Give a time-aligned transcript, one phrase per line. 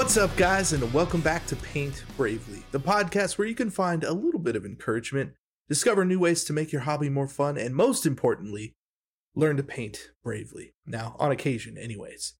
[0.00, 4.02] What's up, guys, and welcome back to Paint Bravely, the podcast where you can find
[4.02, 5.34] a little bit of encouragement,
[5.68, 8.72] discover new ways to make your hobby more fun, and most importantly,
[9.34, 10.72] learn to paint bravely.
[10.86, 12.32] Now, on occasion, anyways.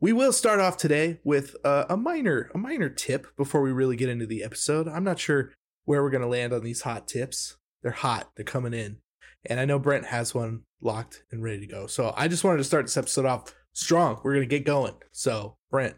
[0.00, 3.94] We will start off today with uh, a minor, a minor tip before we really
[3.94, 4.88] get into the episode.
[4.88, 5.52] I'm not sure
[5.84, 7.56] where we're gonna land on these hot tips.
[7.84, 8.32] They're hot.
[8.34, 8.98] They're coming in,
[9.46, 11.86] and I know Brent has one locked and ready to go.
[11.86, 14.20] So I just wanted to start this episode off strong.
[14.24, 14.96] We're gonna get going.
[15.12, 15.94] So Brent,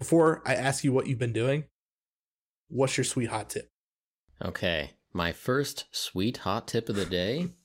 [0.00, 1.64] before I ask you what you've been doing,
[2.68, 3.70] what's your sweet hot tip?
[4.42, 7.50] Okay, my first sweet hot tip of the day.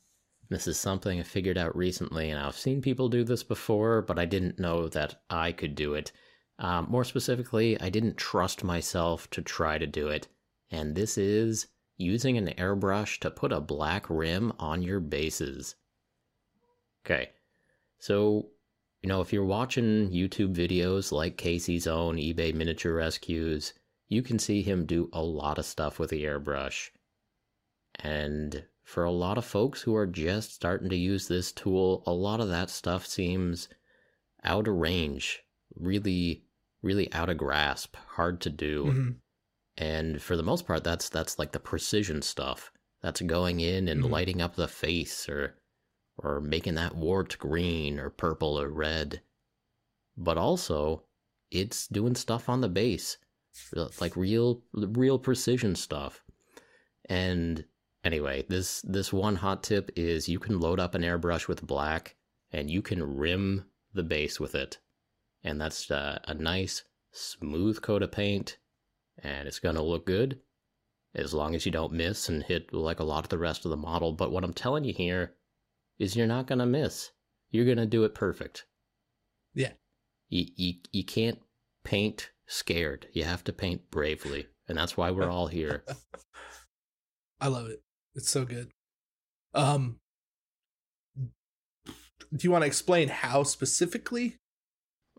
[0.48, 4.20] This is something I figured out recently, and I've seen people do this before, but
[4.20, 6.12] I didn't know that I could do it.
[6.60, 10.28] Um, more specifically, I didn't trust myself to try to do it,
[10.70, 11.66] and this is
[11.98, 15.78] using an airbrush to put a black rim on your bases.
[17.04, 17.32] Okay,
[17.98, 18.50] so
[19.06, 23.72] you know, if you're watching YouTube videos like Casey's own eBay Miniature Rescues,
[24.08, 26.90] you can see him do a lot of stuff with the airbrush.
[28.00, 32.12] And for a lot of folks who are just starting to use this tool, a
[32.12, 33.70] lot of that stuff seems
[34.44, 35.44] out of range,
[35.76, 36.44] really,
[36.82, 38.86] really out of grasp, hard to do.
[38.86, 39.10] Mm-hmm.
[39.78, 42.72] And for the most part, that's that's like the precision stuff.
[43.04, 44.10] That's going in and Mhm.
[44.10, 45.60] lighting up the face or
[46.18, 49.22] or making that warped green or purple or red.
[50.18, 51.04] But also,
[51.52, 53.18] it's doing stuff on the base,
[54.00, 56.24] like real real precision stuff.
[57.08, 57.66] And
[58.04, 62.16] anyway, this this one hot tip is you can load up an airbrush with black
[62.52, 64.80] and you can rim the base with it.
[65.44, 68.58] And that's uh, a nice smooth coat of paint
[69.20, 70.40] and it's going to look good
[71.14, 73.72] as long as you don't miss and hit like a lot of the rest of
[73.72, 74.12] the model.
[74.12, 75.36] But what I'm telling you here
[76.00, 77.12] is you're not going to miss.
[77.52, 78.66] You're going to do it perfect.
[79.54, 79.72] Yeah.
[80.30, 81.40] You, you, you can't
[81.84, 83.08] paint scared.
[83.14, 84.48] You have to paint bravely.
[84.68, 85.84] And that's why we're all here.
[87.42, 87.82] I love it.
[88.16, 88.72] It's so good.
[89.54, 90.00] Um,
[91.16, 94.38] do you want to explain how specifically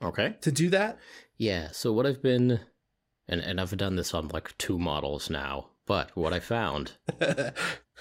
[0.02, 0.36] Okay.
[0.42, 0.98] to do that?
[1.38, 2.60] Yeah, so what I've been
[3.28, 6.92] and and I've done this on like two models now, but what I found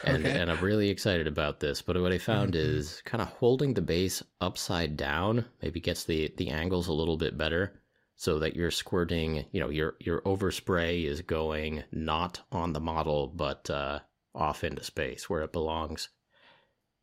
[0.04, 0.14] okay.
[0.16, 2.60] and and I'm really excited about this, but what I found Mhm.
[2.60, 7.18] is kind of holding the base upside down maybe gets the the angles a little
[7.18, 7.82] bit better
[8.16, 13.28] so that you're squirting, you know, your your overspray is going not on the model
[13.28, 14.00] but uh
[14.34, 16.10] off into space where it belongs.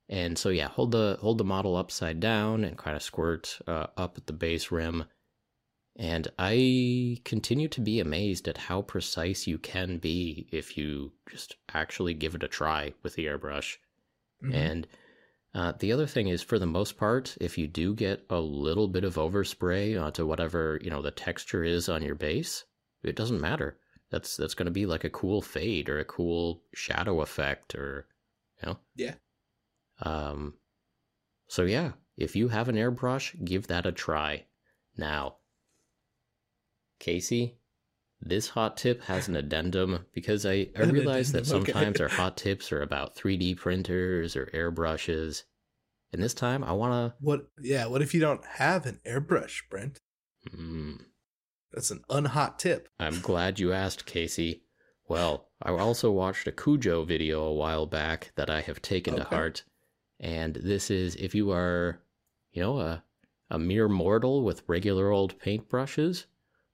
[0.08, 3.86] And so yeah, hold the hold the model upside down and kind of squirt uh,
[3.96, 5.04] up at the base rim.
[5.96, 11.56] And I continue to be amazed at how precise you can be if you just
[11.74, 13.76] actually give it a try with the airbrush.
[14.42, 14.54] Mhm.
[14.54, 14.86] And
[15.54, 18.88] uh, the other thing is, for the most part, if you do get a little
[18.88, 22.64] bit of overspray onto whatever you know the texture is on your base,
[23.02, 23.78] it doesn't matter.
[24.10, 28.06] That's that's going to be like a cool fade or a cool shadow effect, or
[28.62, 28.78] you know.
[28.96, 29.14] Yeah.
[30.00, 30.54] Um.
[31.48, 34.46] So yeah, if you have an airbrush, give that a try.
[34.96, 35.36] Now,
[37.02, 37.58] Casey,
[38.20, 41.72] this hot tip has an addendum because I, I realize that addendum, okay.
[41.72, 45.42] sometimes our hot tips are about 3D printers or airbrushes.
[46.12, 47.16] And this time I want to.
[47.18, 47.48] What?
[47.60, 47.86] Yeah.
[47.86, 49.98] What if you don't have an airbrush, Brent?
[50.54, 51.00] Mm,
[51.72, 52.88] That's an unhot tip.
[53.00, 54.62] I'm glad you asked, Casey.
[55.08, 59.24] Well, I also watched a Cujo video a while back that I have taken to
[59.24, 59.64] heart.
[60.20, 62.00] And this is if you are,
[62.52, 63.02] you know, a,
[63.50, 66.26] a mere mortal with regular old paintbrushes,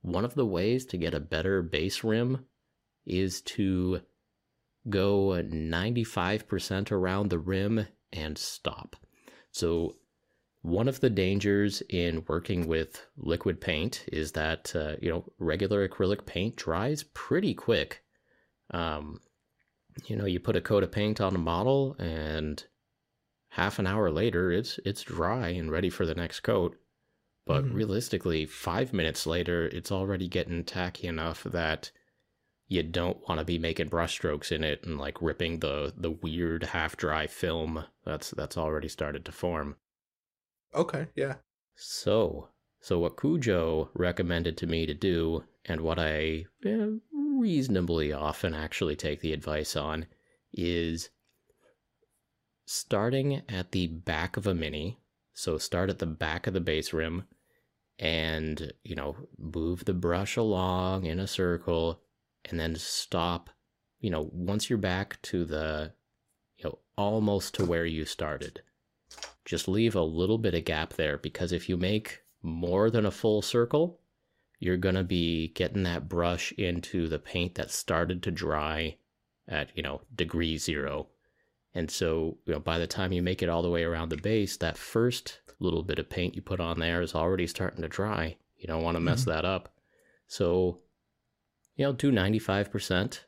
[0.09, 2.47] one of the ways to get a better base rim
[3.07, 4.01] is to
[4.89, 8.97] go 95% around the rim and stop.
[9.51, 9.97] So,
[10.63, 15.89] one of the dangers in working with liquid paint is that, uh, you know, regular
[15.89, 18.03] acrylic paint dries pretty quick.
[18.73, 19.21] Um,
[20.07, 22.63] you know, you put a coat of paint on a model and
[23.51, 26.77] half an hour later it's it's dry and ready for the next coat.
[27.49, 27.73] But Mhm.
[27.73, 31.91] realistically, five minutes later, it's already getting tacky enough that
[32.67, 36.63] you don't want to be making brushstrokes in it and like ripping the the weird
[36.63, 39.77] half dry film that's that's already started to form.
[40.75, 41.09] Okay.
[41.15, 41.37] Yeah.
[41.75, 42.51] So,
[42.81, 48.95] so what Cujo recommended to me to do, and what I eh, reasonably often actually
[48.95, 50.07] take the advice on,
[50.53, 51.09] is
[52.67, 54.99] starting at the back of a mini.
[55.33, 57.25] So start at the back of the base rim,
[57.99, 62.01] and you know move the brush along in a circle,
[62.45, 63.51] and then stop.
[64.01, 65.93] You know, once you're back to the,
[66.57, 68.63] you know, almost to where you started
[69.49, 73.11] just leave a little bit of gap there because if you make more than a
[73.11, 73.99] full circle,
[74.59, 78.97] you're going to be getting that brush into the paint that started to dry
[79.49, 81.07] at, you know, degree zero.
[81.75, 84.17] And so, you know, by the time you make it all the way around the
[84.17, 87.89] base, that first little bit of paint you put on there is already starting to
[87.89, 88.37] dry.
[88.57, 89.27] You don't want to mess Mhm.
[89.27, 89.75] that up.
[90.27, 90.81] So,
[91.77, 93.25] you know, do 95%,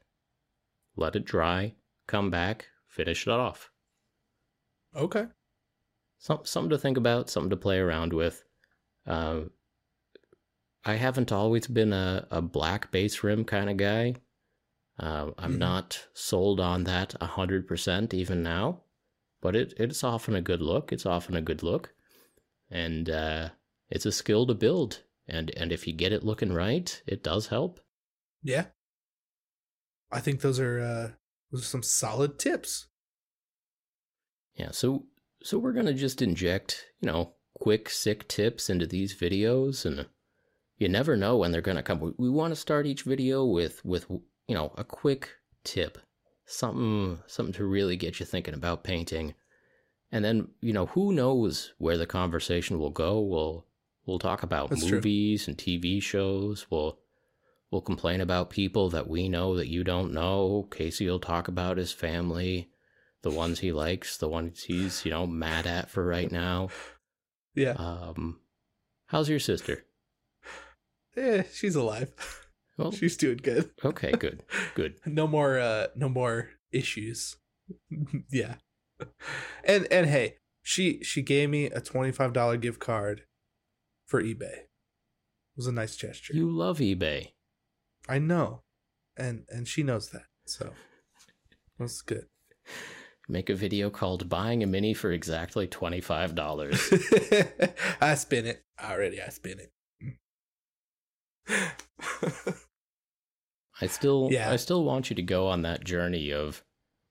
[0.97, 1.75] let it dry,
[2.07, 3.71] come back, finish it off.
[4.95, 5.27] Okay.
[6.19, 8.45] Some, something to think about, something to play around with.
[9.07, 9.43] Uh,
[10.85, 14.15] I haven't always been a, a black base rim kind of guy.
[15.01, 15.59] Uh, I'm Mhm.
[15.59, 18.83] not sold on that 100% even now,
[19.41, 20.93] but it, it's often a good look.
[20.93, 21.95] It's often a good look.
[22.71, 23.51] And uh,
[23.89, 25.03] it's a skill to build.
[25.27, 27.81] And, and if you get it looking right, it does help.
[28.43, 28.67] Yeah.
[30.13, 31.11] I think those are uh
[31.53, 32.89] those are some solid tips.
[34.57, 35.07] Yeah, so
[35.43, 40.07] so we're gonna just inject, you know, quick sick tips into these videos, and
[40.79, 42.01] you never know when they're gonna come.
[42.01, 44.07] We, we want to start each video with with
[44.51, 45.31] you know a quick
[45.63, 45.99] tip,
[46.45, 49.35] something something to really get you thinking about painting,
[50.11, 53.21] and then you know who knows where the conversation will go.
[53.21, 53.67] We'll
[54.07, 54.97] we'll talk about That's true.
[54.97, 56.67] movies and TV shows.
[56.69, 56.99] We'll
[57.71, 60.67] we'll complain about people that we know that you don't know.
[60.73, 62.71] Casey will talk about his family
[63.23, 66.69] the ones he likes, the ones he's, you know, mad at for right now.
[67.55, 67.73] Yeah.
[67.73, 68.41] Um,
[69.07, 69.85] how's your sister?
[71.17, 72.13] Eh, she's alive.
[72.81, 73.71] Well, she's doing good.
[73.85, 74.43] okay, good,
[74.75, 74.95] good.
[75.07, 77.37] No more uh no more issues.
[78.31, 78.57] yeah.
[79.65, 83.23] And and hey, she she gave me a $25 gift card
[84.07, 84.65] for eBay.
[84.65, 86.35] It was a nice gesture.
[86.35, 87.33] You love eBay.
[88.09, 88.63] I know.
[89.17, 90.25] And and she knows that.
[90.47, 90.73] So
[91.79, 92.27] that's good.
[93.29, 96.81] Make a video called "Buying a Mini for Exactly Twenty Five Dollars."
[98.01, 99.21] I spin it already.
[99.23, 99.71] I spin it.
[103.81, 104.51] I still, Yeah.
[104.51, 106.63] I still want you to go on that journey of,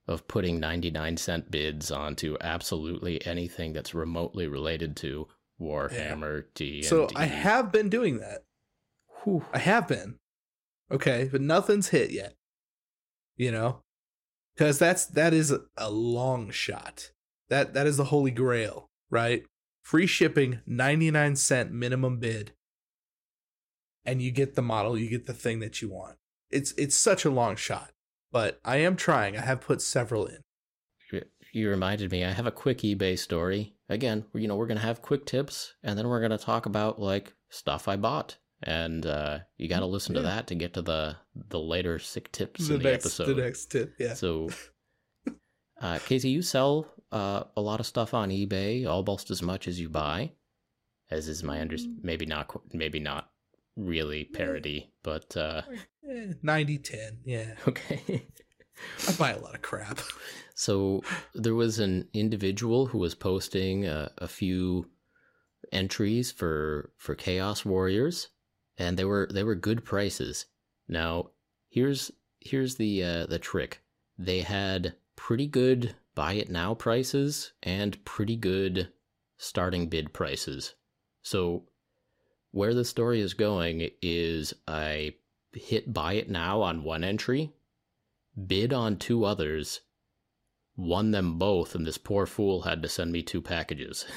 [0.06, 5.28] of putting ninety nine cent bids onto absolutely anything that's remotely related to
[5.60, 6.82] Warhammer D.
[6.82, 8.44] so I have been doing that.
[9.22, 9.44] Whew.
[9.52, 10.18] I have been.
[10.90, 12.34] Okay, but nothing's hit yet.
[13.36, 13.82] You know?
[14.56, 17.12] Cuz that's that is a, a long shot.
[17.48, 19.44] That that is the holy grail, right?
[19.82, 22.52] Free shipping, 99 cent minimum bid.
[24.04, 26.16] And you get the model, you get the thing that you want.
[26.50, 27.92] It's it's such a long shot,
[28.32, 29.36] but I am trying.
[29.36, 30.38] I have put several in.
[31.52, 32.24] You reminded me.
[32.24, 33.74] I have a quick eBay story.
[33.88, 37.32] Again, you know, we're gonna have quick tips, and then we're gonna talk about like
[37.48, 40.26] stuff I bought, and uh, you got to listen to Yeah.
[40.28, 43.34] that to get to the the later sick tips The in the next episode.
[43.34, 44.14] the next tip, yeah.
[44.14, 44.48] So,
[45.80, 49.80] uh, Casey, you sell uh, a lot of stuff on eBay, almost as much as
[49.80, 50.30] you buy,
[51.10, 51.76] as is my under.
[51.76, 51.96] Mm.
[52.04, 52.46] Maybe not.
[52.46, 53.28] qu- Maybe not
[53.76, 55.62] really parody, but uh,
[56.08, 57.54] Eh, 90 10, yeah.
[57.68, 58.26] okay.
[59.08, 59.98] I buy a lot of crap.
[60.54, 61.02] So
[61.34, 64.86] there was an individual who was posting a, a few
[65.72, 68.28] entries for for Chaos Warriors,
[68.76, 70.46] and they were they were good prices.
[70.88, 71.30] Now
[71.68, 72.10] here's
[72.40, 73.82] here's the uh, the trick.
[74.18, 78.88] They had pretty good buy it now prices and pretty good
[79.38, 80.74] starting bid prices.
[81.22, 81.64] So
[82.50, 85.14] where the story is going is I
[85.52, 87.52] hit buy it now on one entry,
[88.46, 89.80] bid on two others,
[90.76, 94.04] won them both, and this poor fool had to send me two packages.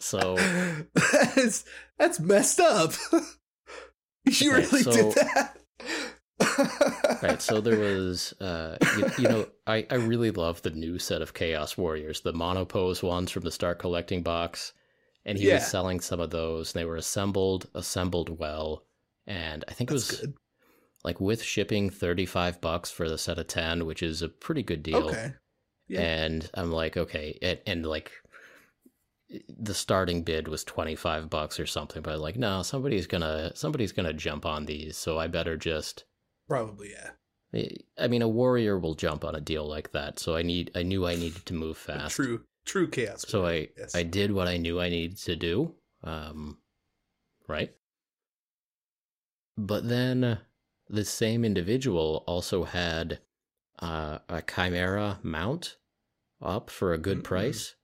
[0.00, 0.36] So
[0.94, 1.64] that's
[1.98, 2.92] that's messed up.
[4.24, 5.54] you Right, really so- did that.
[7.22, 11.20] right, so there was, uh, you, you know, I, I really love the new set
[11.20, 14.72] of Chaos Warriors, the monopose ones from the Start Collecting box,
[15.24, 15.54] and he Yeah.
[15.54, 16.72] was selling some of those.
[16.72, 18.84] They were assembled, assembled well,
[19.26, 20.34] and I think it was good.
[21.04, 24.62] like with shipping, thirty five bucks for the set of ten, which is a pretty
[24.62, 25.08] good deal.
[25.08, 25.32] Okay.
[25.88, 26.00] Yeah.
[26.00, 28.12] And I'm like, okay, and, and like
[29.58, 34.12] the starting bid was 25 bucks or something, but like, no, somebody's gonna somebody's gonna
[34.12, 36.04] jump on these, so I better just
[36.48, 37.10] Probably yeah.
[37.98, 40.82] I mean, a warrior will jump on a deal like that, so I need I
[40.82, 42.16] knew I needed to move fast.
[42.16, 43.24] True true chaos.
[43.26, 43.94] So I yes.
[43.94, 45.74] I did what I knew I needed to do.
[46.02, 46.58] Um
[47.48, 47.74] right?
[49.56, 50.38] But then
[50.88, 53.20] the same individual also had
[53.80, 55.76] uh, a chimera mount
[56.40, 57.24] up for a good Mm-mm.
[57.24, 57.74] price.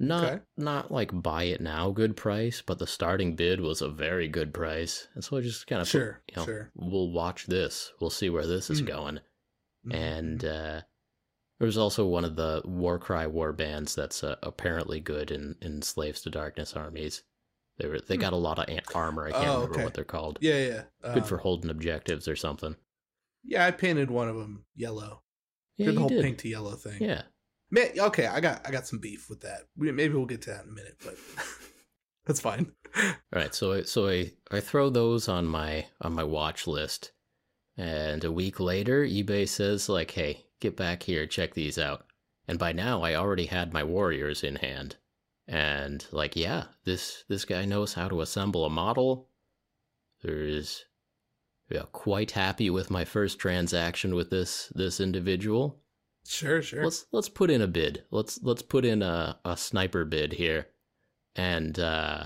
[0.00, 0.42] Not Okay.
[0.56, 4.54] not like buy it now good price, but the starting bid was a very good
[4.54, 5.08] price.
[5.14, 6.70] And so I just kind of Sure, you know, sure.
[6.76, 7.92] we'll watch this.
[8.00, 8.86] We'll see where this is Mm.
[8.86, 9.20] going
[9.86, 9.94] Mhm.
[9.94, 10.82] and uh,
[11.60, 16.20] There's also one of the Warcry war bands that's uh, apparently good in, in Slaves
[16.22, 17.22] to Darkness armies.
[17.78, 18.20] They were, they Hmm.
[18.20, 19.26] got a lot of armor.
[19.26, 19.84] I can't Oh, remember okay.
[19.84, 20.38] what they're called.
[20.40, 20.82] Yeah, yeah.
[21.14, 22.76] Good Um, for holding objectives or something.
[23.44, 25.22] Yeah, I painted one of them yellow.
[25.76, 26.22] Yeah, Did the whole did.
[26.22, 27.02] pink to yellow thing.
[27.02, 27.22] Yeah.
[27.70, 29.62] Man, okay, I got I got some beef with that.
[29.76, 31.16] Maybe we'll get to that in a minute, but
[32.26, 32.72] that's fine.
[32.96, 37.12] All right, so I, so I, I throw those on my on my watch list,
[37.78, 42.04] and a week later, eBay says like, "Hey, get back here, check these out."
[42.48, 44.96] And by now, I already had my warriors in hand,
[45.46, 49.28] and like, yeah, this this guy knows how to assemble a model.
[50.22, 50.84] There's,
[51.70, 55.80] yeah, quite happy with my first transaction with this this individual.
[56.26, 56.82] Sure, sure.
[56.82, 58.04] Let's let's put in a bid.
[58.10, 60.66] Let's let's put in a, a sniper bid here,
[61.36, 62.24] and uh,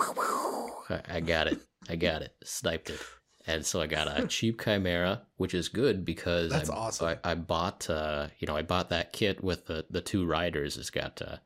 [0.00, 1.60] I, I got it.
[1.88, 2.34] I got it.
[2.42, 3.00] Sniped it.
[3.46, 7.06] And so I got a cheap chimera, which is good because That's I, awesome.
[7.24, 10.76] I, I bought uh, you know I bought that kit with the, the two riders.
[10.76, 11.36] It's got uh,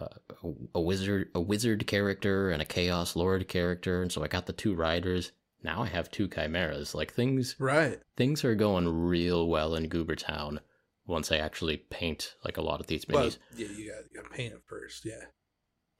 [0.00, 0.08] uh,
[0.44, 4.46] a, a wizard a wizard character and a chaos lord character, and so I got
[4.46, 5.32] the two riders.
[5.62, 6.94] Now I have two chimeras.
[6.94, 8.00] Like things right.
[8.16, 10.60] things are going real well in Goobertown
[11.06, 13.38] once I actually paint like a lot of these minis.
[13.50, 15.04] But yeah, you got you got to paint it first.
[15.04, 15.24] Yeah.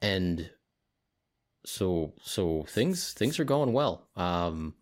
[0.01, 0.51] and
[1.65, 4.07] so so things things are going well.
[4.15, 4.75] Um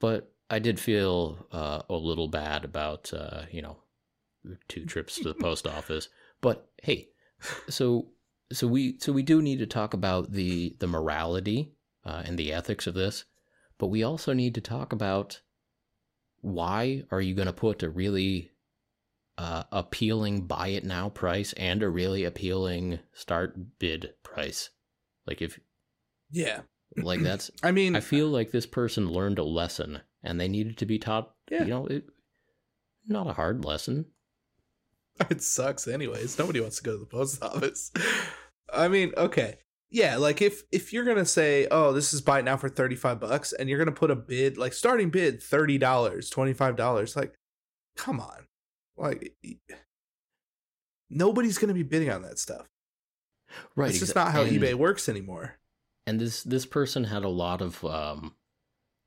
[0.00, 3.78] but I did feel uh, a little bad about uh, you know
[4.68, 6.08] two trips to the post office.
[6.40, 7.08] But hey,
[7.68, 8.08] so
[8.52, 11.72] so we so we do need to talk about the the morality
[12.04, 13.24] uh, and the ethics of this,
[13.78, 15.40] but we also need to talk about
[16.40, 18.52] why are you going to put a really
[19.38, 24.70] uh, appealing buy it now price and a really appealing start bid price.
[25.26, 25.58] Like if
[26.30, 26.62] Yeah.
[26.98, 30.78] Like that's I mean, I feel like this person learned a lesson and they needed
[30.78, 31.62] to be taught, Yeah.
[31.64, 32.04] you know, it,
[33.06, 34.06] not a hard lesson.
[35.30, 36.38] it sucks anyways.
[36.38, 37.92] Nobody wants to go to the post office.
[38.72, 39.58] I mean, okay.
[39.88, 42.68] Yeah, like if if you're going to say, "Oh, this is buy it now for
[42.68, 47.34] 35 bucks," and you're going to put a bid like starting bid $30, $25, like
[47.96, 48.46] come on.
[48.96, 49.36] Like
[51.08, 52.66] nobody's going to be bidding on that stuff.
[53.76, 53.90] Right.
[53.90, 55.58] It's just exa- not how eBay works anymore.
[56.06, 58.34] And this this person had a lot of um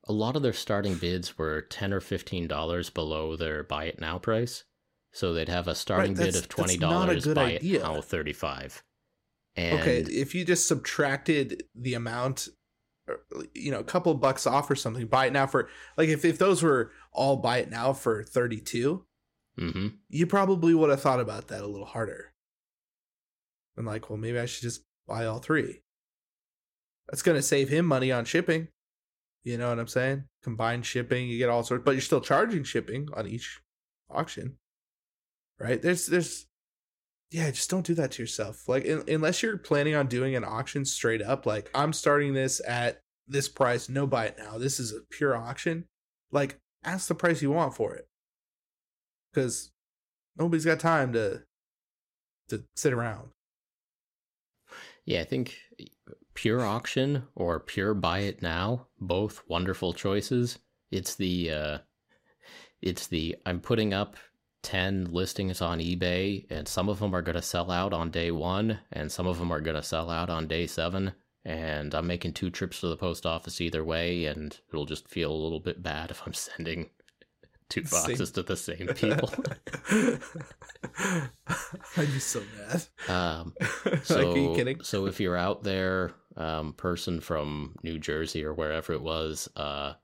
[0.04, 4.00] a lot of their starting bids were 10 or 15 dollars below their buy it
[4.00, 4.64] now price.
[5.12, 7.80] So they'd have a starting bid of twenty that's not a dollars buy idea.
[7.80, 8.82] it now 35.
[9.56, 12.48] And okay, if you just subtracted the amount,
[13.54, 16.38] you know, a couple bucks off or something, buy it now for like if if
[16.38, 19.04] those were all buy it now for thirty two,
[19.58, 19.96] Mhm.
[20.08, 22.32] you probably would have thought about that a little harder.
[23.76, 25.82] And like, well, maybe I should just buy all three.
[27.10, 28.68] That's gonna save him money on shipping.
[29.42, 30.24] You know what I'm saying?
[30.42, 33.60] Combined shipping, you get all sorts, but you're still charging shipping on each
[34.10, 34.58] auction,
[35.58, 35.80] right?
[35.80, 36.46] There's, there's,
[37.30, 38.68] yeah, just don't do that to yourself.
[38.68, 42.60] Like, un- unless you're planning on doing an auction straight up, like I'm starting this
[42.66, 44.58] at this price, no buy it now.
[44.58, 45.86] This is a pure auction.
[46.30, 48.08] Like, ask the price you want for it,
[49.32, 49.70] because
[50.36, 51.42] nobody's got time to
[52.48, 53.30] to sit around.
[55.06, 55.56] Yeah, I think
[56.40, 60.58] pure auction or pure buy it now, both wonderful choices.
[60.90, 61.78] It's the uh
[62.80, 64.16] it's the I'm putting up
[64.62, 68.30] 10 listings on eBay and some of them are going to sell out on day
[68.30, 71.12] 1 and some of them are going to sell out on day 7
[71.44, 75.30] and I'm making two trips to the post office either way and it'll just feel
[75.30, 76.88] a little bit bad if I'm sending
[77.68, 78.00] two Same.
[78.00, 79.30] boxes to the same people.
[81.98, 82.86] I'd be so mad.
[83.08, 83.54] um
[84.04, 84.82] So, are you kidding?
[84.82, 89.94] so if you're out there, um, person from New Jersey or wherever it was, uh,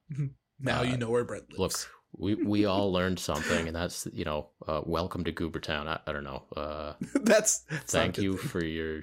[0.61, 1.59] Now uh, you know where Brett lives.
[1.59, 5.87] look, we we all learned something, and that's you know, uh, welcome to Goobertown.
[5.87, 6.45] I, I don't know.
[6.57, 8.49] Uh, that's, that's thank you thing.
[8.49, 9.03] for your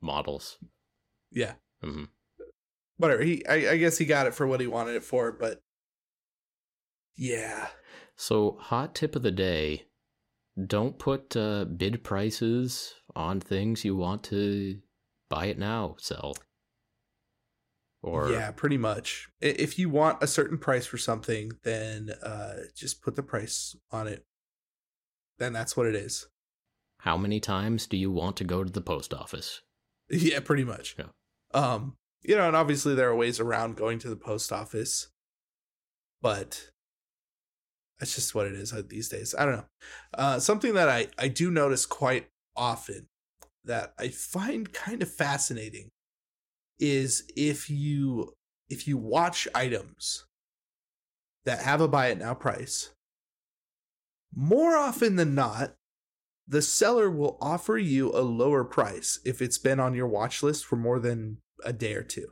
[0.00, 0.58] models.
[1.30, 1.54] yeah.
[1.84, 2.04] Mm-hmm.
[2.96, 3.22] Whatever.
[3.22, 5.62] He, I, I guess he got it for what he wanted it for, but
[7.16, 7.68] yeah,
[8.16, 9.86] So, hot tip of the day:
[10.66, 14.78] don't put uh, bid prices on things you want to
[15.28, 16.34] buy it now sell.
[18.02, 19.28] Or yeah, pretty much.
[19.40, 24.06] If you want a certain price for something, then uh, just put the price on
[24.06, 24.24] it.
[25.38, 26.26] Then that's what it is.
[27.00, 29.62] how many times do you want to go to the post office?
[30.10, 30.96] Yeah, pretty much.
[30.98, 31.10] Yeah.
[31.52, 35.08] Um, you know, and obviously there are ways around going to the post office,
[36.22, 36.70] but
[37.98, 39.34] that's just what it is uh, these days.
[39.38, 39.66] I don't know.
[40.14, 43.08] Uh, something that I I do notice quite often
[43.64, 45.90] that I find kind of fascinating
[46.78, 48.34] is if you
[48.68, 50.26] if you watch items
[51.44, 52.90] that have a buy it now price
[54.34, 55.74] more often than not,
[56.46, 60.64] the seller will offer you a lower price if it's been on your watch list
[60.64, 62.28] for more than a day or two.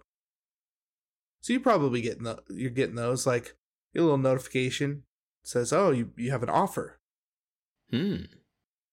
[1.40, 3.54] So you probably getting the, you're getting those like
[3.96, 5.04] a little notification
[5.42, 6.98] says, "Oh, you you have an offer."
[7.90, 8.24] Hmm.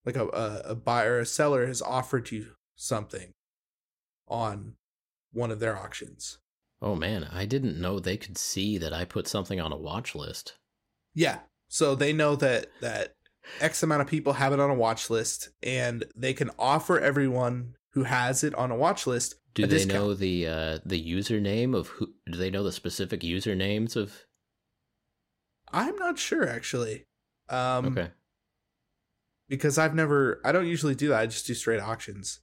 [0.06, 3.34] Like a, a a buyer, a seller has offered you something
[4.28, 4.76] on
[5.34, 6.38] one of their auctions.
[6.82, 10.16] Oh man, I didn't know they could see that I put something on a watch
[10.16, 10.58] list.
[11.14, 11.40] Yeah.
[11.68, 13.16] So they know that that
[13.60, 17.76] X amount of people have it on a watch list and they can offer everyone
[17.94, 19.94] who has it on a watch list Do they discount.
[19.94, 24.26] know the uh the username of who do they know the specific usernames of
[25.72, 27.06] I'm not sure actually.
[27.50, 28.12] Um Okay.
[29.48, 31.20] because I've never I don't usually do that.
[31.20, 32.42] I just do straight auctions.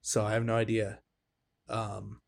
[0.00, 1.00] So I have no idea.
[1.68, 2.20] Um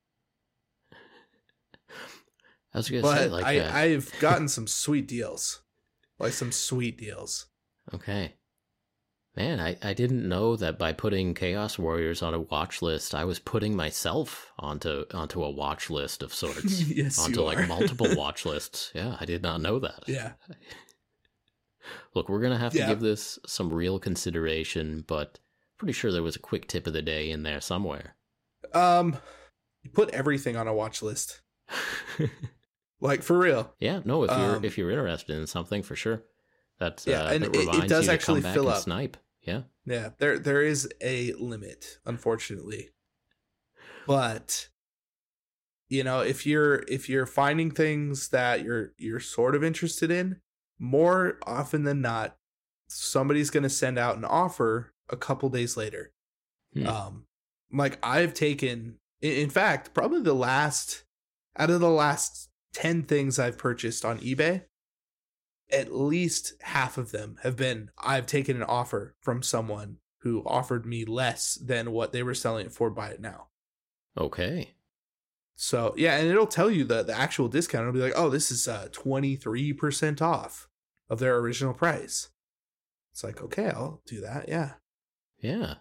[2.75, 5.63] I was gonna say like I uh, I've gotten some sweet deals.
[6.19, 7.47] Like some sweet deals.
[7.95, 8.35] Okay.
[9.37, 13.25] Man, I, I didn't know that by putting Chaos Warriors on a watch list, I
[13.25, 16.83] was putting myself onto onto a watch list of sorts.
[16.91, 18.91] yes, onto like multiple watch lists.
[18.95, 20.05] Yeah, I did not know that.
[20.09, 20.33] yeah.
[22.15, 22.89] Look, we're gonna have to Yeah.
[22.89, 25.39] give this some real consideration, but
[25.79, 28.17] pretty sure there was a quick tip of the day in there somewhere.
[28.75, 29.17] Um
[29.83, 31.41] you put everything on a watch list.
[33.01, 33.73] Like for real.
[33.79, 36.25] yeah, no, if you're Um, if you're interested in something for sure.
[36.81, 38.83] That's Yeah, uh, and that it- it does actually fill up.
[38.83, 39.17] snipe.
[39.43, 39.63] Yeah.
[39.85, 42.91] Yeah, there there is a limit, unfortunately.
[44.07, 44.69] But
[45.89, 50.41] you know, if you're if you're finding things that you're you're sort of interested in,
[50.79, 52.37] more often than not,
[52.89, 56.13] somebody's going to send out an offer a couple days later.
[56.75, 56.87] Hmm.
[56.89, 57.27] Um
[57.73, 61.05] like I've taken in fact, probably the last
[61.57, 64.65] out of the last 10 things I've purchased on eBay,
[65.71, 70.87] at least half of them have been I've taken an offer from someone who offered
[70.87, 73.49] me less than what they were selling it for buy it now.
[74.17, 74.75] Okay.
[75.55, 77.83] So yeah, and it'll tell you the, the actual discount.
[77.83, 80.69] It'll be like, oh, this is uh twenty three percent off
[81.11, 82.29] of their original price.
[83.13, 84.75] It's like, okay, I'll do that, yeah.
[85.41, 85.75] Yeah.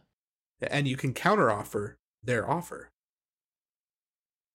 [0.61, 2.89] And you can counter offer their offer.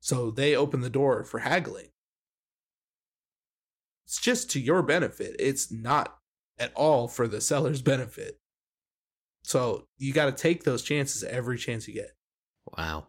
[0.01, 1.89] So they open the door for haggling.
[4.05, 5.37] It's just to your benefit.
[5.39, 6.19] It's not
[6.59, 8.39] at all for the seller's benefit.
[9.45, 12.17] So you got to take those chances every chance you get.
[12.77, 13.07] Wow.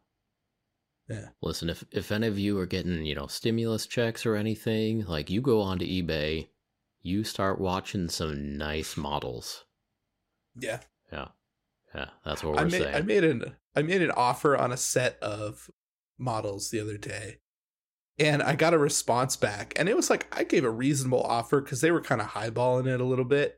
[1.10, 1.29] Yeah.
[1.41, 5.29] Listen, if if any of you are getting, you know, stimulus checks or anything, like
[5.29, 6.47] you go onto eBay,
[7.01, 9.65] you start watching some nice models.
[10.56, 10.79] Yeah.
[11.12, 11.27] Yeah.
[11.93, 12.95] Yeah, that's what I we're made, saying.
[12.95, 15.69] I made an I made an offer on a set of
[16.17, 17.38] models the other day.
[18.19, 21.62] And I got a response back and it was like I gave a reasonable offer
[21.62, 23.58] cuz they were kind of highballing it a little bit.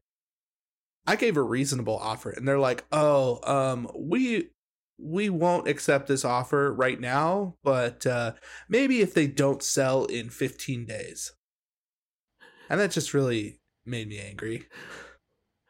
[1.07, 4.49] I gave a reasonable offer and they're like, "Oh, um we
[4.97, 8.33] we won't accept this offer right now, but uh
[8.69, 11.33] maybe if they don't sell in 15 days."
[12.69, 14.67] And that just really made me angry.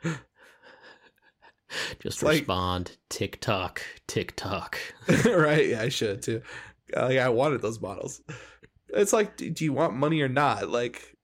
[1.99, 4.77] Just like- respond, TikTok, TikTok.
[5.25, 5.67] right?
[5.69, 6.41] Yeah, I should too.
[6.95, 8.21] Uh, yeah, I wanted those models.
[8.89, 10.69] It's like, do, do you want money or not?
[10.69, 11.15] Like,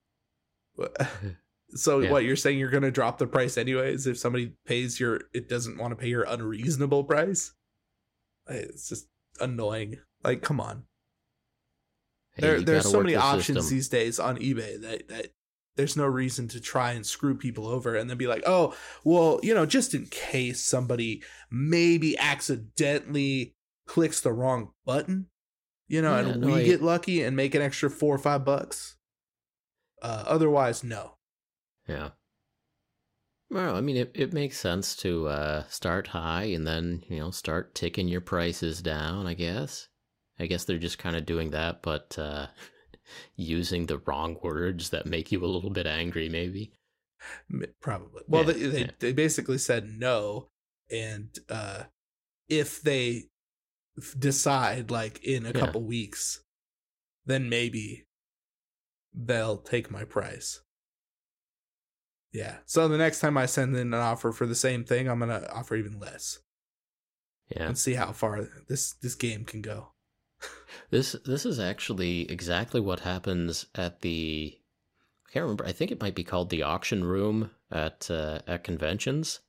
[1.69, 2.11] so Yeah.
[2.11, 2.23] what?
[2.23, 5.77] You're saying you're going to drop the price anyways if somebody pays your, it doesn't
[5.77, 7.53] want to pay your unreasonable price.
[8.49, 9.07] It's just
[9.39, 9.99] annoying.
[10.23, 10.83] Like, come on.
[12.35, 13.75] Hey, there, you so many the options system.
[13.75, 15.27] these days on eBay that that
[15.75, 19.39] there's no reason to try and screw people over and then be like, oh, well,
[19.41, 23.55] you know, just in case somebody maybe accidentally
[23.87, 25.27] clicks the wrong button,
[25.87, 28.43] you know, Yeah, and no, we get lucky and make an extra four or five
[28.45, 28.97] bucks.
[30.01, 31.17] Uh, otherwise, no.
[31.87, 32.09] Yeah.
[33.49, 37.31] Well, I mean, it, it makes sense to uh, start high and then, you know,
[37.31, 39.89] start ticking your prices down, I guess.
[40.39, 42.47] I guess they're just kind of doing that, but uh,
[43.35, 46.71] using the wrong words that make you a little bit angry, maybe.
[47.81, 48.23] Probably.
[48.27, 48.91] Well, Yeah, they, they, yeah.
[48.99, 50.49] they basically said no.
[50.91, 51.83] And uh,
[52.49, 53.25] if they
[54.17, 55.59] decide, like, in a Yeah.
[55.59, 56.43] couple weeks,
[57.25, 58.05] then maybe
[59.13, 60.61] they'll take my price.
[62.31, 62.59] Yeah.
[62.65, 65.29] So the next time I send in an offer for the same thing, I'm going
[65.29, 66.39] to offer even less
[67.49, 67.67] Yeah.
[67.67, 69.90] and see how far this, this game can go.
[70.89, 74.57] This this is actually exactly what happens at the
[75.27, 75.65] I can't remember.
[75.65, 79.39] I think it might be called the auction room at uh, at conventions.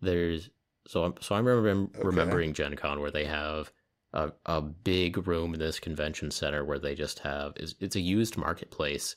[0.00, 0.50] There's
[0.88, 2.06] so I'm so I remember Okay.
[2.06, 3.70] remembering Gen Con where they have
[4.12, 8.00] a a big room in this convention center where they just have is it's a
[8.00, 9.14] used marketplace,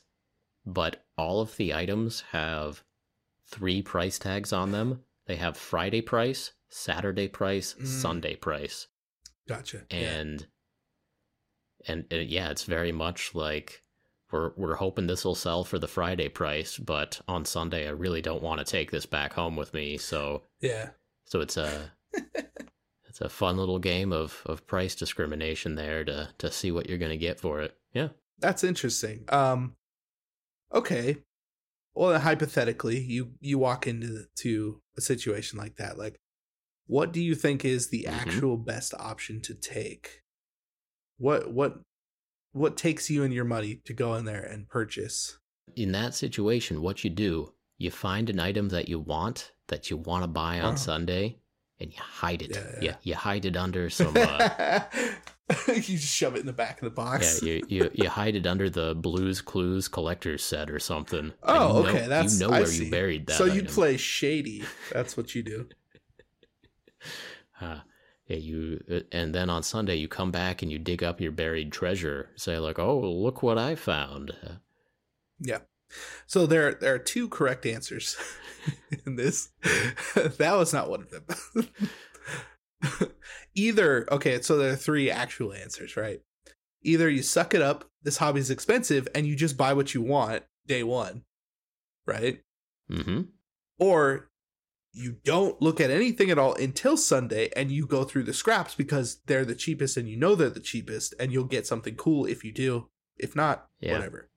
[0.64, 2.84] but all of the items have
[3.46, 5.02] three price tags on them.
[5.26, 7.86] They have Friday price, Saturday price, Mm.
[7.86, 8.86] Sunday price,
[9.48, 9.84] Gotcha.
[9.90, 10.24] yeah.
[11.88, 13.82] And uh, yeah, it's very much like
[14.30, 18.22] we're we're hoping this will sell for the Friday price, but on Sunday I really
[18.22, 20.90] don't want to take this back home with me, so Yeah.
[21.24, 21.92] so it's a
[23.08, 26.98] it's a fun little game of of price discrimination there to to see what you're
[26.98, 27.76] gonna get for it.
[27.92, 28.08] Yeah.
[28.38, 29.24] That's interesting.
[29.28, 29.76] Um
[30.72, 31.18] okay.
[31.94, 35.98] Well, hypothetically, you you walk into to a situation like that.
[35.98, 36.16] Like
[36.86, 38.12] what do you think is the Mhm.
[38.12, 40.21] actual best option to take?
[41.18, 41.78] What what
[42.52, 45.38] what takes you and your money to go in there and purchase?
[45.76, 49.96] In that situation, what you do, you find an item that you want that you
[49.96, 50.76] want to buy on Oh.
[50.76, 51.38] Sunday,
[51.80, 52.50] and you hide it.
[52.50, 52.96] Yeah, You, yeah.
[53.02, 54.14] you hide it under some.
[54.16, 54.80] Uh,
[55.68, 57.42] you just shove it in the back of the box.
[57.42, 61.32] yeah, you, you you hide it under the Blues Clues collector's set or something.
[61.44, 62.06] Oh, you know- okay.
[62.08, 63.34] That's you know where you buried that.
[63.36, 63.66] So you item.
[63.66, 64.64] play shady.
[64.92, 65.68] That's what you do.
[67.60, 67.78] Uh,
[68.26, 71.72] you uh, and then on Sunday you come back and you dig up your buried
[71.72, 72.30] treasure.
[72.36, 74.32] Say like, "Oh, look what I found."
[75.40, 75.58] Yeah.
[76.26, 78.16] So there there are two correct answers
[79.06, 79.50] in this.
[80.14, 81.68] that was not one of them.
[83.54, 86.20] Either okay, so there are three actual answers, right?
[86.82, 90.42] Either you suck it up, this hobby's expensive, and you just buy what you want
[90.66, 91.22] day one,
[92.06, 92.40] right?
[92.90, 93.22] mm-hmm.
[93.78, 94.30] Or
[94.92, 98.74] you don't look at anything at all until Sunday and you go through the scraps
[98.74, 102.26] because they're the cheapest and you know they're the cheapest and you'll get something cool
[102.26, 102.88] if you do.
[103.18, 103.92] If not, Yeah.
[103.92, 104.28] whatever.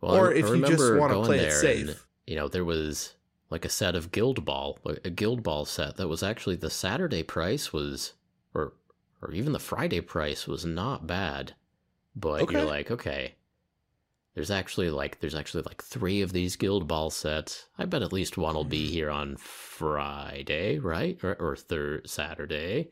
[0.00, 1.88] Well, I or re- if I you just want to play it safe.
[1.88, 3.14] and, you know, there was
[3.50, 7.22] like a set of Guild Ball, a Guild Ball set that was actually the Saturday
[7.22, 8.14] price was,
[8.54, 8.72] or
[9.22, 11.54] or even the Friday price was not bad,
[12.16, 12.54] but Okay.
[12.54, 13.34] you're like, okay,
[14.34, 17.66] there's actually like there's actually like three of these Guild Ball sets.
[17.78, 18.90] I bet at least one will be Mhm.
[18.92, 22.90] here on Friday, right, or, or third Saturday,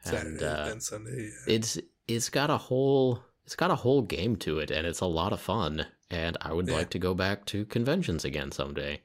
[0.00, 1.30] Saturday and uh, and Sunday.
[1.48, 1.54] yeah.
[1.54, 5.06] it's it's got a whole it's got a whole game to it and it's a
[5.06, 6.74] lot of fun and i would Yeah.
[6.74, 9.00] like to go back to conventions again someday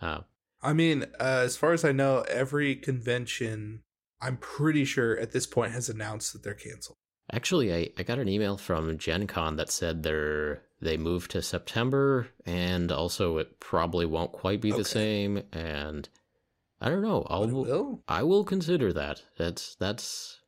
[0.00, 0.20] uh,
[0.62, 3.82] I mean, uh, as far as I know, every convention,
[4.20, 6.96] I'm pretty sure at this point has announced that they're canceled.
[7.32, 11.42] actually I, I got an email from gen con that said they're they moved to
[11.42, 14.78] september and also it probably won't quite be Okay.
[14.82, 16.08] the same and
[16.80, 18.02] i don't know i'll will?
[18.08, 20.40] i will consider that that's that's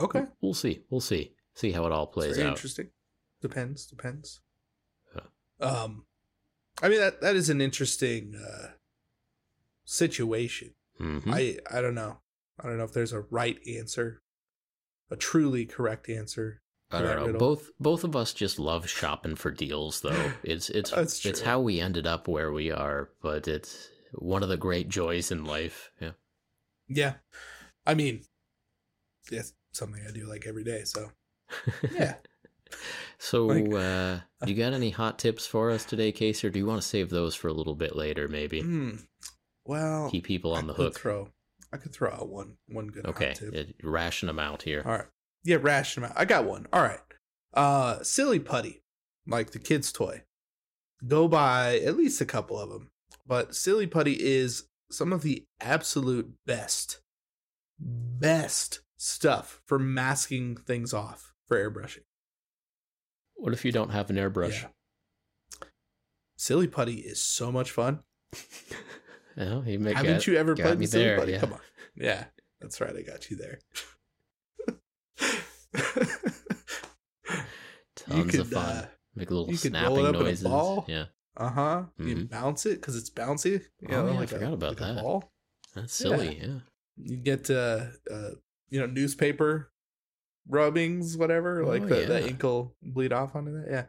[0.00, 0.24] Okay.
[0.40, 2.90] we'll see we'll see see how it all plays very out interesting.
[3.42, 3.84] Depends.
[3.86, 4.40] Depends.
[5.14, 5.66] Yeah.
[5.66, 6.06] Um,
[6.80, 8.68] I mean that that is an interesting uh,
[9.84, 10.74] situation.
[11.00, 11.22] Mhm.
[11.32, 12.20] I I don't know.
[12.60, 14.22] I don't know if there's a right answer,
[15.10, 16.62] a truly correct answer.
[16.90, 17.26] I don't know.
[17.26, 17.38] riddle.
[17.38, 20.32] Both both of us just love shopping for deals, though.
[20.42, 20.92] It's it's
[21.24, 25.30] it's how we ended up where we are, but it's one of the great joys
[25.30, 25.90] in life.
[26.00, 26.12] Yeah.
[26.88, 27.14] Yeah,
[27.86, 28.22] I mean,
[29.30, 30.84] it's something I do like every day.
[30.84, 31.10] So
[31.92, 32.14] yeah.
[33.18, 36.64] so, Like- uh, you got any hot tips for us today, Case, or do you
[36.66, 38.26] want to save those for a little bit later?
[38.28, 38.96] Maybe Hmm.
[39.66, 40.98] Well, keep people on I the hook.
[40.98, 41.28] Throw,
[41.70, 43.34] I could throw out one one good Okay,
[43.82, 44.82] ration them out here.
[44.86, 45.06] All right.
[45.48, 46.12] Yeah, ration out.
[46.14, 46.66] I got one.
[46.74, 47.00] All right.
[47.54, 48.82] Uh, silly putty,
[49.26, 50.24] like the kids' toy.
[51.06, 52.90] Go buy at least a couple of them.
[53.26, 57.00] But silly putty is some of the absolute best,
[57.80, 62.02] best stuff for masking things off for airbrushing.
[63.34, 64.62] What if you don't have an airbrush?
[64.64, 64.68] Yeah.
[66.36, 68.00] Silly putty is so much fun.
[69.40, 71.30] Oh, you make Haven't it- you ever played with silly there, putty?
[71.30, 71.38] yeah.
[71.38, 71.60] Come on.
[71.94, 72.24] Yeah,
[72.60, 72.92] that's right.
[72.96, 73.60] I got you there.
[77.96, 78.64] Tons could, of fun.
[78.76, 80.42] uh, make little you snapping it up in a noises.
[80.44, 80.84] ball.
[80.88, 81.84] Yeah, Uh huh.
[81.98, 82.30] You Mhm.
[82.30, 83.62] bounce it because it's bouncy.
[83.80, 85.02] You Oh, know, yeah, I forgot a, about like that.
[85.02, 85.32] ball.
[85.74, 86.38] that's silly.
[86.40, 86.60] yeah.
[86.96, 88.30] You get uh, uh,
[88.70, 89.70] you know, newspaper
[90.48, 91.64] rubbings, whatever.
[91.64, 92.26] Like Oh, the, the yeah.
[92.26, 93.66] ink will bleed off onto that.
[93.70, 93.84] Yeah.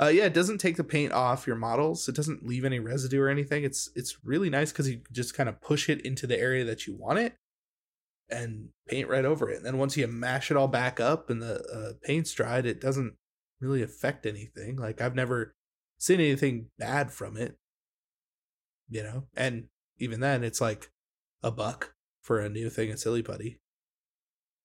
[0.00, 2.08] Uh, yeah, it doesn't take the paint off your models.
[2.08, 3.64] It doesn't leave any residue or anything.
[3.64, 6.86] It's it's really nice because you just kind of push it into the area that
[6.86, 7.34] you want it,
[8.30, 9.56] and paint right over it.
[9.58, 12.80] And then once you mash it all back up and the uh, paint's dried, it
[12.80, 13.14] doesn't
[13.60, 14.76] really affect anything.
[14.76, 15.54] Like I've never
[15.98, 17.56] seen anything bad from it.
[18.90, 20.90] You know, and even then, it's like
[21.42, 23.60] a buck for a new thing of silly putty.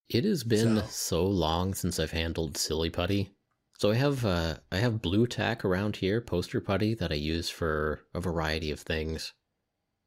[0.09, 1.25] It has been So- so.
[1.25, 3.35] long since I've handled silly putty.
[3.79, 7.49] So I have uh, I have Blu Tack around here, poster putty that I use
[7.49, 9.33] for a variety of things,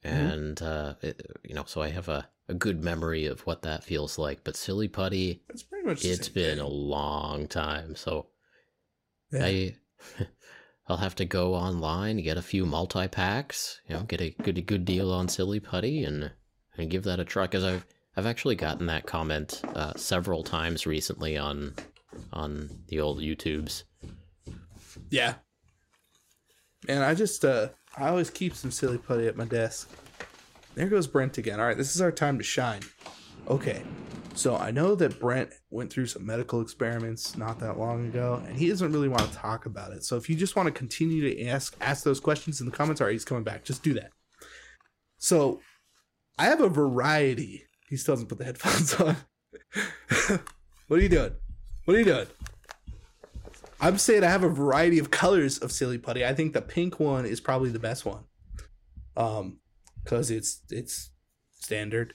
[0.06, 0.32] Mhm.
[0.32, 3.84] and uh, it, you know, so I have a, a good memory of what that
[3.84, 4.44] feels like.
[4.44, 6.04] But silly putty, It's pretty much.
[6.04, 6.64] it's been thing.
[6.64, 7.96] a long time.
[7.96, 8.28] So
[9.32, 9.44] Yeah.
[9.46, 9.76] I
[10.88, 14.58] I'll have to go online, get a few multi packs, you know, get a good
[14.58, 16.30] a good deal on Silly Putty, and
[16.76, 17.44] and give that a try.
[17.46, 17.84] Because I've
[18.16, 21.74] I've actually gotten that comment uh, several times recently on
[22.32, 23.82] on the old YouTubes.
[25.10, 25.34] Yeah.
[26.88, 29.90] And I just uh I always keep some silly putty at my desk.
[30.74, 31.58] There goes Brent again.
[31.60, 32.82] All right, this is our time to shine.
[33.48, 33.82] Okay.
[34.34, 38.54] So I know that Brent went through some medical experiments not that long ago, and
[38.54, 40.04] he doesn't really want to talk about it.
[40.04, 43.00] So if you just want to continue to ask ask those questions in the comments,
[43.00, 43.64] all right, he's coming back.
[43.64, 44.10] Just do that.
[45.16, 45.62] So
[46.38, 47.64] I have a variety.
[47.88, 49.16] He still doesn't put the headphones on.
[50.88, 51.32] what are you doing?
[51.86, 52.26] What are you doing?
[53.80, 56.24] I'm saying I have a variety of colors of silly putty.
[56.24, 58.24] I think the pink one is probably the best one.
[59.16, 59.58] Um,
[60.02, 61.10] because it's it's
[61.50, 62.14] standard.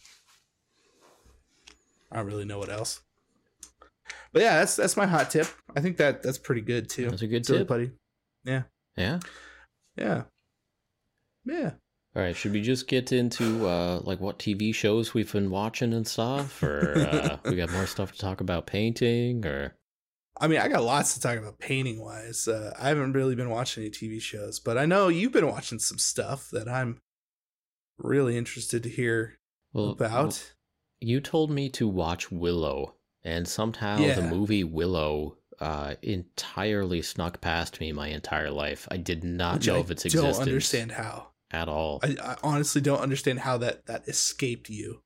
[2.11, 3.01] I don't really know what else.
[4.33, 5.47] But yeah, that's that's my hot tip.
[5.75, 7.09] I think that that's pretty good too.
[7.09, 7.67] That's a good silly tip.
[7.67, 7.91] putty.
[8.45, 8.63] Yeah.
[8.97, 9.19] Yeah.
[9.97, 10.23] Yeah.
[11.45, 11.71] Yeah.
[12.15, 12.35] All right.
[12.35, 16.63] Should we just get into uh, like what TV shows we've been watching and stuff,
[16.63, 19.75] or uh, we got more stuff to talk about painting, or
[20.41, 22.47] I mean, I got lots to talk about painting wise.
[22.47, 25.77] Uh, I haven't really been watching any TV shows, but I know you've been watching
[25.77, 26.99] some stuff that I'm
[27.99, 29.37] really interested to hear
[29.71, 30.11] well, about.
[30.11, 30.37] well,
[30.99, 37.79] you told me to watch Willow, and somehow the movie Willow uh, entirely snuck past
[37.79, 38.87] me my entire life.
[38.89, 41.27] I did not which know I of its don't existence understand how.
[41.51, 41.99] at all.
[42.01, 45.03] I, I honestly don't understand how that that escaped you.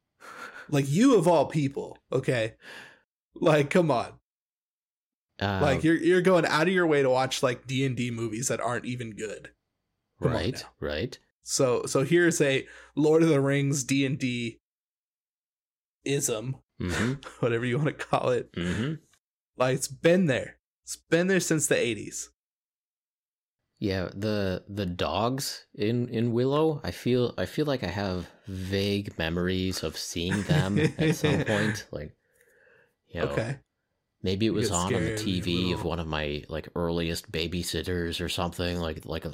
[0.70, 2.54] Like you of all people, okay?
[3.36, 4.14] Like, come on.
[5.40, 8.10] Uh, like you're you're going out of your way to watch like D and D
[8.12, 9.52] movies that aren't even good.
[10.22, 11.18] come right, right.
[11.44, 14.60] So so here's a Lord of the Rings D and D
[16.06, 18.50] ism, hmm whatever you want to call it.
[18.56, 18.94] hmm
[19.58, 20.58] Like it's been there.
[20.84, 22.30] It's been there since the eighties.
[23.78, 29.18] Yeah, the the dogs in in Willow, I feel I feel like I have vague
[29.18, 31.86] memories of seeing them at some point.
[31.92, 32.16] Like,
[33.10, 33.58] you know, Okay.
[34.26, 38.28] Maybe it was on on the TV of one of my like earliest babysitters or
[38.28, 38.80] something.
[38.80, 39.34] Like like a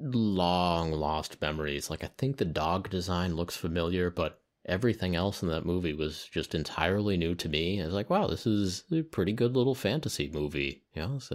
[0.00, 1.90] long lost memories.
[1.90, 6.28] Like I think the dog design looks familiar, but everything else in that movie was
[6.32, 7.80] just entirely new to me.
[7.80, 10.82] I was like, wow, this is a pretty good little fantasy movie.
[10.94, 11.30] You know, it's,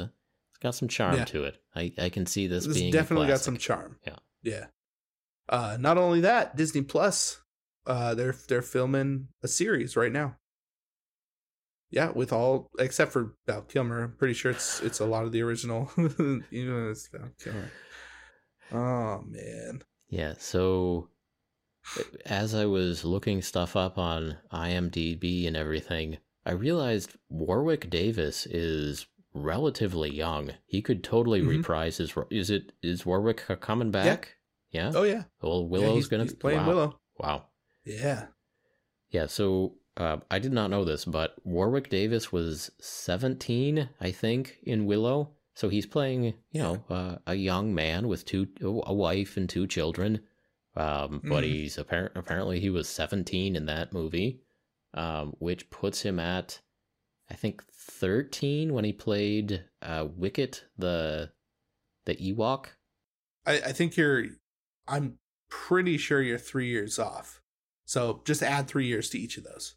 [0.62, 1.26] got some charm Yeah.
[1.26, 1.62] to it.
[1.76, 3.98] I I can see this, This being definitely got some charm.
[4.06, 4.18] Yeah.
[4.44, 4.66] Yeah.
[5.48, 7.42] Uh not only that, Disney Plus,
[7.86, 10.38] uh they're they're filming a series right now.
[11.92, 14.04] Yeah, with all except for Val Kilmer.
[14.04, 15.92] I'm pretty sure it's it's a lot of the original.
[15.98, 17.72] know, it's Val Kilmer.
[18.72, 19.82] Oh man.
[20.10, 21.10] Yeah, so
[22.26, 29.06] as I was looking stuff up on IMDb and everything, I realized Warwick Davis is
[29.34, 30.52] relatively young.
[30.66, 31.50] He could totally Mhm.
[31.50, 32.14] reprise his.
[32.32, 34.36] Is it is Warwick coming back?
[34.72, 34.92] Yeah.
[34.96, 35.24] Oh yeah.
[35.42, 36.68] Well, Yeah, Willow's he's, gonna he's playing wow.
[36.68, 37.00] Willow.
[37.20, 37.46] Wow.
[37.86, 38.28] Yeah.
[39.12, 39.28] Yeah.
[39.28, 44.86] So uh, I did not know this, but Warwick Davis was seventeen, I think, in
[44.86, 45.32] Willow.
[45.54, 49.68] So he's playing, you know, uh, a young man with two, a wife and two
[49.68, 50.22] children.
[50.76, 51.48] Um, but Mhm.
[51.48, 52.12] he's apparent.
[52.18, 54.42] Apparently, he was seventeen in that movie,
[54.94, 56.60] um, which puts him at,
[57.30, 61.32] I think, thirteen when he played uh, Wicket, the
[62.04, 62.68] the Ewok.
[63.46, 64.26] I, I think you're
[64.88, 67.42] I'm pretty sure you're three years off.
[67.86, 69.76] So just add three years to each of those.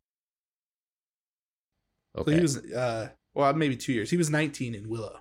[2.16, 2.30] Okay.
[2.32, 4.10] So he was uh well maybe two years.
[4.10, 5.20] He was 19 in Willow,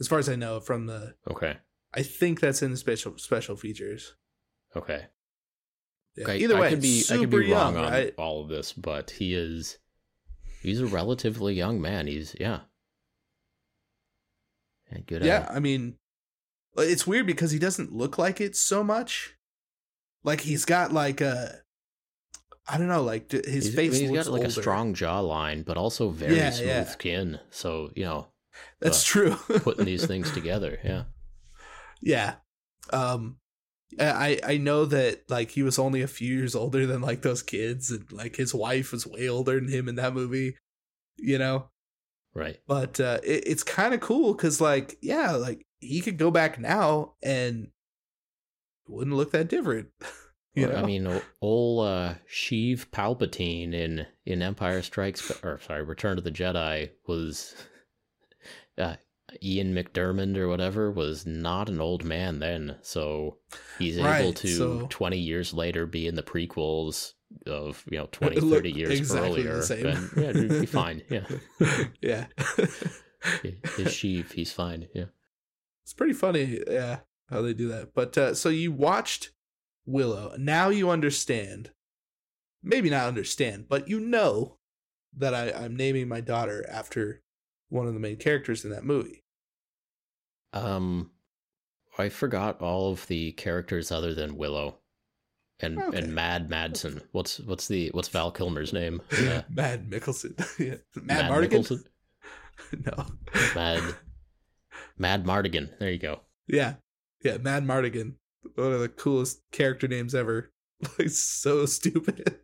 [0.00, 1.14] as far as I know from the.
[1.30, 1.58] okay.
[1.94, 4.14] I think that's in the special special features.
[4.74, 5.06] Okay.
[6.16, 6.24] Yeah.
[6.24, 8.14] Okay, Either way, I could be super I could be wrong young, on right?
[8.18, 9.78] all of this, but he is
[10.62, 12.06] he's a relatively young man.
[12.06, 12.60] He's yeah.
[14.90, 15.46] And good Yeah.
[15.50, 15.96] I mean,
[16.76, 19.36] it's weird because he doesn't look like it so much.
[20.22, 21.60] Like he's got like a,
[22.68, 24.48] I don't know, like his He's, face he's looks got like older.
[24.58, 26.84] a strong jawline, but also very Yeah, smooth yeah.
[26.84, 27.40] skin.
[27.50, 28.28] So, you know,
[28.80, 29.34] That's uh, true.
[29.60, 31.04] putting these things together, yeah.
[32.02, 32.34] Yeah.
[32.92, 33.38] Um
[34.00, 37.42] I I know that like he was only a few years older than like those
[37.42, 40.56] kids and like his wife was way older than him in that movie,
[41.16, 41.70] you know.
[42.34, 42.58] Right.
[42.66, 46.58] But uh it, it's kind of cool cuz like yeah, like he could go back
[46.58, 47.68] now and
[48.88, 49.88] wouldn't look that different.
[50.56, 50.74] you know?
[50.74, 56.30] I mean, old uh, Sheev Palpatine in in Empire Strikes, or sorry, Return of the
[56.30, 57.54] Jedi was
[58.78, 58.96] uh,
[59.42, 63.38] Ian McDiarmid or whatever was not an old man then, so
[63.78, 67.12] he's able to so- 20 years later be in the prequels
[67.46, 71.24] of you know 20 30 years exactly earlier and, yeah it'd be fine yeah
[72.00, 72.26] yeah.
[73.42, 75.06] his Sheev he's fine yeah
[75.82, 77.94] It's pretty funny, yeah, how they do that.
[77.94, 79.30] But uh, so you watched
[79.86, 80.34] Willow.
[80.38, 81.70] Now you understand.
[82.62, 84.58] Maybe not understand, but you know
[85.16, 87.22] that I, I'm naming my daughter after
[87.68, 89.22] one of the main characters in that movie.
[90.52, 91.10] Um,
[91.98, 94.78] I forgot all of the characters other than Willow,
[95.60, 95.98] and Okay.
[95.98, 97.02] and Mad Madsen.
[97.12, 99.00] What's what's the what's Val Kilmer's name?
[99.12, 100.34] Uh, Mad Mickelson.
[100.58, 100.76] yeah.
[101.02, 101.84] Mad, Mad Mardigan?
[102.86, 103.06] No.
[103.54, 103.82] Mad
[104.98, 105.78] Madmartigan.
[105.78, 106.20] There you go.
[106.48, 106.74] Yeah.
[107.22, 108.14] Yeah, Madmartigan.
[108.54, 110.50] One of the coolest character names ever.
[110.98, 112.36] Like so stupid.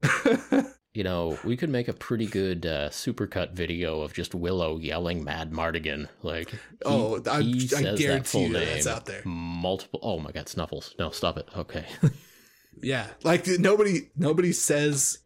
[0.94, 5.22] You know, we could make a pretty good uh, supercut video of just Willow yelling
[5.26, 9.04] "Madmartigan." Like, he, oh, I, he I says that guarantee full you name that's out
[9.04, 9.20] there.
[9.26, 10.00] multiple.
[10.02, 10.94] Oh my God, Snuffles!
[10.98, 11.50] No, stop it.
[11.54, 11.84] Okay,
[12.82, 15.18] Yeah, like nobody nobody says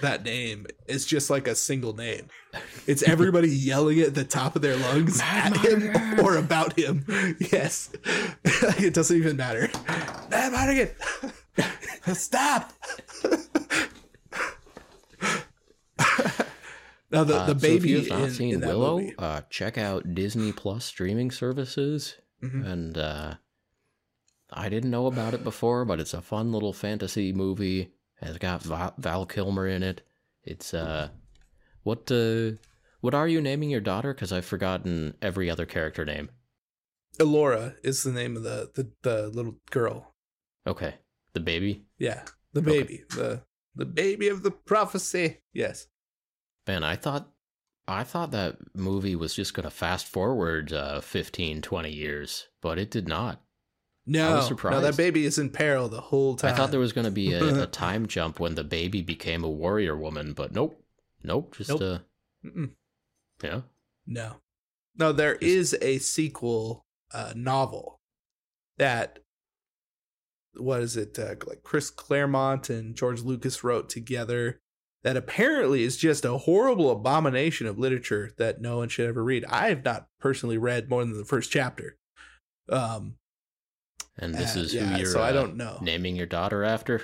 [0.00, 0.66] that name.
[0.86, 2.28] It's just like a single name.
[2.86, 7.04] It's everybody yelling at the top of their lungs Mad at him or about him.
[7.52, 7.92] Yes,
[8.78, 9.68] it doesn't even matter.
[10.30, 10.90] Madmartigan,
[12.16, 12.72] stop.
[17.10, 19.42] now the, Uh, the so if baby you have not in, seen in Willow, uh,
[19.50, 22.16] check out Disney Plus streaming services.
[22.42, 22.66] Mhm.
[22.66, 23.34] And uh,
[24.50, 27.92] I didn't know about it before, but it's a fun little fantasy movie.
[28.22, 30.02] It's got Val, Val Kilmer in it.
[30.44, 31.08] It's uh,
[31.82, 32.52] what uh,
[33.00, 34.12] what are you naming your daughter?
[34.14, 36.30] Because I've forgotten every other character name.
[37.18, 40.14] Elora is the name of the, the the little girl.
[40.66, 40.94] Okay,
[41.34, 41.84] the baby.
[41.98, 42.70] Yeah, the Okay.
[42.82, 43.42] baby, the
[43.74, 45.38] the baby of the prophecy.
[45.52, 45.86] Yes.
[46.66, 47.28] Man, I thought
[47.88, 52.78] I thought that movie was just going to fast forward uh, 15, 20 years, but
[52.78, 53.42] it did not.
[54.06, 56.52] No, no, that baby is in peril the whole time.
[56.52, 59.44] I thought there was going to be a, a time jump when the baby became
[59.44, 60.82] a warrior woman, but nope.
[61.22, 61.82] Nope, just Nope.
[61.82, 61.98] uh
[62.46, 62.70] Mm-mm.
[63.42, 63.60] yeah.
[64.06, 64.36] no,
[64.96, 65.12] no.
[65.12, 68.00] There is a sequel uh, novel
[68.78, 69.18] that
[70.54, 71.18] what is it?
[71.18, 74.60] Uh, like Chris Claremont and George Lucas wrote together.
[75.02, 79.46] That apparently is just a horrible abomination of literature that no one should ever read.
[79.46, 81.96] I have not personally read more than the first chapter.
[82.68, 83.16] Um,
[84.18, 85.78] And this uh, is yeah, who you're so I uh, don't know.
[85.80, 87.00] naming your daughter after?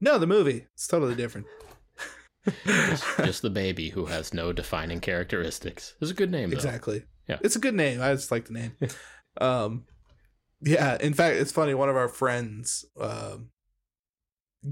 [0.00, 0.66] No, the movie.
[0.74, 1.46] It's totally different.
[2.64, 5.94] Just, just the baby who has no defining characteristics.
[6.00, 6.56] It's a good name though.
[6.56, 7.02] exactly.
[7.28, 7.38] Yeah.
[7.42, 8.00] It's a good name.
[8.00, 8.76] I just like the name.
[9.40, 9.84] um
[10.60, 13.50] yeah, in fact, it's funny one of our friends um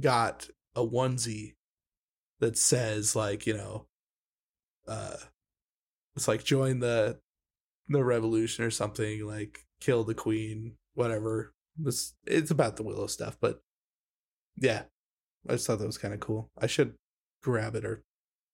[0.00, 1.54] got a onesie
[2.40, 3.86] that says like, you know,
[4.88, 5.16] uh
[6.16, 7.18] it's like join the
[7.88, 11.52] the revolution or something like kill the queen, whatever.
[11.84, 13.60] It's it's about the Willow stuff, but
[14.56, 14.84] yeah.
[15.48, 16.50] I just thought that was kind of cool.
[16.58, 16.94] I should
[17.42, 18.02] grab it or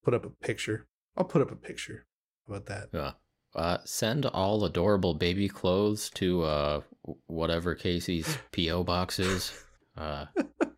[0.04, 0.86] put up a picture.
[1.16, 2.04] I'll put up a picture.
[2.46, 2.88] About that?
[2.92, 3.12] Yeah.
[3.54, 6.80] Uh, send all adorable baby clothes to uh,
[7.26, 9.52] whatever Casey's PO box is.
[9.96, 10.26] Uh,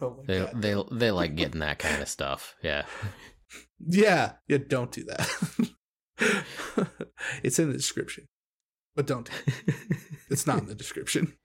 [0.00, 0.52] oh they god.
[0.60, 2.54] they they like getting that kind of stuff.
[2.62, 2.84] Yeah.
[3.86, 5.68] Yeah, yeah, don't do that.
[7.42, 8.28] it's in the description.
[8.94, 9.74] But don't do it.
[10.30, 11.32] It's not in the description.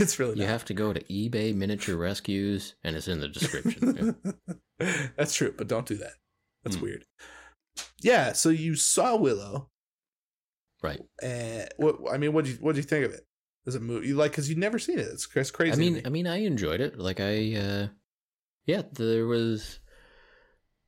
[0.00, 0.48] It's really You not.
[0.50, 4.16] have to go to eBay Miniature Rescues, and it's in the description.
[4.80, 4.94] Yeah.
[5.16, 6.14] That's true, but don't do that.
[6.64, 6.82] That's Hmm.
[6.82, 7.04] weird.
[8.02, 9.70] Yeah, so you saw Willow,
[10.82, 11.00] Right.
[11.22, 13.26] and what I mean, what do you what do you think of it?
[13.66, 13.78] Is it?
[13.78, 15.08] As a movie, you like because you've never seen it.
[15.12, 15.72] It's, it's crazy.
[15.72, 16.02] I mean, me.
[16.04, 16.98] I mean, I enjoyed it.
[16.98, 17.88] Like I, uh,
[18.66, 19.80] yeah, there was.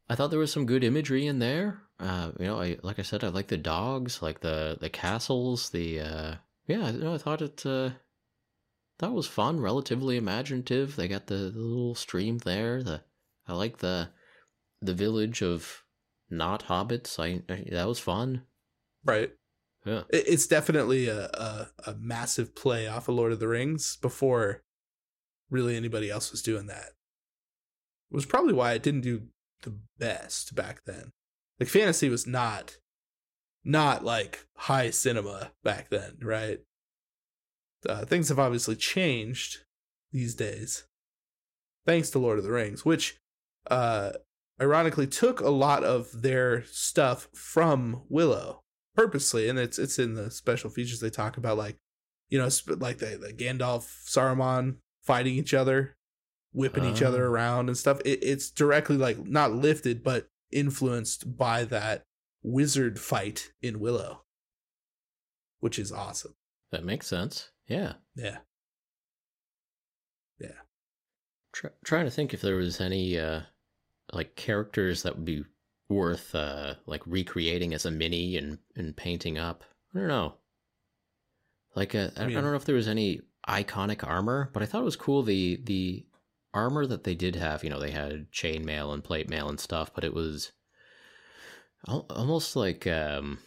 [0.09, 1.83] I thought there was some good imagery in there.
[1.99, 5.71] Uh, you know, I like I said, I like the dogs, like the the castles,
[5.71, 6.35] the uh,
[6.67, 6.91] yeah.
[6.93, 7.67] Know, I thought it.
[7.67, 7.91] Uh,
[9.01, 10.95] that was fun, relatively imaginative.
[10.97, 12.83] They got the, the little stream there.
[12.83, 13.03] The
[13.47, 14.11] I like the
[14.81, 15.85] the village of
[16.31, 17.19] not hobbits.
[17.19, 18.43] I, I that was fun.
[19.05, 19.31] right?
[19.85, 20.03] Yeah.
[20.11, 24.63] It- It's definitely a, a a massive play off of Lord of the Rings before
[25.51, 26.91] really anybody else was doing that.
[28.11, 29.23] It was probably why it didn't do
[29.63, 31.13] the best back then.
[31.59, 32.79] Like fantasy was not
[33.65, 36.61] not like high cinema back then, right?
[37.89, 39.59] Uh, things have obviously changed
[40.13, 40.85] these days,
[41.87, 43.19] thanks to Lord of the Rings, which
[43.71, 44.13] uh,
[44.61, 48.63] ironically took a lot of their stuff from Willow
[48.95, 51.77] purposely, and it's it's in the special features they talk about, like
[52.29, 55.97] you know, sp- like the, the Gandalf, Saruman fighting each other,
[56.53, 57.31] whipping each other Oh.
[57.31, 58.01] around and stuff.
[58.05, 62.05] It, it's directly like not lifted, but influenced by that
[62.43, 64.23] wizard fight in Willow,
[65.61, 66.35] which is awesome.
[66.71, 67.51] That makes sense.
[67.67, 67.95] Yeah.
[68.15, 68.39] Yeah.
[71.53, 73.41] Try, trying to think if there was any uh
[74.13, 75.45] like characters that would be
[75.89, 79.65] worth uh like recreating as a mini and and painting up.
[79.95, 80.35] I don't know.
[81.75, 84.63] Like uh, I, I, mean- I don't know if there was any iconic armor, but
[84.63, 86.05] I thought it was cool the the
[86.53, 87.63] armor that they did have.
[87.65, 90.53] You know, they had chainmail and plate mail and stuff, but it was
[91.89, 93.39] almost like um,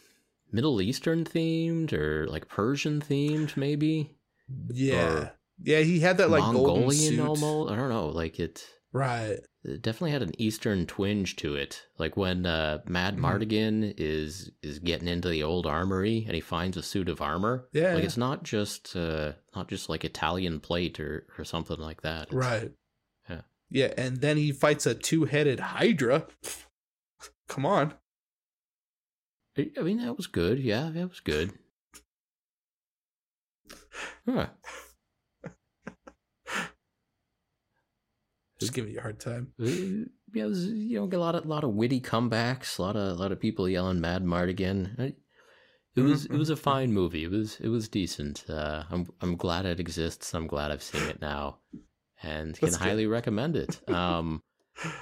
[0.52, 4.16] Middle Eastern themed or like Persian themed, maybe
[4.70, 5.14] Yeah.
[5.14, 7.72] Or Yeah, he had that like golden Mongolian almost.
[7.72, 8.08] I don't know.
[8.08, 8.66] Like it.
[8.94, 9.40] Right.
[9.64, 11.84] It definitely had an Eastern twinge to it.
[11.98, 13.22] Like when uh, Mad Mhm.
[13.22, 17.68] Mardigan is is getting into the old armory and he finds a suit of armor.
[17.74, 17.96] Yeah.
[17.96, 22.28] Like it's not just uh, not just like Italian plate or or something like that.
[22.28, 22.72] It's- right.
[23.28, 23.42] Yeah.
[23.70, 26.28] Yeah, and then he fights a two-headed hydra.
[27.48, 27.96] Come on.
[29.58, 30.60] I I mean that was good.
[30.60, 31.52] Yeah, that was good.
[34.26, 34.48] Huh.
[38.60, 39.54] Just giving you a hard time.
[39.60, 43.18] Uh, Yeah, was, you know, a lot of lot of witty comebacks, a lot of
[43.18, 45.16] a lot of people yelling "Madmartigan." I-
[45.96, 46.60] It was it was a Mhm.
[46.60, 47.24] fine movie.
[47.26, 48.46] It was it was decent.
[48.50, 50.34] Uh, I'm I'm glad it exists.
[50.34, 51.60] I'm glad I've seen it now,
[52.24, 52.84] and can That's good.
[52.84, 53.80] highly recommend it.
[53.90, 54.42] Um,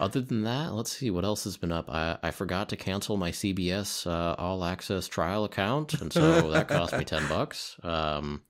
[0.02, 1.90] other than that, let's see what else has been up.
[1.90, 6.68] I I forgot to cancel my CBS uh, All Access trial account, and so that
[6.68, 7.78] cost me ten bucks.
[7.84, 8.44] Um,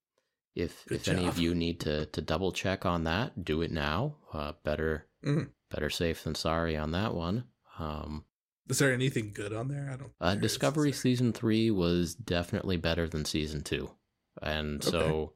[0.56, 3.72] if Good if any of you need to to double check on that, do it
[3.72, 4.18] now.
[4.34, 5.50] Uh, better Mhm.
[5.70, 7.46] better safe than sorry on that one.
[7.80, 8.26] Um,
[8.70, 9.90] Is there anything good on there?
[9.92, 10.12] I don't.
[10.20, 13.92] uh, Discovery season three was definitely better than season two,
[14.42, 15.34] and so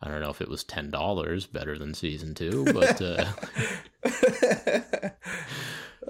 [0.00, 3.32] I don't know if it was ten dollars better than season two, but uh,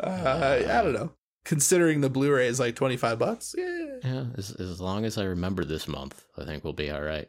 [0.03, 1.12] uh, I don't know.
[1.44, 3.96] Considering the Blu-ray is like twenty-five bucks, yeah.
[4.05, 7.28] yeah, as as long as I remember this month, I think we'll be all right.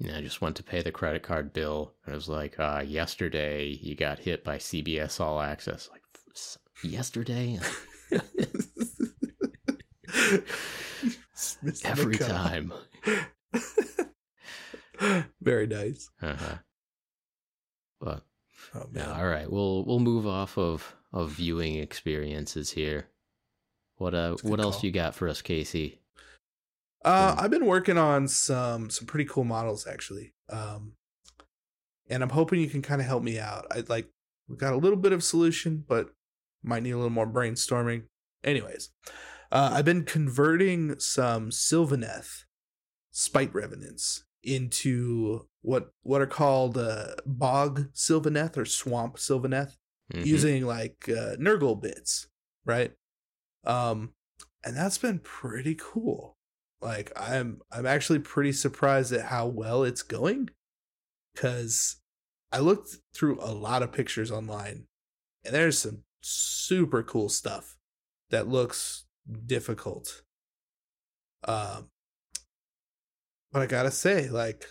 [0.00, 2.82] Yeah, I just went to pay the credit card bill, and it was like, uh,
[2.86, 5.88] yesterday you got hit by CBS All Access.
[5.90, 6.02] Like,
[6.34, 7.58] "S- yesterday,
[11.34, 12.72] Just missed the every time.
[15.40, 16.10] Very nice.
[16.22, 16.56] Uh-huh.
[18.00, 18.22] But
[18.74, 18.86] Oh.
[18.92, 19.48] Yeah, all right.
[19.50, 23.06] We'll we'll move off of of viewing experiences here.
[23.96, 24.84] What uh That's a good what else call.
[24.86, 26.00] you got for us, Casey?
[27.04, 27.36] Uh.
[27.38, 30.92] I've been working on some some pretty cool models actually, um,
[32.08, 33.66] and I'm hoping you can kind of help me out.
[33.70, 34.08] I like
[34.48, 36.10] we got a little bit of solution, but
[36.62, 38.04] might need a little more brainstorming.
[38.42, 38.90] Anyways,
[39.52, 42.44] uh, I've been converting some Sylvaneth
[43.10, 49.76] spite revenants into what what are called uh, bog Sylvaneth or swamp Sylvaneth
[50.12, 50.26] Mhm.
[50.26, 52.26] using like uh, Nurgle bits,
[52.66, 52.92] right?
[53.64, 54.12] Um,
[54.62, 56.36] and that's been pretty cool.
[56.80, 60.50] Like I'm I'm actually pretty surprised at how well it's going,
[61.34, 61.96] because
[62.52, 64.86] I looked through a lot of pictures online,
[65.44, 67.76] and there's some super cool stuff
[68.30, 69.06] that looks
[69.46, 70.22] difficult.
[71.46, 71.88] Um,
[73.52, 74.66] but I gotta say, like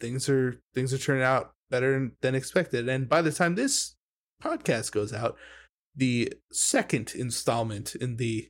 [0.00, 3.96] things are things are turning out better than expected, and by the time this
[4.42, 5.36] podcast goes out,
[5.94, 8.48] the second installment in the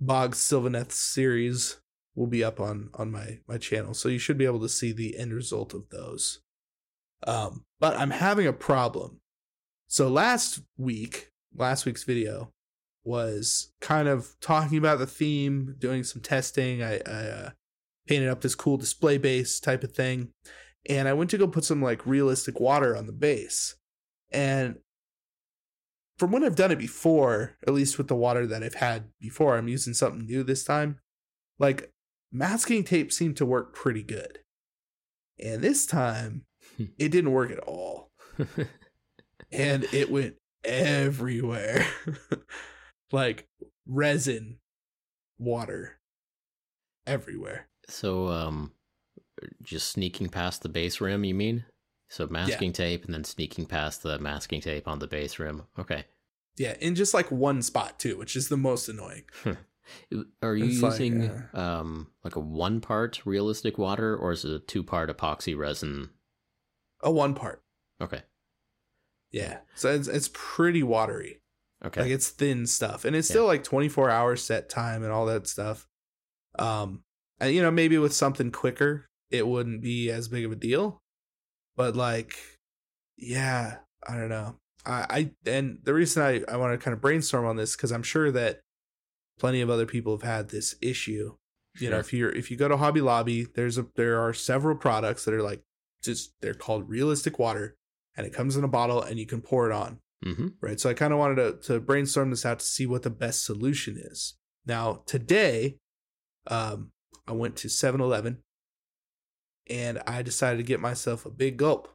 [0.00, 1.80] Bog Sylvaneth series
[2.14, 4.92] will be up on on my my channel, so you should be able to see
[4.92, 6.40] the end result of those.
[7.26, 9.20] Um, but I'm having a problem.
[9.88, 12.52] So last week, last week's video
[13.04, 16.82] was kind of talking about the theme, doing some testing.
[16.82, 17.50] I, I uh,
[18.06, 20.30] painted up this cool display base type of thing,
[20.88, 23.76] and I went to go put some like realistic water on the base,
[24.30, 24.76] and
[26.18, 29.56] from when I've done it before, at least with the water that I've had before,
[29.56, 31.00] I'm using something new this time.
[31.58, 31.92] Like
[32.34, 34.40] masking tape seemed to work pretty good.
[35.42, 36.44] And this time,
[36.98, 38.10] it didn't work at all.
[39.52, 41.86] And it went everywhere.
[43.12, 43.46] like
[43.86, 44.58] resin,
[45.38, 46.00] water,
[47.06, 47.68] everywhere.
[47.88, 48.72] so um
[49.62, 51.64] just sneaking past the base rim, you mean?
[52.08, 55.62] So masking tape and then sneaking past the masking tape on the base rim.
[55.78, 56.04] Okay.
[56.56, 59.24] Yeah, in just like one spot too, which is the most annoying.
[60.42, 64.44] Are you It's like, using uh, um like a one part realistic water or is
[64.44, 66.10] it a two part epoxy resin?
[67.02, 67.62] A one part.
[68.00, 68.22] Okay.
[69.30, 69.58] Yeah.
[69.74, 71.40] So it's, it's pretty watery.
[71.84, 72.02] Okay.
[72.02, 73.34] Like it's thin stuff, and it's Yeah.
[73.34, 75.86] still like 24 hours set time and all that stuff.
[76.58, 77.02] Um,
[77.40, 81.02] and you know maybe with something quicker, it wouldn't be as big of a deal.
[81.76, 82.36] But like,
[83.18, 84.56] yeah, I don't know.
[84.86, 87.92] I, I and the reason I I want to kind of brainstorm on this because
[87.92, 88.60] I'm sure that
[89.38, 91.36] plenty of other people have had this issue.
[91.80, 94.76] You know, if you're if you go to Hobby Lobby, there's a there are several
[94.76, 95.62] products that are like
[96.04, 97.76] just they're called realistic water,
[98.16, 100.48] and it comes in a bottle and you can pour it on mm-hmm.
[100.60, 100.80] right?
[100.80, 103.44] So I kind of wanted to, to brainstorm this out to see what the best
[103.44, 104.34] solution is.
[104.66, 105.76] Now, today,
[106.46, 106.90] um,
[107.26, 108.38] I went to 7-Eleven
[109.68, 111.88] and I decided to get myself a big gulp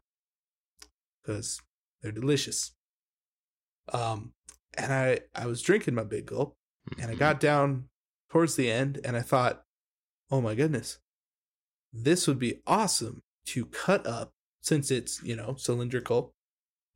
[1.21, 1.61] because
[2.01, 2.71] they're delicious.
[3.91, 4.33] Um,
[4.77, 6.55] and I I was drinking my big gulp,
[6.99, 7.85] and I got down
[8.29, 9.63] towards the end, and I thought,
[10.31, 10.99] oh my goodness,
[11.91, 16.33] this would be awesome to cut up since it's you know cylindrical,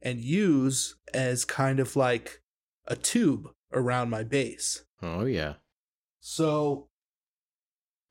[0.02, 2.42] and use as kind of like
[2.88, 4.86] a tube around my base.
[5.02, 5.56] Oh yeah.
[6.20, 6.88] So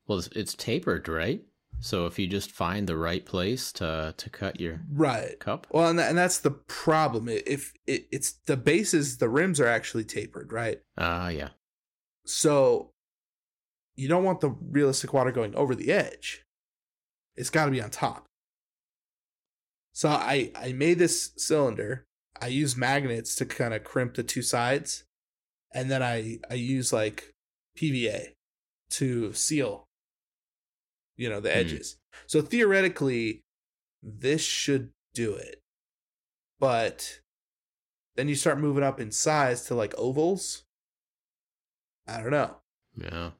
[0.06, 1.42] Well, it's, it's tapered, right?
[1.80, 5.38] So if you just find the right place to to cut your right.
[5.40, 5.66] cup.
[5.70, 7.28] Well, and, and that's the problem.
[7.28, 10.80] If it, it's the bases, the rims are actually tapered, right?
[10.96, 11.48] Ah, yeah.
[12.24, 12.90] So
[13.96, 16.44] you don't want the realistic water going over the edge.
[17.36, 18.24] It's got to be on top.
[19.92, 22.04] So I I made this cylinder.
[22.40, 25.04] I use magnets to kind of crimp the two sides,
[25.74, 27.32] and then I I use like
[27.78, 28.32] PVA
[28.90, 29.84] to seal.
[31.16, 31.58] You know the Hmm.
[31.58, 31.96] edges.
[32.26, 33.42] So theoretically,
[34.02, 35.60] this should do it,
[36.58, 37.20] but
[38.16, 40.64] then you start moving up in size to like ovals.
[42.06, 42.56] I don't know.
[42.96, 43.30] Yeah.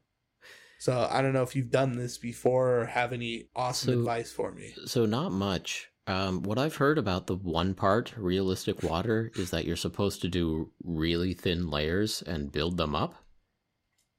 [0.79, 4.33] So I don't know if you've done this before or have any awesome So- advice
[4.33, 4.75] for me.
[4.87, 5.89] So not much.
[6.09, 10.29] Um, what I've heard about the one part realistic water is that you're supposed to
[10.29, 13.15] do really thin layers and build them up.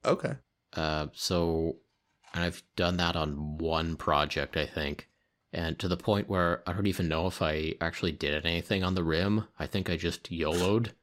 [0.05, 0.35] Okay.
[0.71, 1.77] Uh, so
[2.33, 5.09] and I've done that on one project, I think,
[5.51, 8.95] and to the point where I don't even know if I actually did anything on
[8.95, 9.47] the rim.
[9.59, 10.93] I think I just YOLO'd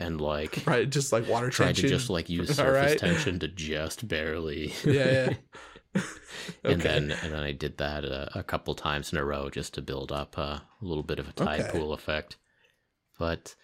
[0.00, 1.84] and like Right, just like water tried tension.
[1.84, 2.98] to just like use surface right.
[2.98, 4.72] tension to just barely.
[4.84, 5.30] Yeah,
[5.94, 6.02] yeah.
[6.64, 9.74] and then and then I did that a, a couple times in a row just
[9.74, 11.70] to build up a little bit of a tide Okay.
[11.70, 12.36] pool effect.
[13.18, 13.54] But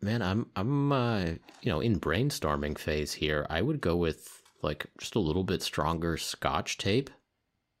[0.00, 1.24] man, I'm I'm uh,
[1.62, 3.46] you know in brainstorming phase here.
[3.50, 7.10] I would go with like just a little bit stronger Scotch tape,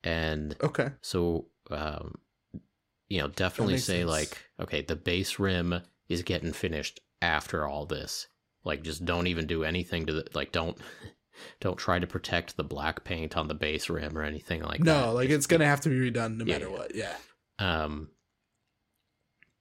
[0.04, 0.90] and Okay.
[1.00, 2.16] so um,
[3.08, 4.10] you know definitely say sense.
[4.10, 8.26] like okay, the base rim is getting finished after all this.
[8.64, 10.76] Like just don't even do anything to the like don't.
[11.60, 14.84] Don't try to protect the black paint on the base rim or anything like that.
[14.86, 16.94] no, like Just it's gonna have to be redone no Yeah, matter what.
[16.94, 17.14] Yeah.
[17.58, 18.08] um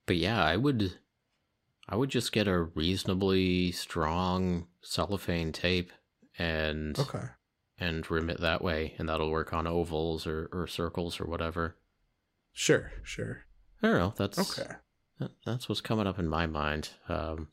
[0.06, 0.94] but yeah, I would
[1.90, 5.92] I would just get a reasonably strong cellophane tape
[6.40, 7.26] and Okay.
[7.78, 11.76] and rim it that way and that'll work on ovals or, or circles or whatever.
[12.54, 12.94] Sure.
[13.04, 13.44] Sure.
[13.84, 14.76] I don't know, that's Okay.
[15.20, 16.90] That- that's what's coming up in my mind.
[17.08, 17.50] Um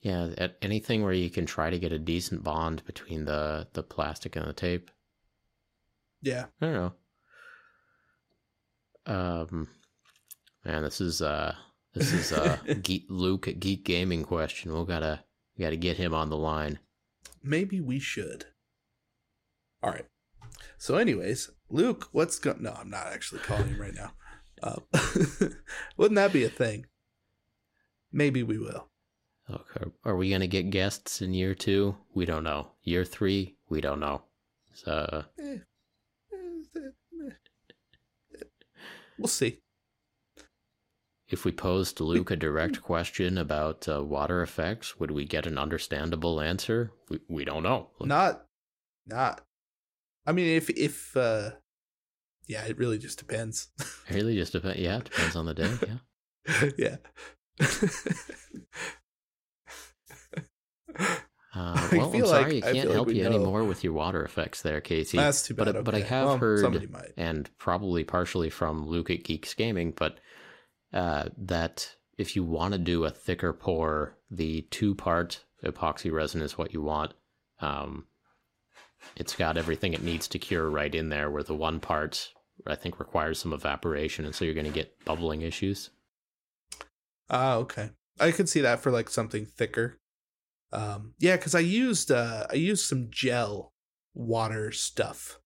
[0.00, 3.82] yeah, at anything where you can try to get a decent bond between the the
[3.84, 4.90] plastic and the tape.
[6.20, 6.46] Yeah.
[6.60, 6.92] I don't know.
[9.06, 9.68] Um,
[10.64, 11.54] man, this is uh,
[11.94, 14.72] this is uh, Geek, Luke at Geek Gaming question.
[14.72, 15.24] We'll gotta
[15.56, 16.78] we gotta get him on the line.
[17.42, 18.46] Maybe we should.
[19.82, 20.06] All right.
[20.78, 22.62] So, anyways, Luke, what's going?
[22.62, 24.12] No, I'm not actually calling him right now.
[24.62, 24.76] Uh,
[25.96, 26.86] wouldn't that be a thing?
[28.12, 28.88] Maybe we will.
[29.50, 31.96] Okay, are we gonna get guests in year two?
[32.14, 32.68] We don't know.
[32.82, 34.22] Year three, we don't know.
[34.72, 35.56] So eh,
[39.18, 39.58] We'll see.
[41.28, 45.58] if we posed Luke a direct question about uh, water effects, would we get an
[45.58, 46.92] understandable answer?
[47.08, 47.90] We we don't know.
[48.00, 48.46] Not,
[49.06, 49.44] not.
[50.26, 51.52] I mean, if if uh,
[52.52, 53.68] yeah, it really just depends.
[54.08, 54.78] It really just depends.
[54.78, 55.72] Yeah, it depends on the day.
[56.78, 56.78] Yeah.
[56.84, 56.96] yeah.
[61.54, 63.28] Uh, I well, I'm feel sorry, like- I I can't like help we you know.
[63.30, 65.18] anymore with your water effects there, Casey.
[65.18, 65.66] That's too bad.
[65.74, 66.88] But but I have Well, heard,
[67.18, 70.18] and probably partially from Luke at Geeks Gaming, but
[70.94, 76.56] uh, that if you want to do a thicker pour, the two-part epoxy resin is
[76.56, 77.12] what you want.
[77.60, 78.06] Um,
[79.16, 82.30] it's got everything it needs to cure right in there, where the one part
[82.66, 85.90] I think requires some evaporation, and so you're going to get bubbling issues.
[87.30, 87.90] Ah, okay.
[88.20, 89.98] I could see that for like something thicker.
[90.72, 93.72] Um, yeah, because I used uh, I used some gel
[94.14, 95.38] water stuff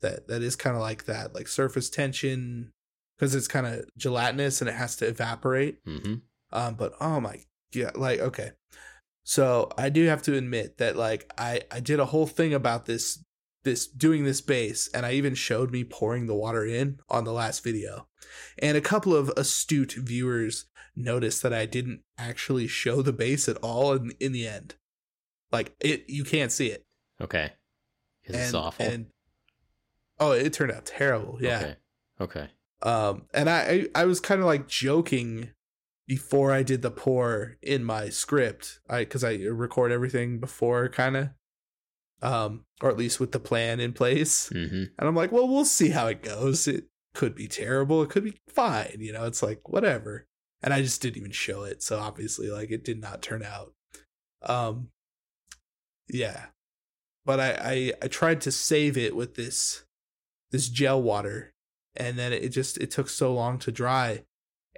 [0.00, 2.72] that that is kind of like that, like surface tension,
[3.16, 5.78] because it's kind of gelatinous and it has to evaporate.
[5.84, 6.16] hmm
[6.52, 7.40] Um, but oh my
[7.74, 8.52] god, like okay.
[9.24, 12.86] So I do have to admit that like I I did a whole thing about
[12.86, 13.24] this
[13.64, 17.32] this doing this base and I even showed me pouring the water in on the
[17.32, 18.06] last video.
[18.58, 23.56] And a couple of astute viewers noticed that I didn't actually show the base at
[23.58, 24.74] all in in the end.
[25.50, 26.84] Like it you can't see it.
[27.20, 27.52] Okay.
[28.26, 28.86] And, awful?
[28.86, 29.06] And
[30.18, 31.38] oh, it turned out terrible.
[31.40, 31.58] Yeah.
[31.58, 31.76] Okay.
[32.20, 32.48] Okay.
[32.82, 35.50] Um, and I, I, I was kind of like joking
[36.06, 38.80] before I did the pour in my script.
[38.88, 41.30] I, cause I record everything before kind of.
[42.24, 44.48] Um, or at least with the plan in place.
[44.48, 44.84] Mm-hmm.
[44.98, 46.66] And I'm like, well, we'll see how it goes.
[46.66, 48.02] It could be terrible.
[48.02, 48.96] It could be fine.
[48.98, 50.26] You know, it's like whatever.
[50.62, 53.74] And I just didn't even show it, so obviously, like, it did not turn out.
[54.42, 54.88] Um,
[56.08, 56.46] yeah,
[57.26, 59.84] but I I, I tried to save it with this
[60.50, 61.52] this gel water,
[61.94, 64.24] and then it just it took so long to dry,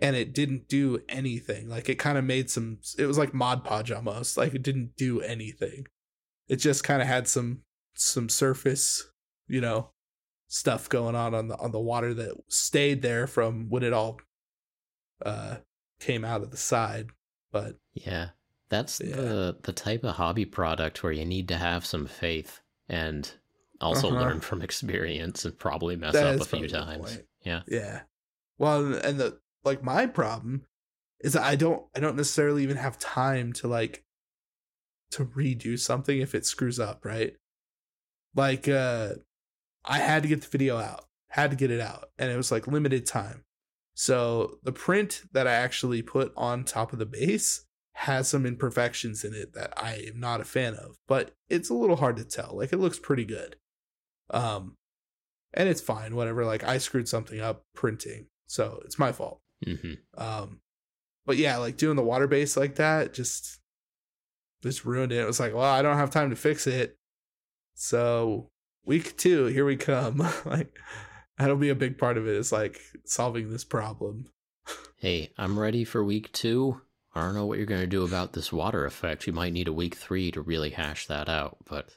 [0.03, 1.69] and it didn't do anything.
[1.69, 2.79] Like it kind of made some.
[2.99, 4.37] It was like Mod Podge almost.
[4.37, 5.87] Like it didn't do anything.
[6.49, 7.63] It just kind of had some
[7.95, 9.11] some surface,
[9.49, 9.91] you know,
[10.49, 14.21] stuff going on on the on the water that stayed there from when it all
[15.25, 15.57] uh
[16.01, 17.09] came out of the side.
[17.53, 18.31] But Yeah.
[18.69, 19.17] That's Yeah.
[19.17, 23.31] the the type of hobby product where you need to have some faith and
[23.81, 24.21] also Uh-huh.
[24.21, 27.19] learn from experience and probably mess That up a few times.
[27.45, 27.63] Yeah.
[27.67, 28.03] Yeah.
[28.59, 30.67] Well, and the like my problem
[31.21, 34.05] is that I don't I don't necessarily even have time to like
[35.17, 37.35] to redo something if it screws up, right?
[38.35, 39.15] Like uh
[39.85, 41.05] I had to get the video out.
[41.31, 43.45] Had to get it out and it was like limited time.
[43.95, 47.65] So the print that I actually put on top of the base
[47.95, 51.75] has some imperfections in it that I am not a fan of, but it's a
[51.75, 52.57] little hard to tell.
[52.57, 53.57] Like it looks pretty good.
[54.31, 54.75] Um
[55.55, 56.45] and it's fine, whatever.
[56.45, 59.41] Like I screwed something up printing, so it's my fault.
[59.65, 60.61] hmm Um,
[61.25, 63.59] but yeah, like doing the water base like that just
[64.67, 65.21] just ruined it.
[65.21, 66.99] It was like, well, I don't have time to fix it,
[67.75, 68.51] so
[68.85, 70.19] week two, here we come.
[70.45, 70.75] like
[71.39, 72.35] that'll be a big part of it.
[72.35, 72.39] it.
[72.39, 74.27] Is like solving this problem.
[74.99, 76.81] Hey, I'm ready for week two.
[77.15, 79.27] I don't know what you're going to do about this water effect.
[79.27, 81.91] You might need a week three to really hash that out, but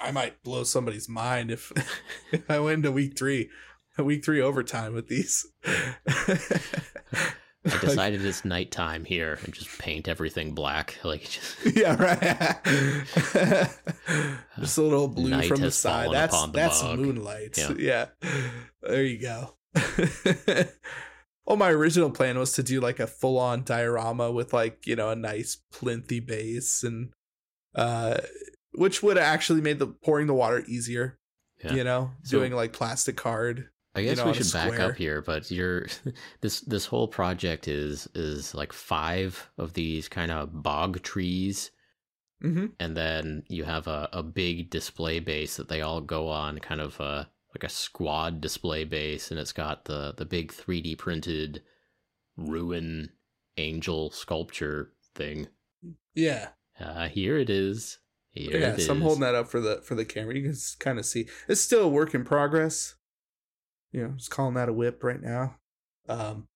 [0.00, 1.72] I might blow somebody's mind if,
[2.32, 3.50] if I went into week three,
[3.98, 5.46] week three overtime with these.
[7.66, 10.98] I decided it's nighttime here and just paint everything black.
[11.02, 12.56] Like, just, yeah, right.
[14.58, 16.10] Just a little blue Night from the side.
[16.12, 17.58] That's the that's moonlight.
[17.58, 17.72] Yeah.
[17.78, 18.06] Yeah.
[18.82, 19.54] There you go.
[21.46, 24.96] well, my original plan was to do like a full on diorama with like, you
[24.96, 27.10] know, a nice plinthy base and
[27.74, 28.18] uh
[28.72, 31.18] which would have actually made the pouring the water easier.
[31.64, 31.74] Yeah.
[31.74, 33.68] You know, So- doing like plastic card.
[33.96, 35.86] I guess know, we should back up here, but you're
[36.40, 41.70] this this whole project is is like five of these kind of bog trees,
[42.44, 42.66] Mm-hmm.
[42.78, 46.82] and then you have a, a big display base that they all go on, kind
[46.82, 51.62] of a like a squad display base, and it's got the the big 3D printed
[52.36, 53.10] ruin
[53.56, 55.48] angel sculpture thing.
[56.14, 56.48] Yeah.
[56.78, 57.98] Uh, here it is.
[58.32, 60.34] Here yeah, it so I'm holding that up for the for the camera.
[60.34, 62.96] You can kind of see it's still a work in progress.
[63.96, 65.56] You know, just calling that a whip right now,
[66.06, 66.48] um,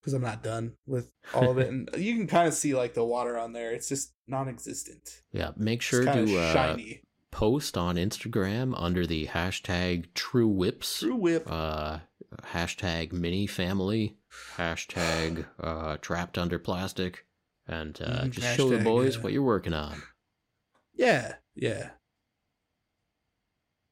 [0.00, 2.94] because I'm not done with all of it, and you can kind of see like
[2.94, 3.70] the water on there.
[3.72, 5.22] It's just non-existent.
[5.32, 7.02] Yeah, make sure to uh, shiny.
[7.30, 10.98] post on Instagram under the hashtag True Whips.
[10.98, 11.46] True whip.
[11.48, 11.98] uh,
[12.46, 14.16] hashtag mini family,
[14.56, 17.26] hashtag uh, trapped under plastic,
[17.68, 20.02] and uh, Mhm, just show the boys uh, what you're working on.
[20.94, 21.90] yeah, yeah.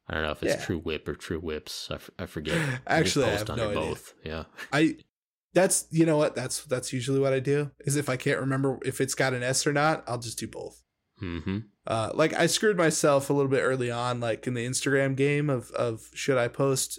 [0.09, 0.65] I don't know if it's yeah.
[0.65, 1.89] True Whip or True Whips.
[1.91, 2.81] I, f- I forget.
[2.87, 3.81] Actually, I post have no idea.
[3.81, 4.15] both.
[4.25, 4.45] Yeah.
[4.73, 4.97] I.
[5.55, 8.79] That's you know what that's that's usually what I do is if I can't remember
[8.85, 10.83] if it's got an S or not, I'll just do both.
[11.23, 11.59] Mm-hmm.
[11.87, 15.49] uh like i screwed myself a little bit early on like in the instagram game
[15.49, 16.99] of of should i post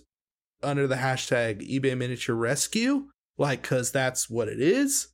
[0.61, 5.09] under the hashtag ebay miniature rescue like because that's what it is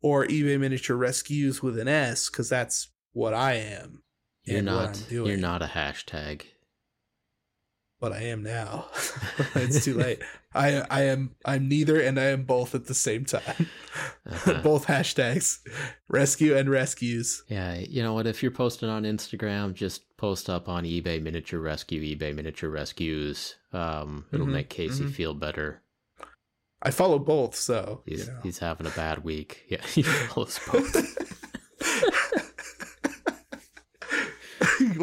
[0.00, 4.02] or ebay miniature rescues with an s because that's what i am
[4.44, 5.04] You're not.
[5.10, 6.44] You're not a hashtag.
[8.02, 8.84] But i am now
[9.54, 10.20] it's too late
[10.54, 13.66] i i am i'm neither and i am both at the same time
[14.26, 14.60] Uh-huh.
[14.62, 15.60] both hashtags
[16.08, 18.26] rescue and rescues Yeah, you know what?
[18.26, 23.56] If you're posting on Instagram, just post up on eBay Miniature Rescue, eBay Miniature Rescues.
[23.72, 25.12] Um, it'll Mhm, make Casey mhm.
[25.12, 25.82] feel better.
[26.82, 28.40] i follow both so He's you know.
[28.42, 29.64] he's having a bad week.
[29.68, 30.94] Yeah, he follows both.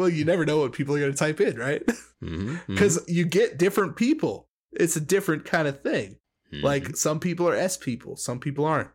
[0.00, 1.82] Well, you never know what people are going to type in, right?
[2.22, 4.46] Mhm, mhm, Because you get different people.
[4.72, 6.18] It's a different kind of thing.
[6.52, 6.62] mhm.
[6.62, 8.90] Like some people are S people, some people aren't.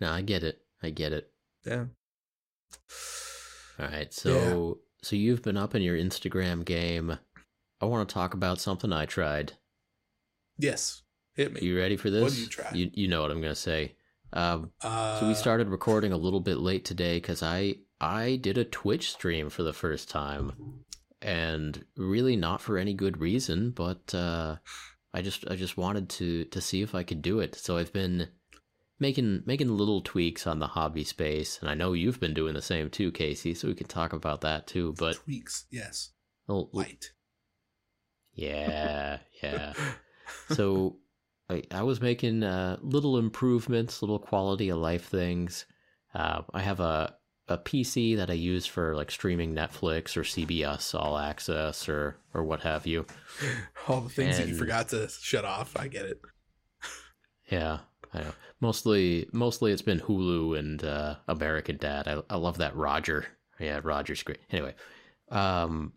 [0.00, 0.60] no, I get it.
[0.82, 1.30] I get it.
[1.64, 1.86] Yeah.
[3.78, 7.18] All right, so so you've been up in your Instagram game.
[7.80, 9.52] I want to talk about something I tried.
[10.58, 11.02] Yes.
[11.34, 11.60] Hit me.
[11.62, 12.22] You ready for this?
[12.22, 12.70] What did you try?
[12.74, 13.94] You you know what I'm gonna say.
[14.32, 18.58] Um, uh, so we started recording a little bit late today because I I did
[18.58, 20.52] a Twitch stream for the first time,
[21.20, 24.56] and really not for any good reason, but uh,
[25.12, 27.54] I just I just wanted to to see if I could do it.
[27.54, 28.28] So I've been
[29.00, 32.62] making making little tweaks on the hobby space, and I know you've been doing the
[32.62, 33.54] same too, Casey.
[33.54, 34.94] So we can talk about that too.
[34.98, 36.10] But tweaks, yes,
[36.46, 37.12] little, light.
[38.32, 39.72] Yeah, yeah.
[40.50, 40.98] so
[41.50, 45.66] I, I was making uh, little improvements, little quality of life things.
[46.14, 47.16] Uh, I have a
[47.48, 52.44] a PC that I use for like streaming Netflix or CBS All Access or or
[52.44, 53.06] what have you.
[53.88, 55.76] All the things that you forgot to shut off.
[55.76, 56.20] I get it.
[57.50, 57.78] Yeah,
[58.12, 58.32] I know.
[58.60, 62.08] Mostly, mostly it's been Hulu and uh, American Dad.
[62.08, 63.26] I, I love that Roger.
[63.58, 64.40] Yeah, Roger's great.
[64.50, 64.74] Anyway,
[65.30, 65.92] um,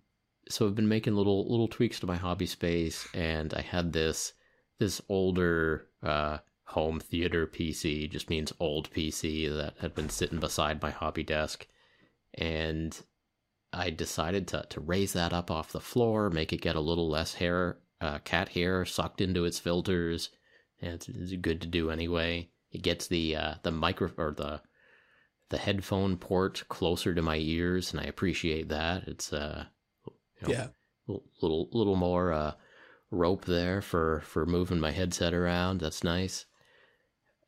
[0.49, 4.33] so I've been making little little tweaks to my hobby space, and I had this
[4.79, 6.39] this older uh,
[6.71, 8.09] home theater PC.
[8.09, 11.67] Just means old PC that had been sitting beside my hobby desk,
[12.33, 12.99] and
[13.73, 17.09] I decided to to raise that up off the floor, make it get a little
[17.09, 20.29] less hair, uh, cat hair sucked into its filters
[20.81, 22.49] and it's, it's good to do anyway.
[22.71, 24.61] It gets the uh, the micro or the
[25.49, 29.07] the headphone port closer to my ears, and I appreciate that.
[29.07, 29.65] It's uh,
[30.07, 30.13] you
[30.47, 30.67] know, Yeah.
[31.07, 32.53] little little, little more uh,
[33.11, 35.81] rope there for for moving my headset around.
[35.81, 36.45] That's nice.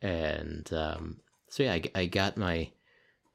[0.03, 1.17] And um,
[1.49, 2.69] so yeah, I, I got my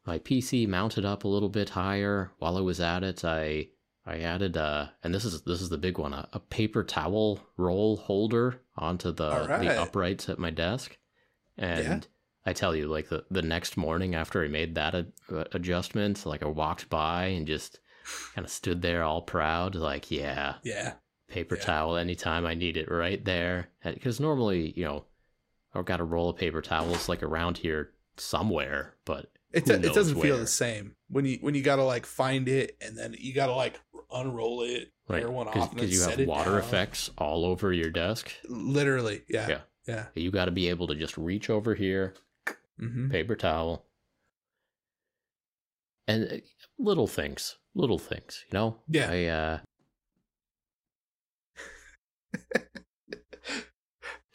[0.06, 2.30] my PC mounted up a little bit higher.
[2.38, 3.68] While I was at it, I
[4.06, 7.40] I added uh and this is this is the big one a, a paper towel
[7.56, 9.60] roll holder onto the right.
[9.62, 10.96] the uprights at my desk,
[11.56, 12.00] and Yeah.
[12.46, 16.24] I tell you, like the the next morning after I made that ad- uh, adjustment,
[16.26, 17.80] like I walked by and just
[18.34, 20.94] kind of stood there all proud, like yeah, Yeah.
[21.28, 21.64] paper Yeah.
[21.64, 23.68] towel anytime I need it right there.
[23.84, 25.04] Because normally, you know,
[25.74, 29.94] I've got a roll of paper towels like around here somewhere, but It, do- it
[29.94, 33.32] doesn't feel the same when you when you gotta like find it and then you
[33.34, 36.58] gotta like unroll it, right tear one off, because you have water down.
[36.60, 38.32] effects all over your desk.
[38.48, 39.60] Literally, yeah, Yeah.
[39.86, 40.06] yeah.
[40.14, 42.14] You got to be able to just reach over here,
[42.78, 43.84] hmm paper towel,
[46.06, 46.36] and uh,
[46.78, 48.78] little things, little things, you know.
[48.88, 49.10] Yeah.
[49.10, 49.58] I uh.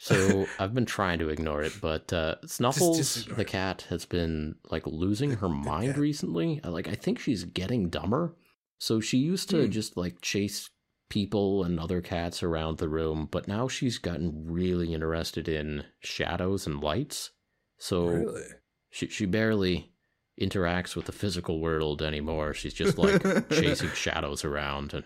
[0.04, 4.04] So I've been trying to ignore it, but uh, Snuffles, just ignore the cat, has
[4.04, 6.60] been like losing her mind recently.
[6.62, 8.36] Like I think she's getting dumber.
[8.78, 9.70] So she used to Hmm.
[9.70, 10.68] just like chase
[11.08, 16.66] people and other cats around the room, but now she's gotten really interested in shadows
[16.66, 17.30] and lights.
[17.78, 18.42] So really.
[18.90, 19.90] she she barely
[20.38, 22.52] interacts with the physical world anymore.
[22.52, 25.04] She's just like chasing shadows around and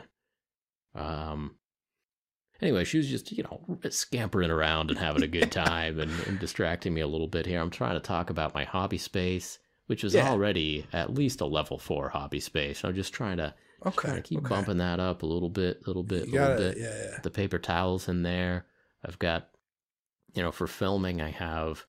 [0.95, 1.55] um
[2.61, 6.39] anyway she was just you know scampering around and having a good time and, and
[6.39, 10.05] distracting me a little bit here i'm trying to talk about my hobby space which
[10.05, 10.29] is Yeah.
[10.29, 13.55] already at least a level four hobby space i'm just trying to,
[13.97, 14.49] trying to keep okay.
[14.49, 16.79] bumping that up a little bit little bit You little got bit.
[16.79, 17.19] Yeah, yeah.
[17.23, 18.67] the paper towels in there.
[19.07, 19.51] I've got,
[20.35, 21.85] you know, for filming, I have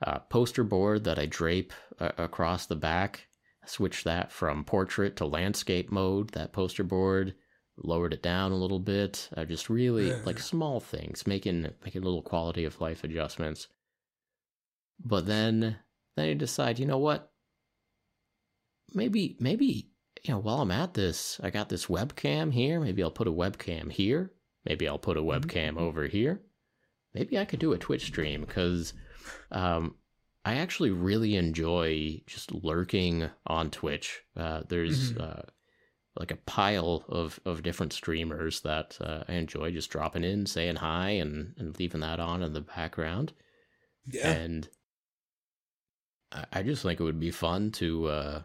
[0.00, 3.26] a poster board that I drape uh, across the back.
[3.62, 6.30] I switched that from portrait to landscape mode.
[6.30, 7.34] That poster board
[7.76, 9.28] lowered it down a little bit.
[9.36, 13.68] I just really like small things, making making little quality of life adjustments.
[15.04, 15.76] But then,
[16.16, 17.32] then I decide, you know what?
[18.94, 19.88] Maybe, maybe
[20.22, 22.78] you know, while I'm at this, I got this webcam here.
[22.78, 24.32] Maybe I'll put a webcam here.
[24.64, 26.42] Maybe I'll put a webcam over here.
[27.14, 28.92] Maybe I could do a Twitch stream because
[29.50, 29.96] um,
[30.44, 34.22] I actually really enjoy just lurking on Twitch.
[34.36, 35.20] Uh, there's Mhm.
[35.20, 35.42] uh,
[36.16, 40.76] like a pile of, of different streamers that uh, I enjoy just dropping in, saying
[40.76, 43.32] hi, and, and leaving that on in the background.
[44.06, 44.30] Yeah.
[44.30, 44.68] And
[46.30, 48.42] I, I just think it would be fun to uh,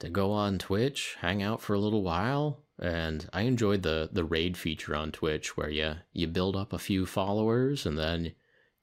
[0.00, 4.24] to go on Twitch, hang out for a little while, and I enjoyed the the
[4.24, 8.32] raid feature on Twitch where you you build up a few followers and then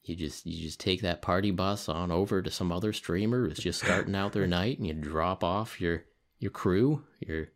[0.04, 3.58] you just you just take that party bus on over to some other streamer who's
[3.58, 6.04] just starting out their night and you drop off your
[6.38, 7.48] your crew, your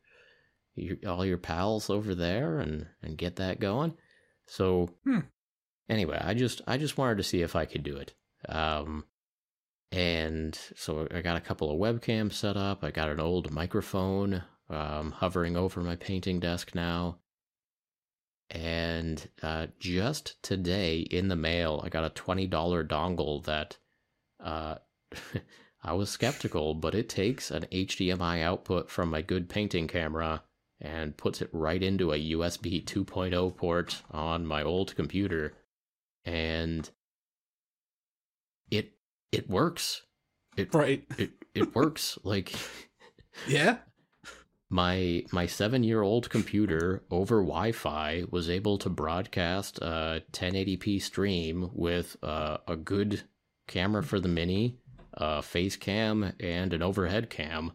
[0.82, 3.94] your all your pals over there and and get that going.
[4.46, 5.20] So Hmm.
[5.88, 8.14] anyway, I just I just wanted to see if I could do it.
[8.48, 9.04] Um
[9.92, 12.84] and so I got a couple of webcams set up.
[12.84, 17.18] I got an old microphone um, hovering over my painting desk now.
[18.50, 23.78] And uh, just today in the mail, I got a $20 dongle that
[24.42, 24.76] uh,
[25.82, 30.42] I was skeptical, but it takes an HDMI output from my good painting camera
[30.80, 35.54] and puts it right into a USB 2.0 port on my old computer.
[36.24, 36.88] And
[38.70, 38.92] it
[39.32, 40.02] it works.
[40.56, 41.04] It right.
[41.18, 42.18] it it works.
[42.24, 42.54] Like
[43.46, 43.78] Yeah.
[44.70, 51.70] my my seven year old computer over Wi-Fi was able to broadcast a 1080p stream
[51.72, 53.22] with uh, a good
[53.66, 54.76] camera for the mini,
[55.14, 57.72] a face cam, and an overhead cam,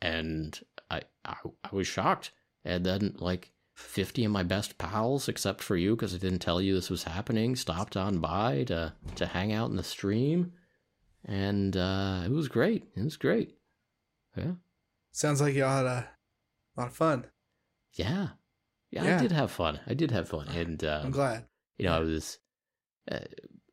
[0.00, 0.60] and
[0.90, 2.32] I, I, I was shocked.
[2.64, 6.60] And then like 50 of my best pals, except for you, because I didn't tell
[6.60, 10.52] you this was happening, stopped on by to to hang out in the stream,
[11.24, 12.84] and uh, it was great.
[12.94, 13.56] It was great.
[14.36, 14.52] Yeah.
[15.12, 16.08] Sounds like y'all had a
[16.76, 17.26] lot of fun.
[17.94, 18.28] Yeah.
[18.90, 19.16] Yeah, Yeah.
[19.16, 19.80] I did have fun.
[19.86, 21.46] I did have fun, and I'm um, glad.
[21.78, 22.38] you know, I was
[23.10, 23.18] uh,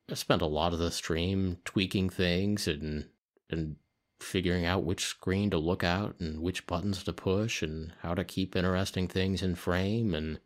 [0.09, 3.09] I spent a lot of the stream tweaking things and
[3.49, 3.75] and
[4.19, 8.23] figuring out which screen to look out and which buttons to push and how to
[8.23, 10.39] keep interesting things in frame and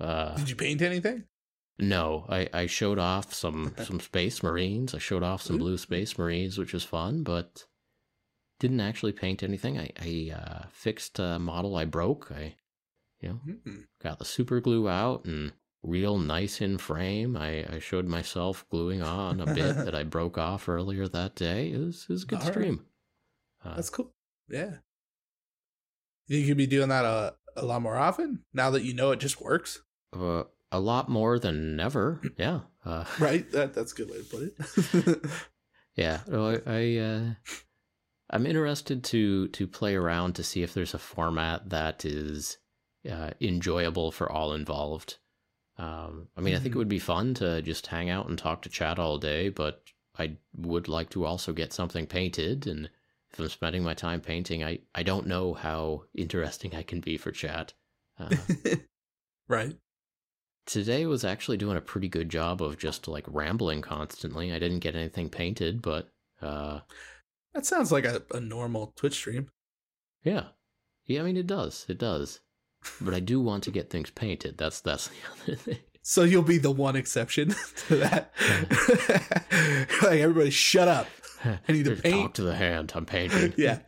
[0.00, 1.24] uh Did you paint anything?
[1.78, 2.26] no.
[2.28, 4.94] I i showed off some some space marines.
[4.94, 7.66] I showed off some blue space marines which was fun but
[8.58, 9.78] didn't actually paint anything.
[9.78, 12.30] I i uh fixed a model i broke.
[12.32, 12.56] I
[13.20, 13.84] you know Mm.
[14.02, 15.52] got the super glue out and
[15.82, 17.36] real nice in frame.
[17.36, 21.70] I, I showed myself gluing on a bit that I broke off earlier that day.
[21.72, 22.52] It was, it was a good All right.
[22.52, 22.84] stream.
[23.64, 24.12] Uh, That's cool.
[24.48, 24.76] Yeah.
[26.28, 29.10] You think you'd be doing that a, a lot more often now that you know
[29.10, 29.82] it just works?
[30.16, 32.20] uh, a lot more than never.
[32.38, 32.60] Yeah.
[32.84, 33.50] Uh, Right?
[33.52, 35.30] That that's a good way to put it.
[35.96, 36.20] yeah.
[36.26, 37.24] No, I, I uh,
[38.30, 42.58] I'm interested to to play around to see if there's a format that is
[43.10, 45.18] uh, enjoyable for all involved.
[45.78, 46.78] Um, I mean, I think it Mhm.
[46.78, 49.82] would be fun to just hang out and talk to chat all day, but
[50.18, 52.66] I would like to also get something painted.
[52.66, 52.90] And
[53.30, 57.16] if I'm spending my time painting, I, I don't know how interesting I can be
[57.16, 57.72] for chat.
[58.18, 58.46] Uh,
[59.48, 59.76] right.
[60.66, 64.52] today was actually doing a pretty good job of just like rambling constantly.
[64.52, 66.80] I didn't get anything painted, but uh,
[67.54, 69.50] That sounds like a, a normal Twitch stream.
[70.22, 70.48] yeah,
[71.06, 71.20] yeah.
[71.20, 72.40] I mean, it does, it does.
[73.00, 74.58] But I do want to get things painted.
[74.58, 75.78] That's that's the other thing.
[76.02, 77.54] So you'll be the one exception
[77.88, 78.32] to that.
[80.02, 81.06] like everybody shut up.
[81.44, 82.22] I need to Just paint.
[82.22, 82.92] Talk to the hand.
[82.94, 83.54] I'm painting.
[83.56, 83.80] yeah.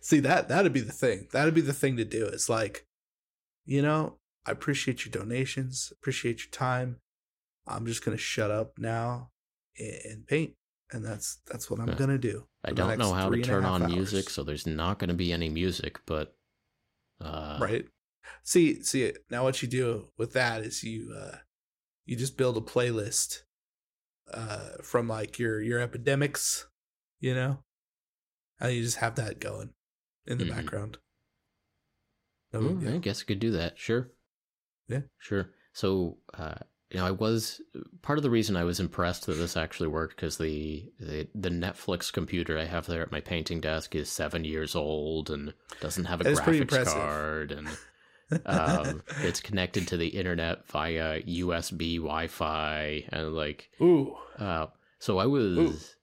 [0.00, 1.28] See that that'd be the thing.
[1.32, 2.26] That'd be the thing to do.
[2.26, 2.86] It's like,
[3.64, 6.96] you know, I appreciate your donations, appreciate your time.
[7.66, 9.30] I'm just gonna shut up now
[9.78, 10.54] and, paint,
[10.90, 12.46] and that's that's what I'm gonna do.
[12.64, 13.92] I don't know how to three and a turn on hours.
[13.92, 16.00] music, so there's not going to be any music.
[16.04, 16.34] But
[17.20, 17.86] uh, right.
[18.42, 21.38] See, see now what you do with that is you uh
[22.06, 23.42] you just build a playlist
[24.32, 26.66] uh from like your your epidemics,
[27.20, 27.62] you know,
[28.60, 29.70] and you just have that going
[30.26, 30.48] in the Mhm.
[30.56, 30.98] background.
[32.52, 33.78] Mm, big I guess I could do that.
[33.78, 34.10] Sure.
[34.88, 35.02] Yeah.
[35.18, 35.52] Sure.
[35.72, 36.54] So, uh,
[36.90, 37.60] you know, I was
[38.02, 41.48] part of the reason I was impressed that this actually worked because the, the the
[41.50, 46.06] Netflix computer I have there at my painting desk is seven years old and doesn't
[46.06, 47.68] have a That graphics card and
[48.46, 54.16] um, it's connected to the internet via USB Wi-Fi and like Ooh.
[54.38, 54.66] uh,
[54.98, 55.94] so I was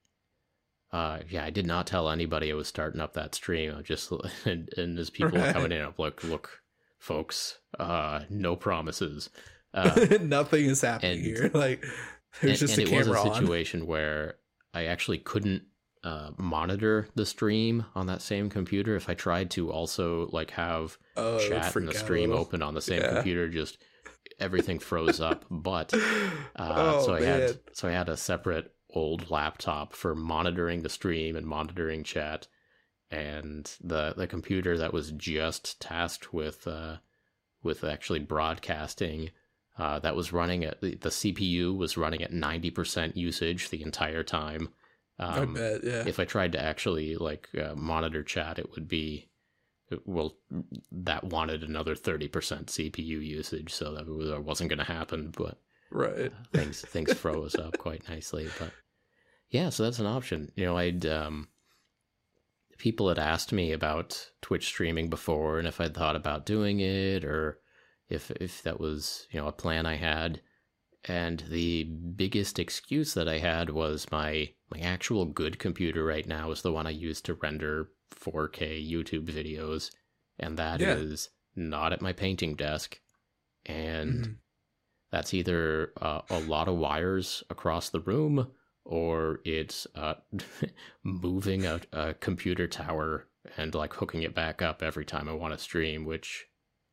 [0.93, 4.09] uh yeah I did not tell anybody I was starting up that stream I just
[4.45, 5.53] and, and as people Right.
[5.53, 6.61] coming in I'm like look
[6.97, 9.29] folks uh no promises
[9.77, 11.51] uh, Nothing is happening and- here.
[11.53, 11.83] Like
[12.41, 13.33] there's and, just and a it was camera a on.
[13.41, 14.35] situation where
[14.73, 15.63] I actually couldn't
[16.03, 20.97] uh, monitor the stream on that same computer if I tried to also like have
[21.15, 23.15] Oh, chat and the stream open on the same Yeah.
[23.15, 23.77] computer just
[24.39, 25.97] everything froze up but uh,
[26.59, 27.41] oh, so I man.
[27.41, 32.47] had so I had a separate old laptop for monitoring the stream and monitoring chat
[33.09, 36.97] and the the computer that was just tasked with uh
[37.63, 39.31] with actually broadcasting
[39.77, 44.23] uh that was running at the, the CPU was running at 90% usage the entire
[44.23, 44.69] time
[45.19, 46.03] I um, bet, yeah.
[46.05, 49.29] if I tried to actually like uh, monitor chat, it would be
[50.05, 50.35] well
[50.91, 55.33] that wanted another thirty percent CPU usage, so that wasn't going to happen.
[55.35, 55.59] But
[55.89, 56.27] right.
[56.27, 58.47] uh, things things froze up quite nicely.
[58.59, 58.71] But
[59.49, 60.51] yeah, so that's an option.
[60.55, 61.47] You know, I'd um,
[62.77, 67.25] people had asked me about Twitch streaming before, and if I'd thought about doing it,
[67.25, 67.59] or
[68.09, 70.41] if if that was you know a plan I had.
[71.05, 76.51] And the biggest excuse that I had was my my actual good computer right now
[76.51, 79.91] is the one I use to render 4K YouTube videos,
[80.39, 81.63] and that is Yeah.
[81.63, 82.99] not at my painting desk.
[83.65, 84.37] And Mhm.
[85.11, 88.51] that's either uh, a lot of wires across the room
[88.85, 90.15] or it's uh,
[91.03, 93.27] moving a, a computer tower
[93.57, 96.47] and like hooking it back up every time I want to stream, which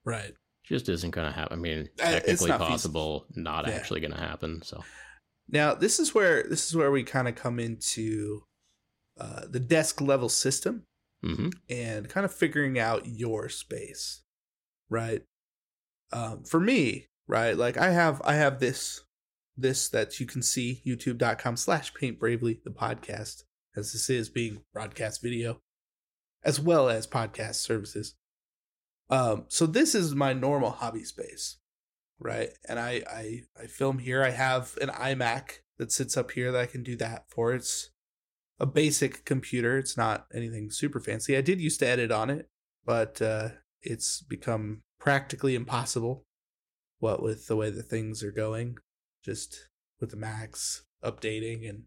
[0.04, 0.34] Right.
[0.64, 1.58] Just isn't going to happen.
[1.58, 3.74] I mean, Uh, technically not possible, not Yeah.
[3.74, 4.62] actually going to happen.
[4.62, 4.82] So,
[5.48, 8.44] Now this is where this is where we kind of come into
[9.18, 10.86] uh, the desk level system
[11.22, 14.22] hmm and kind of figuring out your space,
[14.88, 15.22] right?
[16.12, 19.02] Um, for me, right, like I have I have this
[19.56, 23.44] this that you can see youtube.com slash paint bravely the podcast
[23.76, 25.60] as this is being broadcast video
[26.42, 28.16] as well as podcast services
[29.14, 31.58] um so this is my normal hobby space
[32.18, 32.50] right?
[32.68, 34.22] And i i i film here.
[34.22, 37.52] I have an imac that sits up here that i can do that for.
[37.52, 37.90] It's
[38.60, 39.78] a basic computer.
[39.78, 41.36] It's not anything super fancy.
[41.36, 42.48] I did used to edit on it
[42.84, 43.48] but uh
[43.82, 46.24] it's become practically impossible
[46.98, 48.76] what with the way that things are going
[49.24, 49.68] just
[50.00, 51.84] with the Macs updating and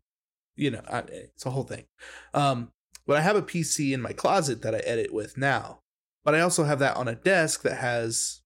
[0.56, 1.86] you know I, it's a whole thing.
[2.34, 2.72] Um
[3.06, 5.80] but i have a pc in my closet that i edit with now
[6.28, 8.42] but i also have that on a desk that has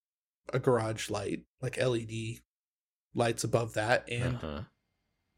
[0.53, 2.11] a garage light like led
[3.15, 4.61] lights above that and uh-huh.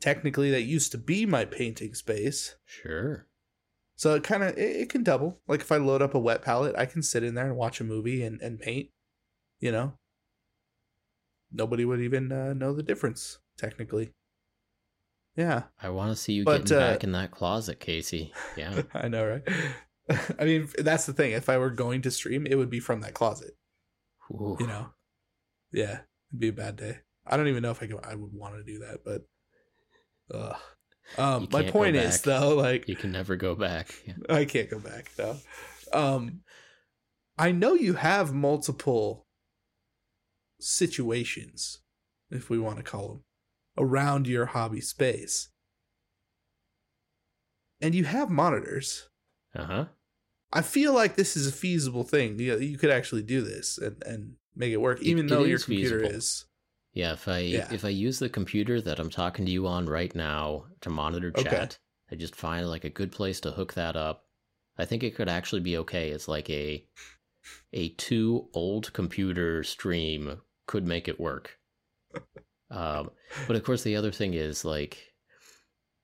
[0.02, 3.28] technically that used to be my painting space Sure.
[3.96, 6.42] so it kind of it, it can double like if i load up a wet
[6.42, 8.90] palette i can sit in there and watch a movie and, and paint
[9.62, 9.94] you know
[11.50, 14.12] nobody would even uh, know the difference technically
[15.38, 18.34] yeah I want to see you But, getting uh, back in that closet, Casey.
[18.56, 18.82] Yeah.
[18.94, 19.44] i know right
[20.40, 23.02] i mean that's the thing if i were going to stream it would be from
[23.02, 23.52] that closet
[24.32, 24.58] Ooh.
[24.60, 24.88] you know
[25.72, 26.02] yeah
[26.32, 28.56] it'd be a bad day i don't even know if i could i would want
[28.56, 29.22] to do that but
[30.34, 30.56] Ugh.
[31.18, 33.94] um my point is though like You can never go back.
[34.06, 34.14] Yeah.
[34.30, 35.38] I can't go back now.
[35.92, 36.42] Um,
[37.38, 39.26] I know you have multiple
[40.60, 41.82] situations,
[42.32, 43.24] if we want to call them,
[43.78, 45.50] around your hobby space,
[47.82, 49.10] and you have monitors.
[49.56, 49.86] Uh huh.
[50.52, 52.38] I feel like this is a feasible thing.
[52.40, 55.58] You, you could actually do this and, and make it work, even it though your
[55.58, 56.18] is computer feasible.
[56.18, 56.46] is.
[56.94, 57.14] Yeah.
[57.14, 57.68] If I Yeah.
[57.72, 61.32] if I use the computer that I'm talking to you on right now to monitor
[61.32, 61.44] Okay.
[61.50, 61.78] chat,
[62.12, 64.26] I just find like a good place to hook that up.
[64.78, 66.10] I think it could actually be okay.
[66.10, 66.86] It's like a
[67.74, 71.58] a two old computer stream could make it work.
[72.70, 73.12] Um,
[73.48, 75.14] but of course, the other thing is like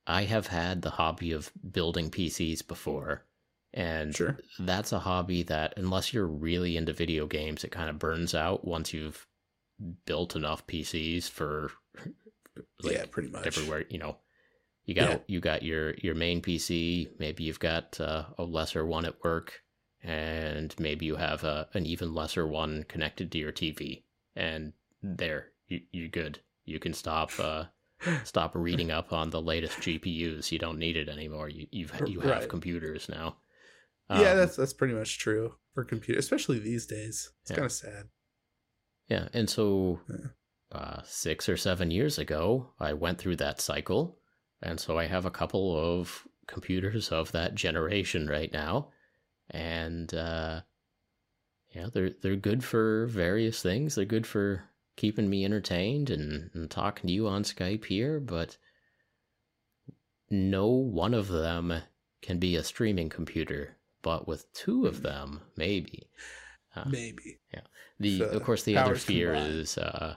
[0.06, 3.24] I have had the hobby of building PCs before,
[3.72, 4.36] and Sure.
[4.58, 8.64] that's a hobby that unless you're really into video games, it kind of burns out
[8.66, 9.26] once you've
[10.04, 11.70] built enough PCs for
[12.82, 13.46] like yeah, pretty much.
[13.46, 13.84] everywhere.
[13.88, 14.16] You know,
[14.84, 15.18] you got Yeah.
[15.26, 17.08] you got your your main PC.
[17.18, 19.62] Maybe you've got uh, a lesser one at work,
[20.02, 24.02] and maybe you have a, an even lesser one connected to your TV.
[24.36, 26.40] And there, you, you're good.
[26.64, 27.64] You can stop uh,
[28.24, 30.50] stop reading up on the latest GPUs.
[30.50, 31.48] You don't need it anymore.
[31.48, 32.48] You you've you have Right.
[32.48, 33.36] computers now.
[34.10, 37.30] Yeah, Um, that's that's pretty much true for computer, especially these days.
[37.42, 37.56] It's Yeah.
[37.56, 38.08] kind of sad.
[39.08, 40.30] Yeah, and so Yeah.
[40.72, 44.18] uh, six or seven years ago, I went through that cycle,
[44.62, 48.92] and so I have a couple of computers of that generation right now,
[49.50, 50.62] and uh,
[51.74, 53.94] yeah, they're they're good for various things.
[53.94, 54.64] They're good for
[54.96, 58.56] keeping me entertained and, and talking to you on Skype here, but
[60.30, 61.82] no one of them
[62.22, 63.76] can be a streaming computer.
[64.02, 66.08] But with two of them, maybe.
[66.76, 67.38] Uh, Maybe.
[67.98, 69.50] the the of course the other fear combine.
[69.50, 70.14] is uh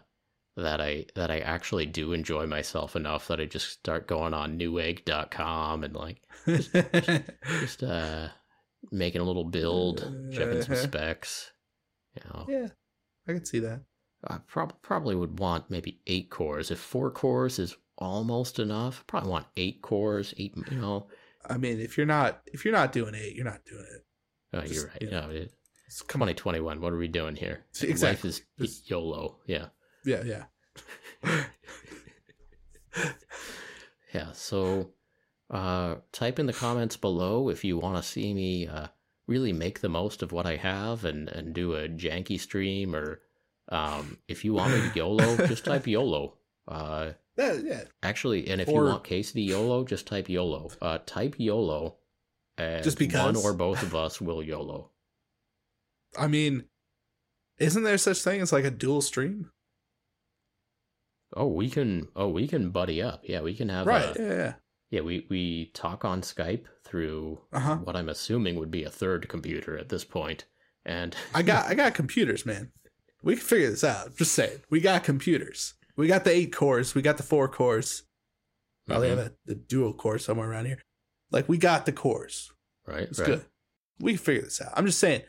[0.55, 4.59] that I that I actually do enjoy myself enough that I just start going on
[4.59, 8.27] newegg.com and like just uh
[8.91, 9.99] making a little build,
[10.31, 10.83] checking some Uh-huh.
[10.83, 11.51] specs.
[12.15, 12.67] You know, yeah,
[13.27, 13.81] I can see that.
[14.27, 16.69] I prob- probably would want maybe eight cores.
[16.69, 20.33] If four cores is almost enough, probably want eight cores.
[20.37, 21.07] Eight, you know.
[21.49, 24.05] I mean, if you're not if you're not doing it, you're not doing it.
[24.53, 25.01] Oh, Just, you're right.
[25.01, 25.35] you know, no, it,
[25.87, 26.27] It's- Come on.
[26.29, 26.81] 2021.
[26.81, 27.65] What are we doing here?
[27.81, 28.29] Exactly.
[28.31, 29.37] Life is YOLO.
[29.47, 29.67] Yeah.
[30.05, 30.23] Yeah,
[31.23, 31.43] yeah.
[34.13, 34.91] Yeah, so
[35.49, 38.87] uh, type in the comments below if you want to see me uh,
[39.25, 43.21] really make the most of what I have and, and do a janky stream, or
[43.69, 46.35] um, if you want me to YOLO, just type YOLO.
[46.67, 47.83] Uh, Yeah, yeah.
[48.03, 50.69] actually, and if Or- you want Casey to YOLO, just type YOLO.
[50.81, 51.97] Uh, type YOLO.
[52.57, 53.35] And Just because.
[53.35, 54.91] one or both of us will YOLO.
[56.15, 56.65] I mean,
[57.57, 59.49] isn't there such thing as like a dual stream?
[61.35, 62.09] Oh, we can.
[62.15, 63.21] Oh, we can buddy up.
[63.23, 63.87] Yeah, we can have.
[63.87, 64.15] right.
[64.15, 64.53] A, Yeah,
[64.91, 65.01] yeah.
[65.01, 67.75] we we talk on Skype through Uh huh.
[67.77, 70.13] what I'm assuming would be a third computer at this point.
[70.13, 70.45] point,
[70.85, 72.71] and I got I got computers, man.
[73.23, 74.15] We can figure this out.
[74.15, 74.61] Just saying.
[74.69, 75.73] We got computers.
[75.95, 76.95] We got the eight cores.
[76.95, 78.03] We got the four cores.
[78.87, 79.17] Probably Mhm.
[79.17, 80.81] have a, the dual core somewhere around here.
[81.31, 82.51] Like we got the cores.
[82.85, 83.25] right, It's right.
[83.27, 83.45] good.
[83.99, 84.73] We can figure this out.
[84.75, 85.23] I'm just saying,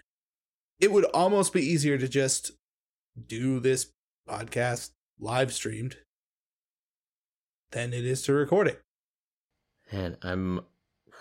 [0.80, 2.50] it would almost be easier to just
[3.26, 3.92] do this
[4.28, 5.98] podcast live streamed
[7.70, 8.82] than it is to record it.
[9.92, 10.60] And I'm.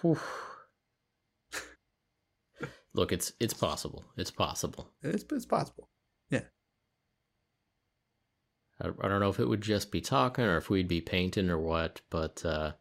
[0.01, 0.19] whew.
[2.95, 4.05] Look, it's it's possible.
[4.17, 4.89] It's possible.
[5.01, 5.89] It's, it's possible.
[8.81, 11.49] I, I don't know if it would just be talking or if we'd be painting
[11.49, 12.73] or what, but uh,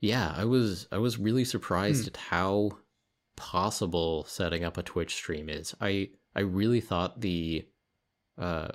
[0.00, 2.08] yeah, I was I was really surprised Hmm.
[2.08, 2.70] at how
[3.36, 5.74] possible setting up a Twitch stream is.
[5.80, 7.66] I I really thought the
[8.38, 8.68] uh,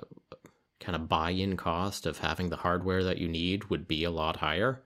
[0.80, 4.36] kind of buy-in cost of having the hardware that you need would be a lot
[4.36, 4.82] higher,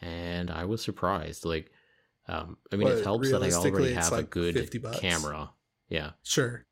[0.00, 1.44] and I was surprised.
[1.44, 1.70] Like,
[2.28, 5.50] um, I mean, But it helps that I already have a good 50 camera.
[5.88, 6.65] Yeah, Sure.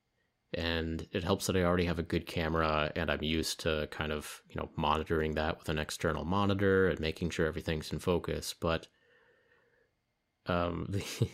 [0.57, 4.13] And it helps that I already have a good camera and I'm used to kind
[4.13, 8.55] of, you know, monitoring that with an external monitor and making sure everything's in focus.
[8.59, 8.89] But
[10.47, 11.05] um the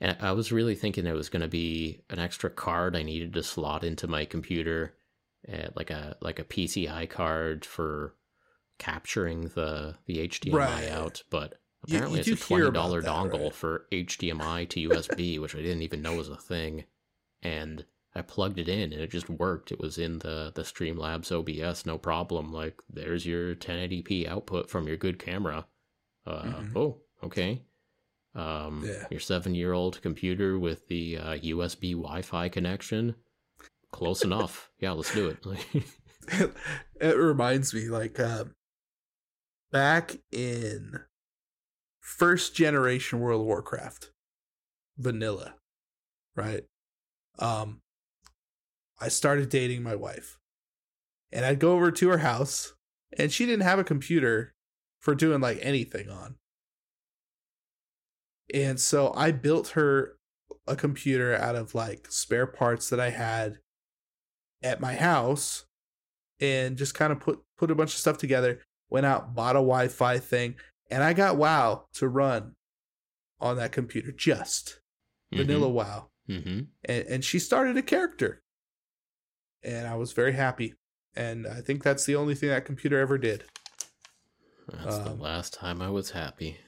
[0.00, 3.32] and I was really thinking it was going to be an extra card I needed
[3.34, 4.94] to slot into my computer,
[5.52, 8.14] uh, like a like a PCI card for
[8.78, 10.90] capturing the the HDMI Right.
[10.90, 13.54] out, but apparently you it's a twenty dollar dongle right?
[13.54, 16.84] for HDMI to USB, which I didn't even know was a thing.
[17.42, 17.84] And
[18.14, 19.70] I plugged it in and it just worked.
[19.70, 22.52] It was in the the Streamlabs OBS, no problem.
[22.52, 25.66] Like there's your 1080p output from your good camera.
[26.26, 26.76] Uh, Mhm.
[26.76, 27.62] Oh, okay.
[28.34, 29.06] Um, Yeah.
[29.10, 33.14] Your seven year old computer with the uh, USB Wi Fi connection.
[33.92, 34.70] Close enough.
[34.80, 35.44] Yeah, let's do it.
[37.00, 38.54] it reminds me like um
[39.72, 41.00] back in
[42.00, 44.12] first generation World of Warcraft
[44.96, 45.54] vanilla,
[46.36, 46.64] right?
[47.40, 47.80] Um
[49.00, 50.38] I started dating my wife.
[51.30, 52.74] And I'd go over to her house
[53.16, 54.54] and she didn't have a computer
[55.00, 56.36] for doing like anything on.
[58.52, 60.16] And so I built her
[60.66, 63.58] a computer out of like spare parts that I had
[64.62, 65.66] at my house
[66.40, 68.62] and just kind of put put a bunch of stuff together.
[68.90, 70.54] Went out, bought a Wi-Fi thing,
[70.90, 72.54] and I got WoW to run
[73.38, 74.12] on that computer.
[74.12, 74.80] Just
[75.30, 76.60] vanilla WoW, Mm-hmm.
[76.84, 78.40] and and she started a character,
[79.62, 80.74] and I was very happy.
[81.16, 83.44] And I think that's the only thing that computer ever did.
[84.68, 86.58] That's the Um, last time I was happy.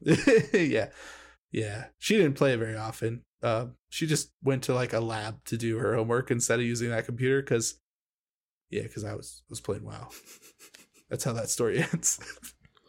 [0.00, 0.90] yeah,
[1.50, 1.86] yeah.
[1.98, 3.22] She didn't play it very often.
[3.42, 6.90] Uh, she just went to like a lab to do her homework instead of using
[6.90, 7.80] that computer because,
[8.68, 10.10] yeah, because I was was playing WoW.
[11.10, 12.20] That's how that story ends.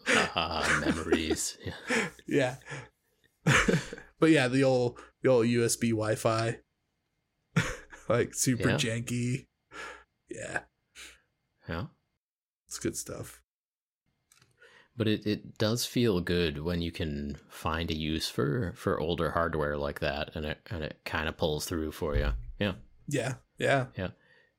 [0.08, 1.58] Ah, memories.
[1.66, 2.08] Yeah.
[2.28, 2.56] yeah.
[4.20, 6.60] but yeah, the old the old USB Wi-Fi,
[8.12, 8.76] like super Yeah.
[8.78, 9.48] janky.
[10.30, 10.60] Yeah,
[11.68, 11.86] yeah.
[12.68, 13.42] it's good stuff.
[14.96, 19.32] But it, it does feel good when you can find a use for, for older
[19.32, 22.34] hardware like that and it and it kind of pulls through for you.
[22.60, 22.74] Yeah.
[23.08, 23.88] Yeah, yeah.
[23.98, 24.10] Yeah.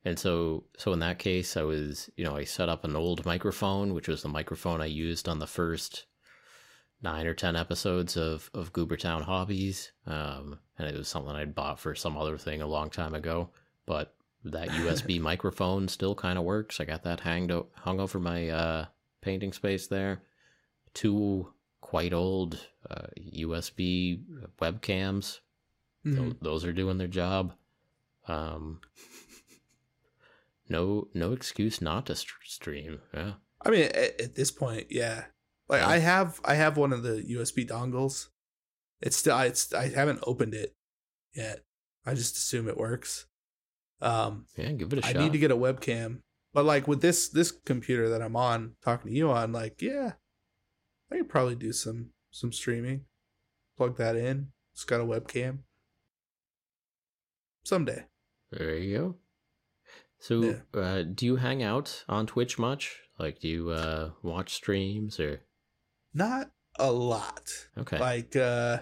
[0.05, 3.24] And so so in that case I was, you know, I set up an old
[3.24, 6.07] microphone, which was the microphone I used on the first
[7.03, 9.92] nine or ten episodes of, of Goobertown Hobbies.
[10.07, 13.51] Um, and it was something I'd bought for some other thing a long time ago.
[13.87, 14.14] But
[14.45, 16.80] that USB microphone still kind of works.
[16.80, 18.85] I got that hanged o- hung over my uh,
[19.20, 20.22] painting space there.
[20.95, 24.20] Two quite old uh, USB
[24.61, 25.39] webcams.
[26.05, 26.16] Mhm.
[26.16, 27.55] Tho- those are doing their job.
[28.28, 28.80] Um,
[30.68, 33.01] no, no excuse not to st- stream.
[33.12, 33.33] Yeah.
[33.64, 35.24] I mean, at, at this point, yeah.
[35.68, 35.89] Like Yeah.
[35.89, 38.28] I have, I have one of the USB dongles.
[39.03, 40.74] It's still, it's, I haven't opened it
[41.34, 41.64] yet.
[42.07, 43.26] I just assume it works.
[44.00, 45.16] Um, Yeah, give it a I shot.
[45.20, 46.20] I need to get a webcam,
[46.53, 50.12] but like with this this computer that I'm on, talking to you on, like, yeah,
[51.11, 53.04] I could probably do some some streaming.
[53.76, 54.49] Plug that in.
[54.72, 55.61] It's got a webcam.
[57.64, 58.04] Someday.
[58.50, 59.16] There you go.
[60.18, 60.42] So,
[60.74, 60.80] Yeah.
[60.80, 63.00] uh, do you hang out on Twitch much?
[63.18, 65.42] Like, do you uh, watch streams or?
[66.14, 67.49] Not a lot.
[67.79, 67.99] Okay.
[67.99, 68.80] like uh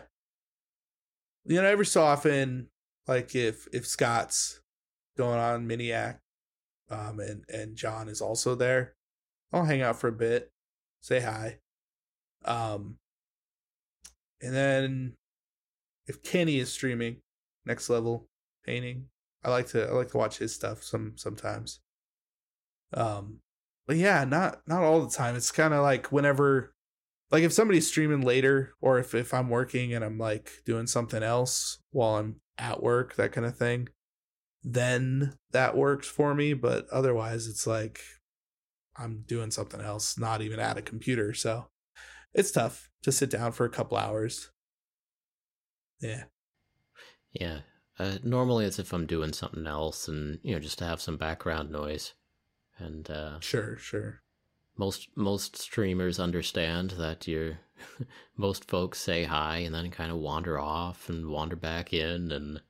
[1.45, 2.69] you know every so often
[3.07, 4.61] like if if scott's
[5.17, 6.19] going on Miniac,
[6.91, 8.95] um and and john is also there
[9.53, 10.51] i'll hang out for a bit
[11.01, 11.59] say hi.
[12.45, 12.97] Um
[14.41, 15.15] and then
[16.07, 17.17] if kenny is streaming
[17.67, 18.27] next level
[18.65, 19.07] painting
[19.45, 21.81] i like to i like to watch his stuff some sometimes.
[22.95, 23.41] Um
[23.87, 25.37] but yeah not not all the time.
[25.37, 26.73] It's kind of like whenever
[27.31, 31.23] like if somebody's streaming later or if, if i'm working and i'm like doing something
[31.23, 33.89] else while i'm at work that kind of thing
[34.63, 38.01] then that works for me but otherwise it's like
[38.97, 41.67] i'm doing something else not even at a computer so
[42.35, 44.51] it's tough to sit down for a couple hours
[46.01, 46.25] yeah
[47.33, 47.61] Yeah.
[47.99, 51.17] Uh, normally, it's if I'm doing something else, and you know, just to have some
[51.17, 52.15] background noise.
[52.79, 54.23] And uh, sure sure
[54.81, 57.59] most most streamers understand that you're.
[58.37, 62.61] most folks say hi and then kind of wander off and wander back in, and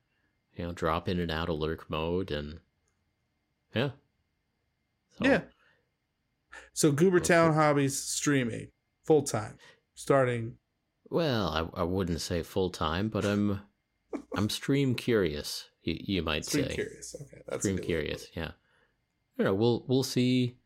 [0.57, 2.59] you know, drop in and out of lurk mode, and
[3.75, 3.91] yeah,
[5.19, 5.41] So, Yeah.
[6.73, 7.57] So Goobertown Okay.
[7.57, 8.69] Hobbies streaming
[9.05, 9.57] full time,
[9.95, 10.57] starting.
[11.09, 13.61] Well, I, I wouldn't say full time, but I'm
[14.37, 15.69] I'm stream curious.
[15.83, 17.15] You, you might Stream say curious.
[17.21, 18.27] Okay, that's stream good way to put curious.
[18.35, 18.51] Yeah.
[19.39, 20.57] You know, we'll we'll see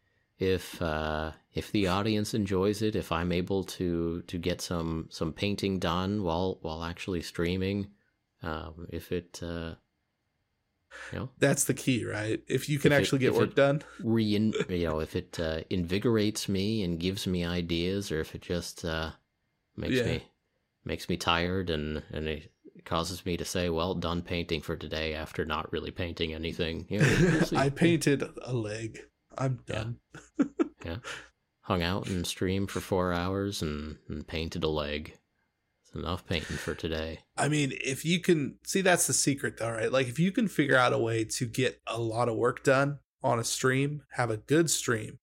[0.45, 2.95] if uh, if the audience enjoys it.
[2.97, 7.89] If I'm able to to get some some painting done while while actually streaming.
[8.43, 9.75] Um, if it uh,
[11.13, 12.41] you know That's the key, right?
[12.47, 13.83] If you can If it- actually get work done.
[14.01, 18.43] rein you know if it uh, invigorates me and gives me ideas or if it
[18.43, 19.11] just uh,
[19.77, 20.07] makes Yeah.
[20.07, 20.25] me
[20.85, 22.51] makes me tired and and it
[22.85, 26.99] causes me to say well done painting for today after not really painting anything you
[27.01, 27.41] know.
[27.57, 28.99] I painted a leg.
[29.39, 29.99] I'm done.
[30.39, 30.45] Yeah.
[30.83, 31.03] done.
[31.63, 35.17] hung out and streamed for four hours and, and painted a leg
[35.83, 39.71] it's enough painting for today I mean, if you can see, that's the secret, though,
[39.73, 39.91] right?
[39.91, 42.99] Like, if you can figure out a way to get a lot of work done
[43.23, 45.19] on a stream, have a good stream,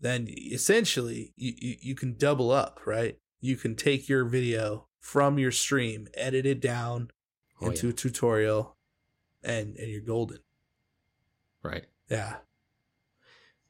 [0.00, 3.16] then essentially you, you, you can double up, right?
[3.40, 7.10] You can take your video from your stream, edit it down
[7.60, 7.92] Oh, into yeah.
[7.92, 8.76] a tutorial,
[9.44, 10.38] and and you're golden.
[11.62, 12.36] right Yeah,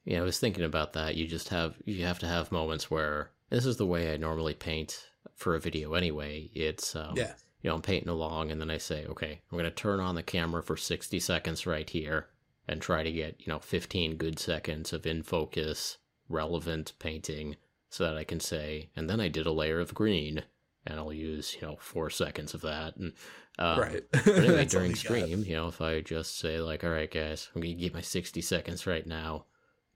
[0.05, 1.15] Yeah, I was thinking about that.
[1.15, 4.53] You just have you have to have moments where this is the way I normally
[4.53, 6.49] paint for a video anyway.
[6.53, 9.71] It's um, yeah, you know I'm painting along and then I say, okay, I'm gonna
[9.71, 12.27] turn on the camera for 60 seconds right here
[12.67, 15.97] and try to get you know 15 good seconds of in focus,
[16.27, 17.55] relevant painting
[17.89, 20.43] so that I can say, and then I did a layer of green
[20.85, 23.13] and I'll use you know four seconds of that and
[23.59, 24.03] um, right.
[24.11, 27.61] but anyway, during stream, you know, if I just say like, "All right, guys, I'm
[27.61, 29.45] gonna get my 60 seconds right now,"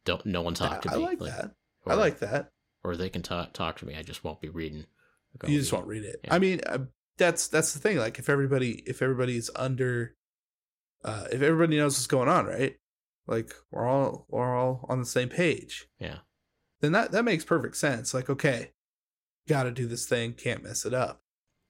[0.07, 0.95] don't no one talk to me.
[0.95, 1.05] I me.
[1.05, 1.51] like that.
[1.85, 2.49] Or, I like that.
[2.83, 3.95] or they can talk talk to me.
[3.95, 4.85] I just won't be reading.
[5.41, 6.19] Like, you just be- won't read it.
[6.23, 6.33] yeah.
[6.33, 6.79] I mean, uh,
[7.17, 7.97] that's that's the thing.
[7.97, 10.15] Like, if everybody if everybody's under,
[11.03, 12.77] uh, if everybody knows what's going on, right?
[13.27, 15.87] Like, we're all we're all on the same page.
[15.99, 16.19] Yeah,
[16.81, 18.13] Then that that makes perfect sense.
[18.13, 18.71] Like, okay,
[19.47, 20.33] got to do this thing.
[20.33, 21.21] Can't mess it up.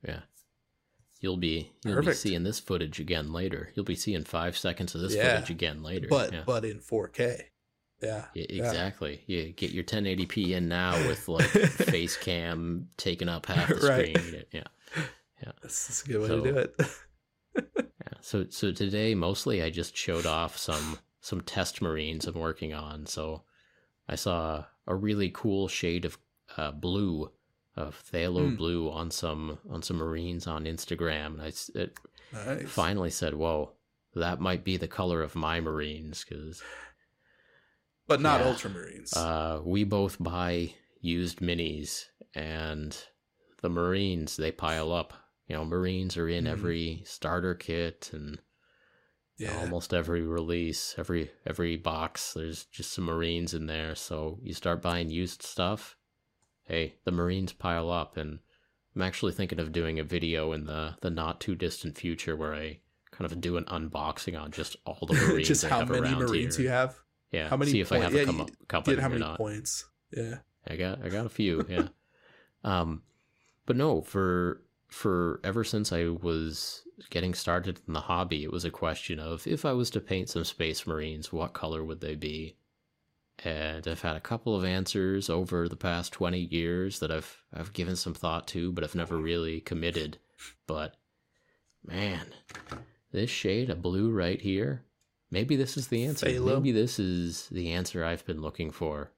[0.07, 0.21] yeah.
[1.19, 2.23] You'll be you'll Perfect.
[2.23, 3.71] be seeing this footage again later.
[3.73, 5.33] You'll be seeing five seconds of this Yeah.
[5.33, 6.05] footage again later.
[6.07, 6.43] But yeah.
[6.45, 7.41] but in 4K.
[8.01, 8.25] Yeah.
[8.33, 8.65] Yeah, yeah.
[8.67, 9.21] exactly.
[9.27, 14.17] You get your 1080p in now with like face cam taking up half the Right.
[14.17, 14.43] screen.
[14.51, 14.63] Yeah.
[15.61, 16.75] That's, that's a good way So- to do it.
[17.57, 18.17] Yeah.
[18.21, 23.05] So so today mostly I just showed off some some test marines I'm working on.
[23.07, 23.43] So
[24.07, 26.17] I saw a really cool shade of
[26.55, 27.31] uh, blue
[27.75, 28.55] of phthalo Hmm.
[28.55, 31.97] blue on some on some marines on Instagram, and I it
[32.31, 32.69] nice.
[32.69, 33.71] finally said, "Whoa,
[34.15, 36.61] that might be the color of my marines," because
[38.07, 38.47] But not Yeah.
[38.53, 39.15] ultramarines.
[39.15, 42.97] uh, we both buy used minis, and
[43.61, 45.13] the marines they pile up.
[45.47, 46.49] You know, marines are in Mhm.
[46.51, 48.39] every starter kit and
[49.37, 49.57] yeah.
[49.59, 53.95] almost every release, every every box, there's just some Marines in there.
[53.95, 55.95] So you start buying used stuff.
[56.63, 58.39] Hey, the Marines pile up, and
[58.95, 62.53] I'm actually thinking of doing a video in the the not too distant future where
[62.55, 62.79] I
[63.11, 66.55] kind of do an unboxing on just all the Marines Just I how many marines
[66.57, 66.63] here.
[66.65, 66.99] you have.
[67.31, 69.09] Yeah, how many see if I have yeah, a come you up couple Get how
[69.09, 69.37] many not.
[69.37, 69.85] points.
[70.11, 70.35] Yeah.
[70.67, 71.87] I got I got a few, yeah.
[72.63, 73.01] um
[73.65, 78.65] but no, for for ever since I was getting started in the hobby, it was
[78.65, 82.15] a question of if I was to paint some space marines, what color would they
[82.15, 82.55] be?
[83.43, 87.73] And I've had a couple of answers over the past 20 years that I've I've
[87.73, 90.17] given some thought to, but I've never really committed.
[90.65, 90.95] But
[91.85, 92.33] man,
[93.11, 94.85] this shade of blue right here,
[95.31, 96.27] maybe this is the answer.
[96.27, 96.55] Phthalo.
[96.55, 99.11] Maybe this is the answer I've been looking for.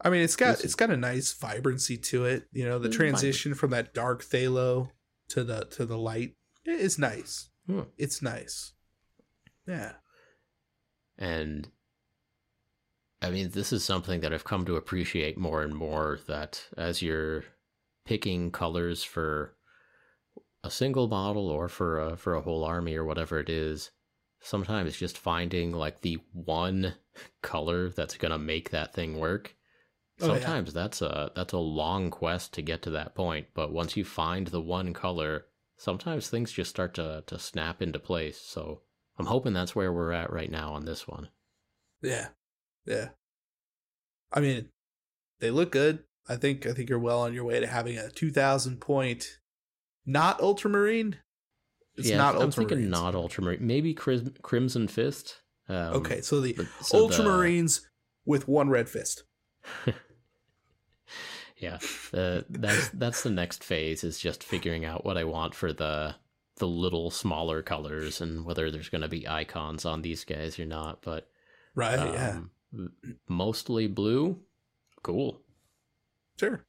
[0.00, 2.48] I mean, it's got This is- it's got a nice vibrancy to it.
[2.52, 4.90] You know, the Mm, transition from that dark Phthalo
[5.28, 7.48] to the to the light is nice.
[7.66, 7.82] Hmm.
[7.96, 8.72] It's nice.
[9.66, 9.94] Yeah.
[11.18, 11.68] And
[13.22, 17.00] I mean, this is something that I've come to appreciate more and more that as
[17.00, 17.44] you're
[18.04, 19.56] picking colors for
[20.62, 23.90] a single model or for a, for a whole army or whatever it is,
[24.40, 26.94] sometimes just finding like the one
[27.42, 29.54] color that's going to make that thing work.
[30.20, 30.34] Oh, yeah.
[30.34, 34.04] Sometimes that's a that's a long quest to get to that point, but once you
[34.04, 35.46] find the one color,
[35.76, 38.40] sometimes things just start to to snap into place.
[38.40, 38.80] So,
[39.18, 41.28] I'm hoping that's where we're at right now on this one.
[42.02, 42.28] Yeah.
[42.86, 43.08] Yeah.
[44.32, 44.70] I mean,
[45.40, 46.04] they look good.
[46.28, 49.38] I think I think you're well on your way to having a 2000 point
[50.04, 51.18] not ultramarine.
[51.96, 52.68] It's yeah, not I'm ultramarine.
[52.68, 53.66] thinking not ultramarine.
[53.66, 55.40] Maybe Crim- Crimson Fist.
[55.68, 57.80] Um, okay, so the but- so the- ultramarines
[58.24, 59.24] with one red fist.
[61.56, 61.78] yeah,
[62.12, 66.14] uh, that's that's the next phase is just figuring out what I want for the
[66.58, 70.64] the little smaller colors and whether there's going to be icons on these guys or
[70.66, 71.02] not.
[71.02, 71.28] But
[71.74, 72.86] Right, um, yeah.
[73.28, 74.38] mostly blue.
[75.02, 75.40] Cool.
[76.40, 76.64] Sure.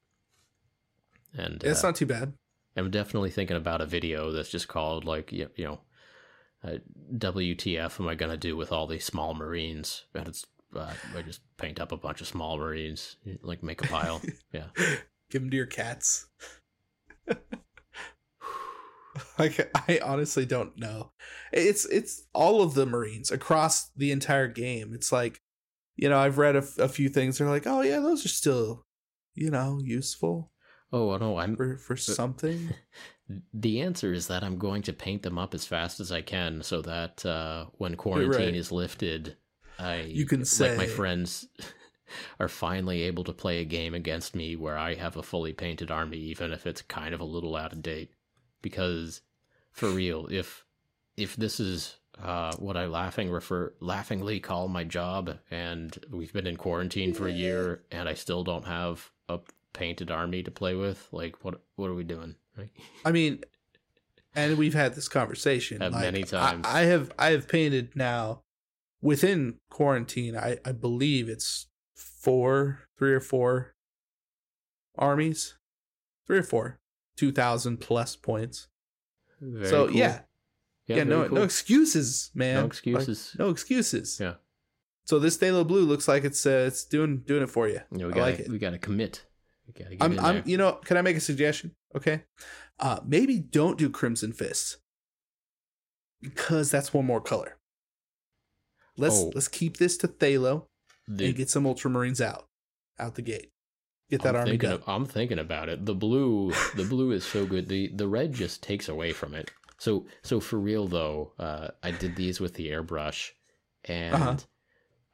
[1.34, 2.34] And It's uh, not too bad.
[2.78, 5.82] I'm definitely thinking about a video that's just called like you know,
[6.64, 6.78] uh,
[7.16, 10.06] WTF am I gonna do with all these small Marines?
[10.14, 10.46] And it's
[10.76, 14.22] uh, I just paint up a bunch of small Marines, like make a pile.
[14.54, 14.68] yeah.
[15.30, 16.28] Give them to your cats.
[19.40, 21.12] like I honestly don't know.
[21.52, 24.94] It's it's all of the Marines across the entire game.
[24.94, 25.42] It's like,
[25.96, 27.38] you know, I've read a, f- a few things.
[27.38, 28.86] They're like, oh yeah, those are still,
[29.34, 30.52] you know, useful
[30.92, 32.74] Oh no, I'm for for something.
[33.54, 36.64] The answer is that I'm going to paint them up as fast as I can
[36.64, 38.56] so that uh, when quarantine right.
[38.56, 39.36] is lifted,
[39.78, 41.46] I You can like my friends
[42.40, 45.92] are finally able to play a game against me where I have a fully painted
[45.92, 48.12] army, even if it's kind of a little out of date.
[48.62, 49.22] Because
[49.72, 50.64] for real, if
[51.18, 56.48] if this is uh, what I laughing refer laughingly call my job, and we've been
[56.48, 59.40] in quarantine for a year, and I still don't have a
[59.74, 62.36] painted army to play with, like what what are we doing?
[62.58, 62.70] Right?
[63.06, 63.44] I mean,
[64.36, 66.66] and we've had this conversation Uh, many times.
[66.68, 68.42] I, have I have painted now
[69.02, 70.36] within quarantine.
[70.36, 73.76] I I believe it's four, three or four
[74.98, 75.56] armies,
[76.26, 76.80] three or four,
[77.16, 78.68] two thousand plus points.
[79.40, 79.96] Very so cool.
[79.96, 80.22] yeah,
[80.88, 81.38] yeah, no cool.
[81.38, 82.56] no excuses, man.
[82.56, 83.36] No Like, excuses.
[83.38, 84.18] no excuses.
[84.20, 84.36] Yeah.
[85.06, 87.82] So this Phthalo Blue looks like it's uh, it's doing doing it for you.
[87.92, 88.50] We I gotta like it.
[88.50, 89.26] we gotta commit.
[90.02, 91.76] I'm, I'm, you know, can I make a suggestion?
[91.96, 92.24] Okay,
[92.80, 94.78] uh, maybe don't do Crimson Fists
[96.22, 97.58] because that's one more color.
[98.98, 99.32] Let's Oh.
[99.36, 100.68] let's keep this to Phthalo
[101.08, 102.48] and get some Ultramarines out,
[103.00, 103.52] out the gate.
[104.10, 104.74] Get that I'm army done.
[104.74, 105.86] of- I'm thinking about it.
[105.86, 107.68] The blue, the blue is so good.
[107.68, 109.52] The the red just takes away from it.
[109.80, 113.32] So so for real though, uh, I did these with the airbrush,
[113.86, 114.38] and Uh-huh.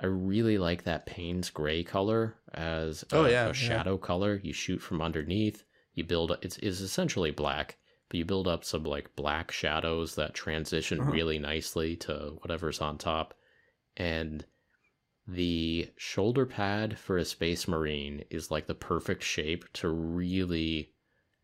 [0.03, 3.51] I really like that Payne's gray color as a, Oh, yeah, a yeah.
[3.53, 4.39] shadow color.
[4.43, 5.63] You shoot from underneath.
[5.93, 7.77] You build it's is essentially black,
[8.09, 11.11] but you build up some like black shadows that transition Uh-huh.
[11.11, 13.33] really nicely to whatever's on top,
[13.95, 14.45] and
[15.25, 20.91] the shoulder pad for a space marine is like the perfect shape to really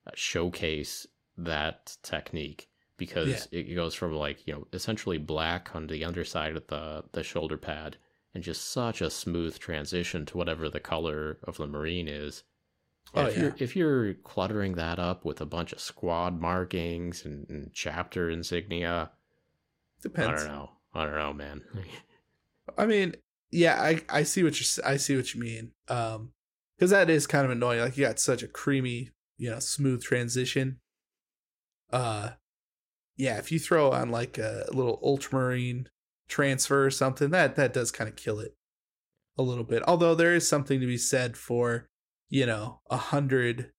[0.06, 1.08] uh, showcase
[1.38, 2.68] that technique
[2.98, 7.24] because it goes from like you know essentially black on the underside of the the
[7.24, 7.96] shoulder pad
[8.34, 12.44] and just such a smooth transition to whatever the color of the marine is
[13.16, 17.50] Oh, if you're if you're cluttering that up with a bunch of squad markings and,
[17.50, 19.10] and chapter insignia
[20.04, 20.44] Depends.
[20.44, 21.62] i don't know i don't know man
[22.78, 23.16] I mean,
[23.52, 25.72] yeah, I I see what you I see what you mean.
[25.88, 26.34] Um,
[26.78, 27.82] because that is kind of annoying.
[27.82, 30.80] Like you got such a creamy, you know, smooth transition.
[31.92, 32.32] Uh,
[33.18, 35.90] yeah, if you throw on like a little ultramarine
[36.30, 38.56] transfer or something, that that does kind of kill it
[39.38, 39.84] a little bit.
[39.88, 41.90] Although there is something to be said for,
[42.30, 43.72] you know, a hundred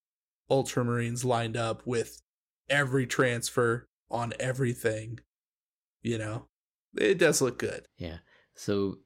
[0.50, 2.20] ultramarines lined up with
[2.68, 5.20] every transfer on everything.
[6.02, 6.48] You know,
[6.96, 7.86] it does look good.
[7.96, 8.18] Yeah.
[8.54, 8.98] So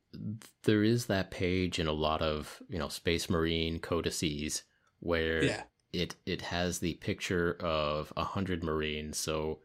[0.64, 4.62] there is that page in a lot of, you know, Space Marine codices
[5.00, 5.62] where Yeah.
[5.92, 9.18] it it has the picture of a hundred Marines.
[9.18, 9.60] So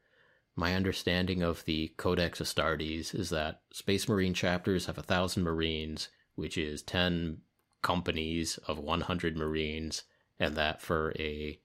[0.59, 6.09] my understanding of the Codex Astartes is that Space Marine chapters have a thousand Marines,
[6.35, 7.37] which is ten
[7.81, 10.03] companies of one hundred Marines,
[10.39, 11.59] and that for a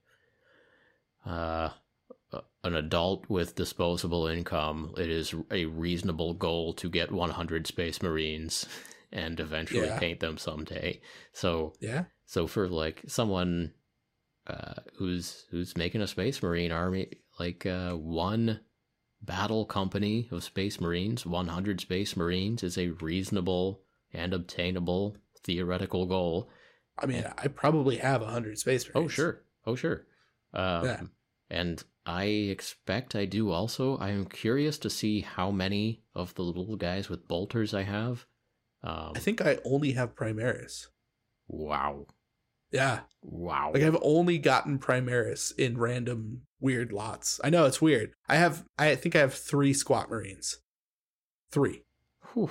[1.25, 1.69] uh
[2.63, 8.65] an adult with disposable income, it is a reasonable goal to get 100 Space Marines
[9.11, 9.99] and eventually Yeah.
[9.99, 10.99] paint them someday.
[11.31, 12.05] So, Yeah.
[12.25, 13.73] so for like someone
[14.47, 17.07] uh, who's who's making a Space Marine army,
[17.39, 18.59] like uh, one
[19.25, 23.81] battle company of Space Marines, 100 Space Marines is a reasonable
[24.13, 26.49] and obtainable theoretical goal.
[26.97, 29.05] I mean, I probably have a hundred space Marines.
[29.05, 30.05] Oh sure, oh sure.
[30.53, 31.01] Um, Yeah.
[31.49, 33.97] And I expect I do also.
[33.97, 38.25] I am curious to see how many of the little guys with bolters I have.
[38.83, 40.87] Um, I think I only have Primaris.
[41.47, 42.05] wow,
[42.71, 43.01] Yeah.
[43.21, 43.71] wow.
[43.73, 47.39] Like I've only gotten Primaris in random weird lots.
[47.43, 48.13] I know it's weird.
[48.27, 50.57] I have I think I have three squat marines.
[51.51, 51.83] Three.
[52.33, 52.49] Whew.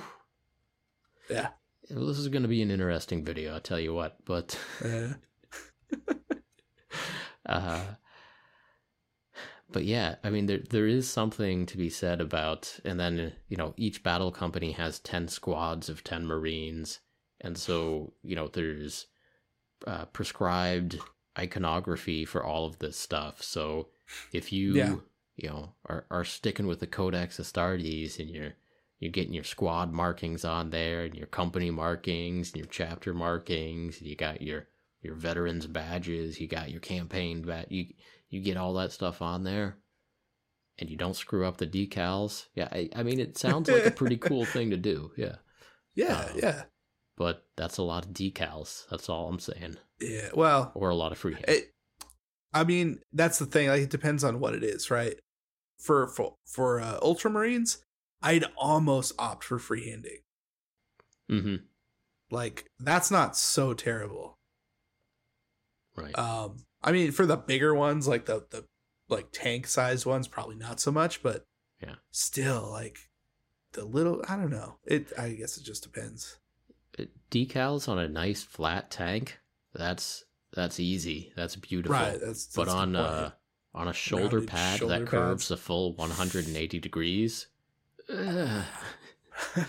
[1.29, 1.49] Yeah.
[1.91, 3.53] Well, this is going to be an interesting video.
[3.53, 4.17] I'll tell you what.
[4.25, 5.13] But Uh,
[7.45, 7.83] uh,
[9.69, 13.57] but yeah, I mean, there there is something to be said about, and then you
[13.57, 17.01] know, each battle company has ten squads of ten Marines,
[17.41, 19.07] and so you know, there's
[19.85, 20.99] uh, prescribed
[21.37, 23.43] iconography for all of this stuff.
[23.43, 23.89] So
[24.31, 24.95] if you Yeah.
[25.35, 28.53] you know are are sticking with the Codex Astartes and you're
[28.99, 33.99] you're getting your squad markings on there and your company markings and your chapter markings.
[33.99, 34.67] And you got your
[35.01, 36.39] your veterans badges.
[36.39, 37.67] You got your campaign badge.
[37.69, 37.87] You
[38.29, 39.77] you get all that stuff on there,
[40.79, 42.45] and you don't screw up the decals.
[42.55, 45.11] Yeah, I, I mean it sounds like a pretty cool thing to do.
[45.17, 45.35] Yeah,
[45.93, 46.63] Yeah, Um, yeah,
[47.17, 48.87] but that's a lot of decals.
[48.89, 50.29] That's all I'm saying, yeah.
[50.33, 51.45] Well, or a lot of freehand.
[51.49, 51.74] it,
[52.53, 53.67] I mean, that's the thing.
[53.69, 55.15] Like, it depends on what it is, right?
[55.77, 57.77] For for for uh, Ultramarines,
[58.21, 60.23] I'd almost opt for freehanding.
[61.29, 61.55] mm-hmm.
[62.31, 64.37] Like, that's not so terrible.
[65.95, 66.17] Right.
[66.17, 68.65] Um, I mean, for the bigger ones, like the the
[69.09, 71.43] like tank sized ones, probably not so much, but
[71.81, 71.95] Yeah.
[72.11, 72.97] still like
[73.73, 74.23] the little.
[74.27, 74.77] I don't know.
[74.85, 75.11] It.
[75.17, 76.39] I guess it just depends.
[77.29, 79.39] Decals on a nice flat tank.
[79.73, 80.23] That's
[80.55, 81.31] that's easy.
[81.35, 81.95] That's beautiful.
[81.95, 82.19] Right.
[82.19, 83.31] That's, but that's a on good uh
[83.73, 85.51] on a shoulder Rounded pad shoulder that curves pads.
[85.51, 87.47] a full 180 degrees
[88.09, 88.63] point.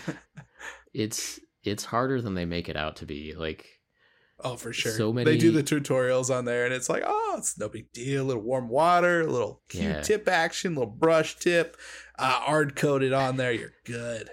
[0.93, 3.65] it's it's harder than they make it out to be like
[4.43, 4.91] Oh, for sure.
[4.91, 7.91] So many They do the tutorials on there, and it's like, oh, it's no big
[7.91, 8.21] deal.
[8.21, 11.75] A little warm water, a little Q-tip action, little brush tip,
[12.19, 13.51] uh, hard coated on there.
[13.51, 14.29] You're good.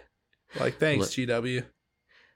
[0.60, 1.64] Like, thanks, GW.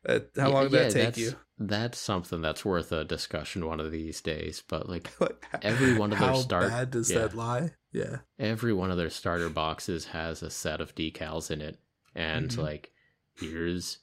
[0.09, 1.33] Uh, how Yeah, long did that yeah, take you?
[1.59, 5.11] That's something that's worth a discussion one of these days but like
[5.63, 7.19] every one of their how start- bad does yeah.
[7.19, 7.71] that lie?
[7.93, 8.19] Yeah.
[8.39, 11.79] every one of their starter boxes has a set of decals in it
[12.15, 12.59] and Mhm.
[12.63, 12.93] like
[13.41, 13.99] here's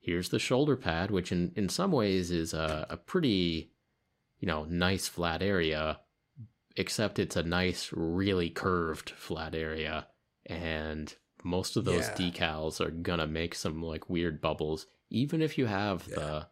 [0.00, 3.72] here's the shoulder pad which in in some ways is a, a pretty
[4.38, 6.00] you know nice flat area
[6.76, 10.06] except it's a nice really curved flat area
[10.46, 12.14] and most of those Yeah.
[12.30, 16.14] decals are gonna make some like weird bubbles even if you have Yeah.
[16.14, 16.46] the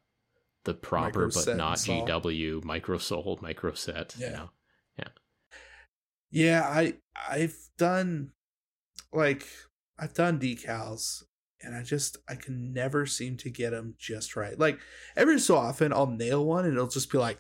[0.64, 4.32] the proper but not gw microsol microset you Yeah.
[4.32, 4.50] know
[4.98, 5.08] Yeah,
[6.30, 6.94] Yeah, I
[7.28, 8.30] I've done
[9.12, 9.46] like
[9.98, 11.24] I've done decals
[11.60, 14.58] and I just I can never seem to get them just right.
[14.58, 14.78] Like
[15.16, 17.38] every so often I'll nail one and it'll just be like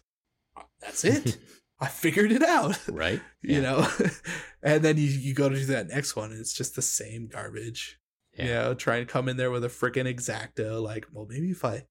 [0.56, 1.38] "Oh, that's it.
[1.80, 2.78] I figured it out.
[2.88, 3.60] right You Yeah.
[3.62, 3.88] know.
[4.62, 7.26] and then you you go to do that next one and it's just the same
[7.28, 7.98] garbage.
[8.36, 8.44] Yeah.
[8.44, 11.64] You know, try and come in there with a freaking exacto like, well maybe if
[11.64, 11.86] I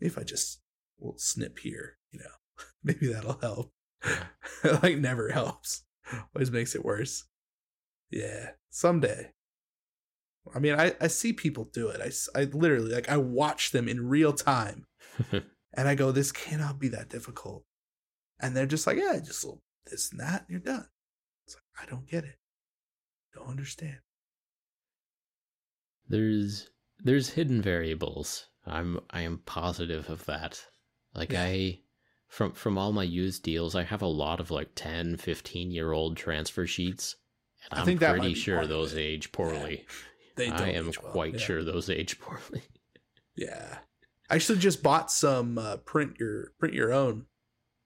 [0.00, 0.60] if I just
[0.98, 2.64] will snip here, you know.
[2.84, 3.72] maybe that'll help.
[4.82, 5.84] like never helps.
[6.34, 7.24] Always makes it worse.
[8.10, 9.32] Yeah, someday.
[10.54, 12.00] I mean, I, I see people do it.
[12.00, 14.86] I, I literally, like, I watch them in real time
[15.32, 17.64] and I go, this cannot be that difficult.
[18.38, 20.86] And they're just like, yeah, just a little this and that, and you're done.
[21.46, 22.36] It's like, I don't get it.
[23.34, 23.98] Don't understand.
[26.08, 26.70] there's
[27.02, 30.64] there's hidden variables i'm i am positive of that
[31.16, 31.42] like Yeah.
[31.42, 31.80] i
[32.28, 35.92] from from all my used deals i have a lot of like 10 15 year
[35.92, 37.16] old transfer sheets
[37.70, 39.86] and I i'm think pretty sure those age poorly
[40.36, 41.12] They don't i am well.
[41.12, 41.38] quite Yeah.
[41.40, 42.62] sure those age poorly
[43.36, 43.78] Yeah.
[44.28, 47.26] I actually just bought some uh, print your print your own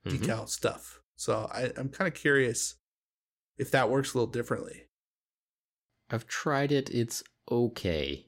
[0.07, 0.19] Mhm.
[0.19, 1.03] decal stuff.
[1.17, 2.77] So I, I'm kind of curious
[3.59, 4.87] if that works a little differently.
[6.09, 8.27] i've tried it it's okay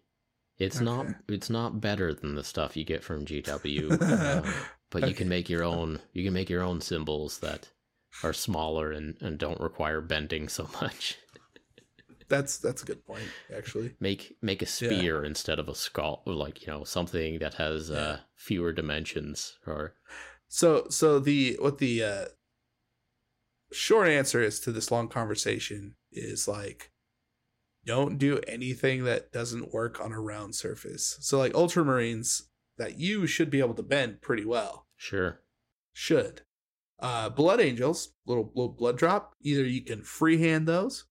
[0.58, 4.52] it's not it's not better than the stuff you get from gw uh,
[4.92, 7.68] but you can make your own you can make your own symbols that
[8.22, 11.18] are smaller and, and don't require bending so much
[12.28, 13.94] That's that's a good point, actually.
[14.00, 17.90] make make a spear instead of a skull or like you know something that has
[17.90, 19.94] uh fewer dimensions or
[20.48, 22.24] So so the what the uh
[23.72, 26.90] short answer is to this long conversation is like
[27.84, 31.18] don't do anything that doesn't work on a round surface.
[31.20, 32.42] So like ultramarines
[32.78, 34.86] that you should be able to bend pretty well.
[34.96, 35.40] sure
[35.92, 36.42] Should.
[36.98, 41.04] Uh blood angels, little little blood drop, either you can freehand those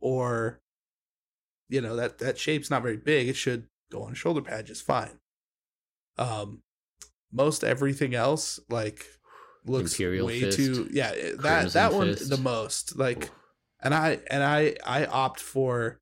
[0.00, 0.60] or
[1.68, 3.28] you know that that shape's not very big.
[3.28, 5.18] It should go on shoulder pad just fine.
[6.18, 6.62] Um
[7.32, 9.06] most everything else like
[9.64, 12.30] looks Imperial way Fist, too yeah it- that Crimson that one Fist.
[12.30, 13.30] the most like
[13.80, 16.00] and i and i i opt for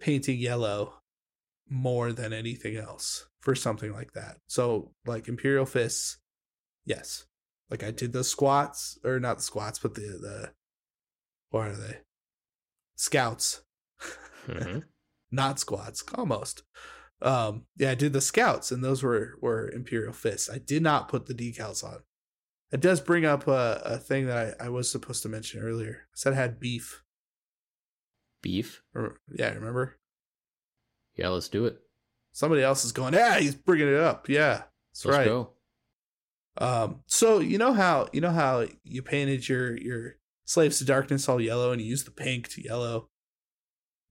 [0.00, 0.94] painting yellow
[1.68, 4.38] more than anything else for something like that.
[4.46, 6.18] So like imperial fists
[6.86, 7.26] yes.
[7.70, 10.52] Like i did the squats or not the squats but the the
[11.50, 11.98] what are they?
[12.96, 13.62] Scouts.
[14.46, 14.84] Mhm.
[15.30, 16.62] not squats almost.
[17.20, 20.48] Um yeah i did the scouts and those were were imperial fists.
[20.48, 21.98] I did not put the decals on.
[22.70, 26.06] It does bring up a, a thing that I, I was supposed to mention earlier.
[26.06, 27.02] I said i had beef.
[28.40, 28.82] Beef?
[28.94, 29.98] Or, yeah remember?
[31.16, 31.78] Yeah let's do it
[32.32, 35.50] somebody else is going yeah he's bringing it up yeah that's let's right go
[36.58, 41.28] um so you know how you know how you painted your your slaves to darkness
[41.28, 43.08] all yellow and you used the pink to yellow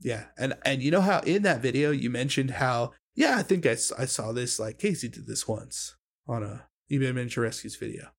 [0.02, 3.66] Yeah, and and you know how in that video you mentioned how yeah I think
[3.68, 5.96] I, I saw this like Casey did this once
[6.28, 8.10] on a eBay miniature rescues video.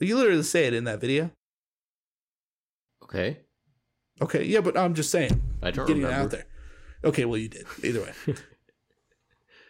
[0.00, 1.30] You literally say it in that video.
[3.04, 3.40] Okay.
[4.20, 6.24] Okay, yeah, but I'm just saying I don't getting it remember.
[6.24, 6.46] out there.
[7.04, 8.12] Okay, well you did either way.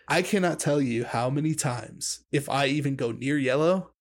[0.09, 3.93] I cannot tell you how many times if I even go near yellow,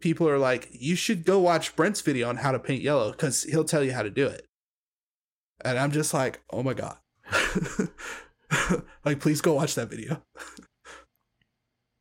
[0.00, 3.44] people are like, "You should go watch Brent's video on how to paint yellow because
[3.44, 4.46] he'll tell you how to do it."
[5.64, 6.98] And I'm just like, "Oh my god!"
[9.04, 10.22] like, please go watch that video.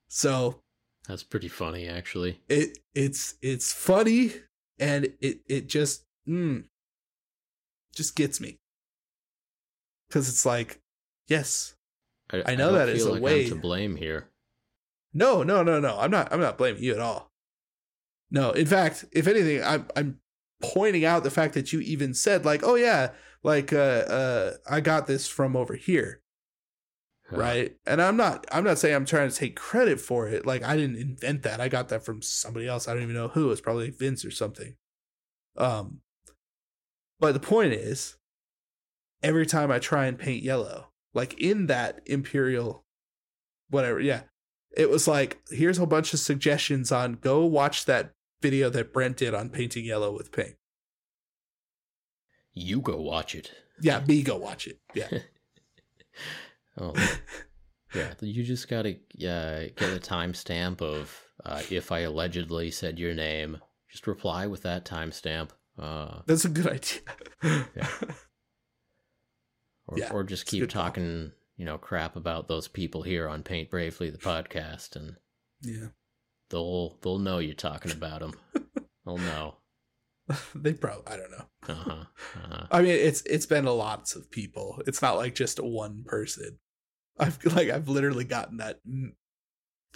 [0.10, 0.62] so
[1.08, 2.42] That's pretty funny, actually.
[2.50, 4.34] it it's it's funny
[4.78, 6.66] and it it just mm,
[7.96, 8.60] just gets me
[10.10, 10.82] because it's like,
[11.28, 11.76] yes,
[12.46, 14.30] I know don't that is feel a way- I'm to blame here.
[15.14, 16.00] No, no, no, no.
[16.00, 16.32] I'm not.
[16.34, 17.32] I'm not blaming you at all.
[18.32, 20.20] No, in fact, if anything, I'm I'm
[20.62, 23.12] pointing out the fact that you even said like, "Oh yeah,
[23.44, 26.22] like uh uh I got this from over here."
[27.30, 27.38] Huh.
[27.38, 27.78] Right?
[27.86, 30.46] And I'm not I'm not saying I'm trying to take credit for it.
[30.48, 31.62] Like I didn't invent that.
[31.62, 32.88] I got that from somebody else.
[32.88, 33.52] I don't even know who.
[33.52, 34.76] It's probably Vince or something.
[35.56, 36.00] Um
[37.20, 38.18] but the point is
[39.22, 42.84] every time I try and paint yellow, like in that imperial
[43.74, 44.22] whatever, yeah.
[44.76, 49.18] It was like, here's a bunch of suggestions on go watch that video that Brent
[49.18, 50.56] did on painting yellow with pink.
[52.54, 53.52] You go watch it.
[53.82, 54.80] Yeah, me go watch it.
[54.94, 55.10] Yeah.
[56.76, 56.92] Oh,
[57.96, 58.14] yeah.
[58.20, 63.60] You just gotta uh, get a timestamp of uh, if I allegedly said your name.
[63.92, 65.50] Just reply with that timestamp.
[65.78, 67.68] Uh, That's a good idea.
[67.76, 67.88] Yeah.
[69.88, 70.84] or, Yeah, or just keep call.
[70.84, 75.16] talking, you know, crap about those people here on Paint Bravely, the podcast, and
[75.62, 75.88] yeah.
[76.50, 78.34] they'll they'll know you're talking about them.
[79.06, 79.56] they'll know.
[80.56, 81.46] they probably I don't know.
[81.68, 81.92] Uh huh.
[82.36, 82.68] Uh-huh.
[82.72, 84.82] I mean, it's it's been lots of people.
[84.88, 86.60] It's not like just one person.
[87.20, 88.80] I've like I've literally gotten that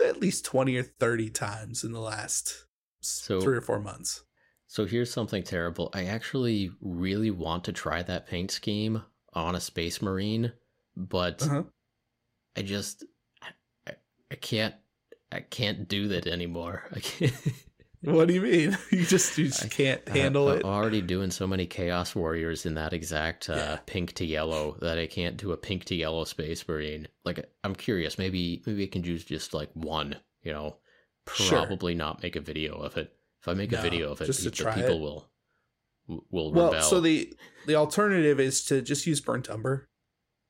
[0.04, 2.66] at least 20 or 30 times in the last
[3.00, 4.24] So- 3 or 4 months.
[4.68, 5.90] So here's something terrible.
[5.94, 9.02] I actually really want to try that paint scheme
[9.46, 10.52] on a Space Marine,
[10.96, 11.64] but Uh-huh.
[12.58, 13.04] I just
[13.88, 13.94] I,
[14.32, 14.76] I can't
[15.32, 16.84] I can't do that anymore.
[16.96, 17.34] I can't.
[18.02, 18.78] What do you mean?
[18.92, 20.66] You just you just I- can't handle I, it.
[20.66, 23.80] I'm already doing so many Chaos Warriors in that exact uh, Yeah.
[23.86, 27.08] pink to yellow that I can't do a pink to yellow Space Marine.
[27.26, 30.16] Like I'm curious, maybe maybe I can use just like one.
[30.44, 30.78] You know,
[31.34, 31.66] Sure.
[31.66, 33.12] probably not make a video of it.
[33.42, 35.00] If I make No, a video of it, just people it.
[35.02, 35.30] will
[36.08, 36.82] will Well, rebel.
[36.82, 37.34] so the
[37.66, 39.88] the alternative is to just use burnt umber.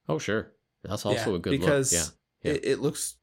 [0.07, 0.53] oh sure,
[0.83, 2.01] that's also Yeah, a good because look.
[2.43, 2.57] Yeah, yeah.
[2.57, 3.17] It, it looks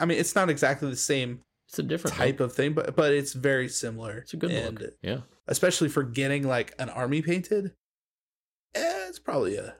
[0.00, 2.50] I mean, it's not exactly the same it's a different type look.
[2.50, 4.18] of thing, but but it's very similar.
[4.18, 4.94] It's a good and look.
[5.02, 7.72] Yeah, especially for getting like an army painted.
[8.74, 9.74] Eh, it's probably a,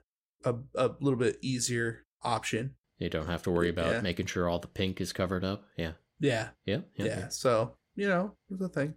[0.45, 2.75] a a little bit easier option.
[2.99, 4.01] you don't have to worry about Yeah.
[4.03, 5.65] making sure all the pink is covered up.
[5.77, 7.05] Yeah, Yeah, yeah, yeah.
[7.07, 7.29] yeah.
[7.29, 8.95] So you know, it's a thing.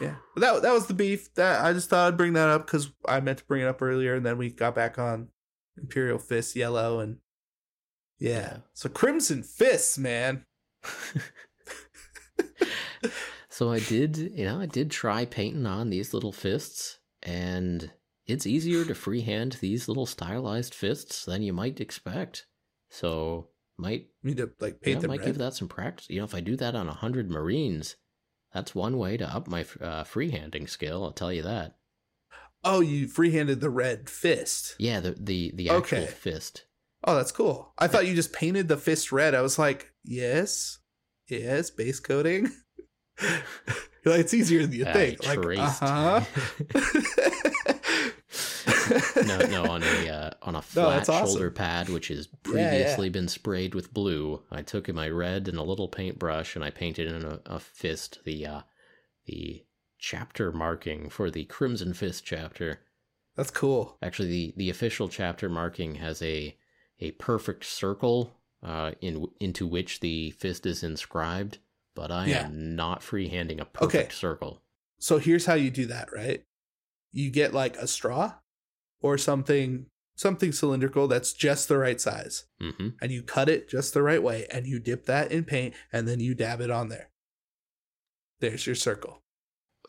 [0.00, 1.34] Yeah, that that was the beef.
[1.34, 3.82] That I just thought I'd bring that up because I meant to bring it up
[3.82, 5.28] earlier, and then we got back on
[5.76, 7.18] Imperial Fist Yellow, and
[8.18, 8.30] yeah.
[8.30, 8.56] Yeah.
[8.74, 10.44] So Crimson Fists, man.
[13.48, 17.90] so I did, you know, I did try painting on these little fists, and
[18.26, 22.46] it's easier to freehand these little stylized fists than you might expect.
[22.90, 25.26] So might need to like yeah, paint them might red.
[25.26, 26.10] give that some practice.
[26.10, 27.96] You know, if I do that on a hundred Marines,
[28.52, 31.04] that's one way to up my uh, freehanding skill.
[31.04, 31.76] I'll tell you that.
[32.64, 34.74] oh, you freehanded the red fist.
[34.78, 36.06] Yeah, the the the actual Okay.
[36.06, 36.64] fist.
[37.04, 37.72] Oh, that's cool.
[37.78, 39.34] I thought you just painted the fist red.
[39.34, 40.78] I was like, yes,
[41.28, 42.50] yes, base coating.
[44.04, 45.26] Like, it's easier than you I think.
[45.26, 46.20] Like, uh huh.
[49.24, 51.26] no, no, on a uh, on a No, flat awesome.
[51.28, 52.42] shoulder pad, which has Yeah, yeah.
[52.44, 54.42] previously been sprayed with blue.
[54.50, 58.20] I took my red and a little paintbrush, and I painted in a, a fist
[58.24, 58.60] the uh,
[59.26, 59.64] the
[59.98, 62.80] chapter marking for the Crimson Fist chapter.
[63.36, 63.96] That's cool.
[64.02, 66.56] Actually, the the official chapter marking has a
[67.00, 68.32] a perfect circle
[68.62, 71.58] uh, in into which the fist is inscribed,
[71.94, 72.44] but I Yeah.
[72.44, 74.62] am not freehanding a perfect circle.
[74.98, 76.42] So here's how you do that, right?
[77.12, 78.34] You get like a straw
[79.00, 83.94] or something something cylindrical that's just the right size hmm and you cut it just
[83.94, 86.88] the right way and you dip that in paint and then you dab it on
[86.88, 87.10] there.
[88.40, 89.22] There's your circle.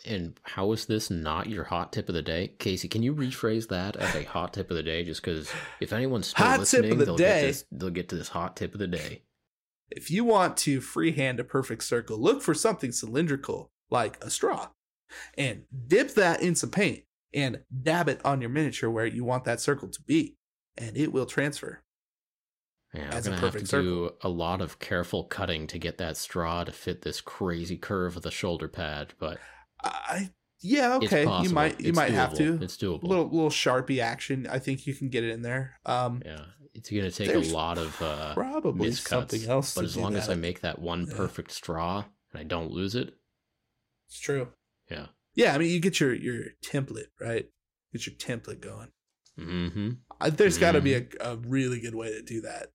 [0.06, 2.88] And how is this not your hot tip of the day, Casey?
[2.88, 5.04] Can you rephrase that as a hot tip of the day?
[5.04, 7.42] Just because if anyone's still Hot listening, the they'll day.
[7.42, 7.66] get this.
[7.72, 9.24] They'll get to this hot tip of the day.
[9.92, 14.70] If you want to freehand a perfect circle, look for something cylindrical like a straw
[15.38, 17.04] and dip that in some paint
[17.34, 20.36] and dab it on your miniature where you want that circle to be.
[20.78, 21.84] and it will transfer.
[22.94, 26.18] Yeah, I'm gonna have to perfect do a lot of careful cutting to get that
[26.18, 29.38] straw to fit this crazy curve of the shoulder pad, but
[29.84, 30.30] I
[30.62, 31.22] yeah, okay.
[31.44, 32.38] You might you It's might have doable.
[32.60, 32.64] to.
[32.64, 33.04] It's doable.
[33.04, 34.48] little little sharpie action.
[34.50, 35.80] I think you can get it in there.
[35.86, 39.76] Um, yeah, it's gonna take a lot of uh, probably miscuts, something else.
[39.76, 41.16] but as long as I make that one Yeah.
[41.16, 43.14] perfect straw and I don't lose it,
[44.08, 44.48] it's true.
[44.90, 45.08] yeah.
[45.40, 47.48] Yeah, I mean, you get your your template right.
[47.94, 48.90] Get your template going.
[49.40, 49.90] Mm-hmm.
[50.20, 51.28] Uh, there's got to be a, Mm-hmm.
[51.28, 52.68] a really good way to do that.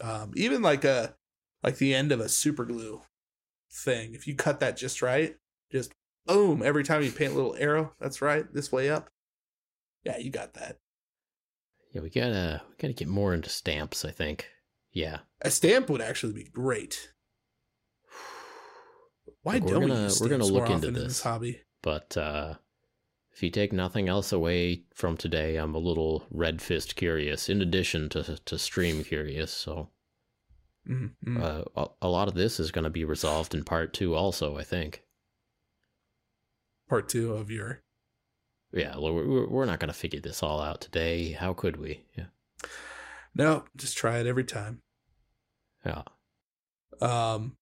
[0.00, 1.14] Um, even like a
[1.62, 3.02] like the end of a super glue
[3.72, 4.14] thing.
[4.14, 5.36] If you cut that just right,
[5.70, 5.92] just
[6.26, 6.62] boom.
[6.64, 8.44] Every time you paint a little arrow, that's right.
[8.52, 9.08] This way up.
[10.04, 10.78] Yeah, you got that.
[11.94, 14.04] Yeah, we gotta we gotta get more into stamps.
[14.04, 14.48] I think.
[14.92, 15.18] Yeah.
[15.42, 17.12] A stamp would actually be great.
[19.42, 21.04] Why we're don't we gonna- use we're gonna look into often in this.
[21.04, 21.60] this hobby?
[21.82, 22.54] But uh,
[23.32, 27.48] if you take nothing else away from today, I'm a little red fist curious.
[27.48, 29.90] In addition to to stream curious, so
[30.88, 31.42] Mhm, mhm.
[31.42, 34.14] uh, a, a lot of this is going to be resolved in part two.
[34.14, 35.02] Also, I think.
[36.88, 37.82] Part two of your
[38.72, 41.32] Yeah, well, we're we're not going to figure this all out today.
[41.32, 42.04] How could we?
[42.16, 42.26] Yeah.
[43.34, 44.82] no, just try it every time.
[45.84, 46.02] Yeah.
[47.00, 47.56] Um,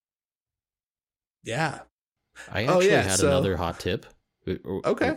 [1.45, 1.81] yeah.
[2.51, 4.07] I Oh, actually yeah, had so- another hot tip.
[4.47, 5.17] Okay.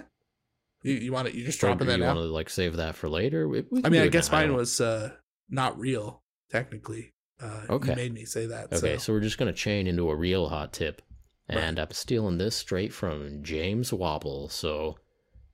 [0.83, 1.35] You you want it?
[1.35, 3.47] You just dropping that you want to like save that for later?
[3.47, 5.11] We, we I mean, I guess mine was uh
[5.49, 7.13] not real technically.
[7.41, 7.91] Uh, Okay.
[7.91, 8.71] You made me say that.
[8.73, 8.97] Okay, so.
[8.97, 11.01] so we're just gonna chain into a real hot tip,
[11.49, 11.59] Right.
[11.59, 14.51] and I'm stealing this straight from James Wappel.
[14.51, 14.97] So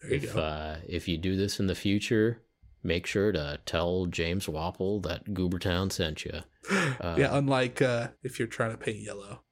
[0.02, 0.40] if go.
[0.42, 2.42] uh, if you do this in the future,
[2.84, 6.42] make sure to tell James Wappel that Goobertown sent you.
[6.72, 9.44] uh, yeah, unlike uh, if you're trying to paint yellow.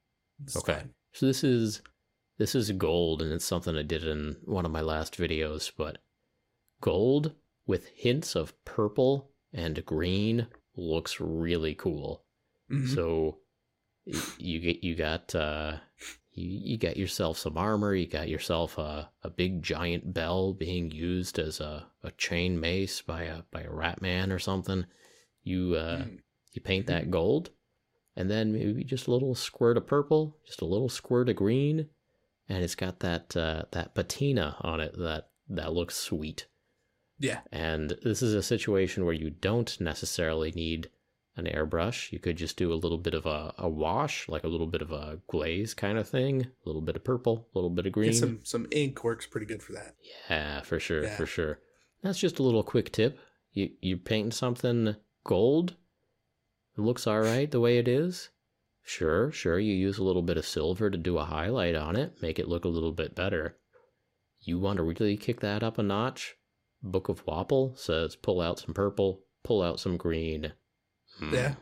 [0.44, 0.74] It's Okay.
[0.74, 0.90] fine.
[1.14, 1.82] So this is
[2.38, 5.72] this is gold, and it's something I did in one of my last videos.
[5.76, 6.00] But
[6.82, 7.34] gold
[7.66, 12.24] with hints of purple and green looks really cool.
[12.70, 12.94] Mhm.
[12.94, 13.38] So
[14.38, 15.78] you get you got uh
[16.34, 20.92] you, you got yourself some armor, you got yourself a, a big giant bell being
[20.92, 24.86] used as a, a chain mace by a by a rat man or something.
[25.44, 26.20] You uh Mm.
[26.54, 27.52] you paint that gold
[28.16, 31.90] and then maybe just a little squirt of purple, just a little squirt of green,
[32.50, 36.48] and it's got that uh that patina on it that that looks sweet.
[37.20, 37.40] Yeah.
[37.52, 40.90] And this is a situation where you don't necessarily need
[41.38, 42.12] an airbrush.
[42.12, 44.82] You could just do a little bit of a, a wash, like a little bit
[44.82, 47.92] of a glaze kind of thing, a little bit of purple, a little bit of
[47.94, 48.12] green.
[48.12, 49.96] Get some some ink works pretty good for that.
[50.30, 51.16] Yeah, for sure, Yeah.
[51.16, 51.60] for sure.
[52.02, 53.20] That's just a little quick tip.
[53.54, 55.76] You you paint something gold,
[56.78, 58.30] it looks all right the way it is.
[58.88, 59.58] Sure, sure.
[59.58, 62.48] You use a little bit of silver to do a highlight on it, make it
[62.48, 63.58] look a little bit better.
[64.42, 66.36] You want to really kick that up a notch?
[66.84, 70.54] Book of Wappel says pull out some purple, pull out some green.
[71.20, 71.34] Mm.
[71.34, 71.56] Yeah.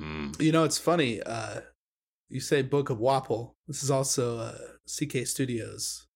[0.00, 0.40] Mm.
[0.40, 1.22] You know, it's funny.
[1.22, 1.60] Uh,
[2.30, 3.52] you say Book of Wappel.
[3.68, 4.58] This is also uh,
[4.88, 6.06] CK Studios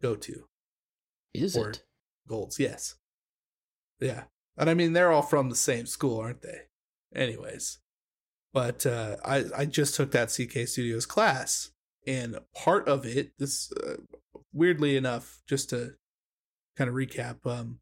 [0.00, 0.44] go to
[1.34, 1.82] Is Or- it?
[2.26, 2.58] golds.
[2.58, 2.94] Yes.
[4.00, 4.24] Yeah,
[4.56, 6.60] and I mean they're all from the same school, aren't they?
[7.14, 7.80] Anyways,
[8.52, 11.70] but uh, I I just took that CK Studios class,
[12.06, 13.96] and part of it, this uh,
[14.52, 15.94] weirdly enough, just to
[16.76, 17.80] kind of recap, um,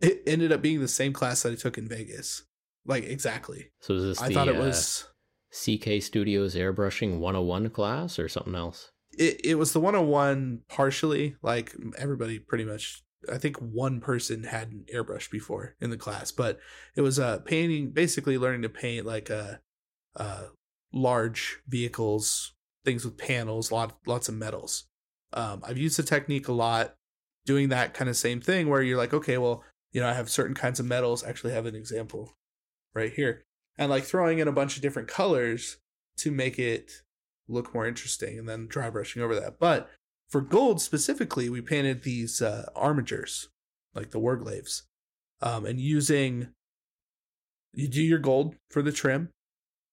[0.00, 2.44] it ended up being the same class that I took in Vegas,
[2.86, 3.72] like exactly.
[3.80, 5.08] So is this I the thought it uh, was.
[5.52, 8.90] CK Studios airbrushing 101 class or something else?
[9.18, 13.02] it, it was the 101 partially like everybody pretty much
[13.32, 16.58] i think one person had an airbrush before in the class but
[16.96, 19.54] it was uh painting basically learning to paint like uh
[20.16, 20.44] uh
[20.92, 22.54] large vehicles
[22.84, 24.84] things with panels lot lots of metals.
[25.32, 26.94] Um i've used the technique a lot
[27.46, 29.62] doing that kind of same thing where you're like okay well
[29.92, 31.24] you know i have certain kinds of metals.
[31.24, 32.34] Actually have an example
[32.94, 33.44] right here.
[33.76, 35.78] And like throwing in a bunch of different colors
[36.18, 37.02] to make it
[37.48, 39.58] look more interesting and then dry brushing over that.
[39.58, 39.90] But
[40.28, 43.48] for gold specifically, we painted these uh, Armigers,
[43.94, 44.82] like the Warglaives,
[45.42, 46.48] um, and using
[47.72, 49.30] you do your gold for the trim,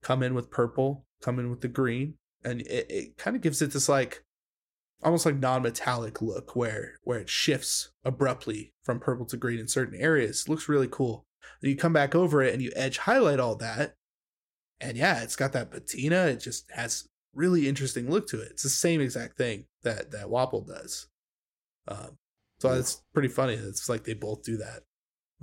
[0.01, 3.61] come in with purple, come in with the green, and it, it kind of gives
[3.61, 4.23] it this like
[5.03, 9.99] almost like non-metallic look where where it shifts abruptly from purple to green in certain
[9.99, 10.47] areas.
[10.47, 11.25] looks really cool.
[11.61, 13.95] Then you come back over it and you edge highlight all that,
[14.79, 16.27] and yeah, it's got that patina.
[16.27, 18.51] It just has really interesting look to it.
[18.51, 21.07] It's the same exact thing that that Wappel does.
[21.87, 22.17] Um,
[22.59, 23.53] so it's pretty funny.
[23.53, 24.83] It's like they both do that.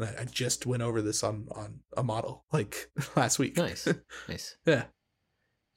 [0.01, 3.57] I just went over this on on a model like last week.
[3.57, 3.87] Nice.
[4.29, 4.57] Nice.
[4.67, 4.85] yeah.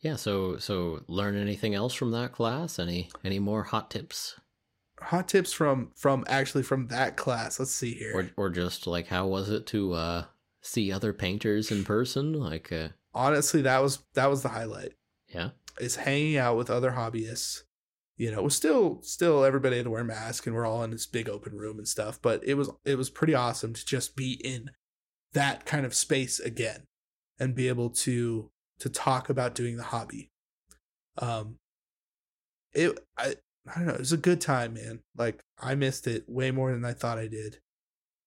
[0.02, 2.80] Yeah, so so learn anything else from that class?
[2.80, 4.35] Any any more hot tips?
[4.99, 7.60] Hot tips from from actually from that class.
[7.60, 8.11] Let's see here.
[8.15, 10.23] Or or just like how was it to uh
[10.61, 12.34] see other painters in person?
[12.34, 14.93] Like, uh, Honestly, that was that was the highlight.
[15.27, 15.49] yeah,
[15.80, 17.61] Is hanging out with other hobbyists.
[18.22, 20.91] You know, it was still still everybody had to wear masks and we're all in
[20.91, 24.15] this big open room and stuff, but it was it was pretty awesome to just
[24.15, 24.69] be in
[25.34, 26.84] that kind of space again
[27.39, 30.30] and be able to to talk about doing the hobby.
[31.18, 31.57] Um
[32.73, 33.35] it I
[33.68, 34.99] I don't know, it was a good time, man.
[35.18, 37.57] Like I missed it way more than I thought I did.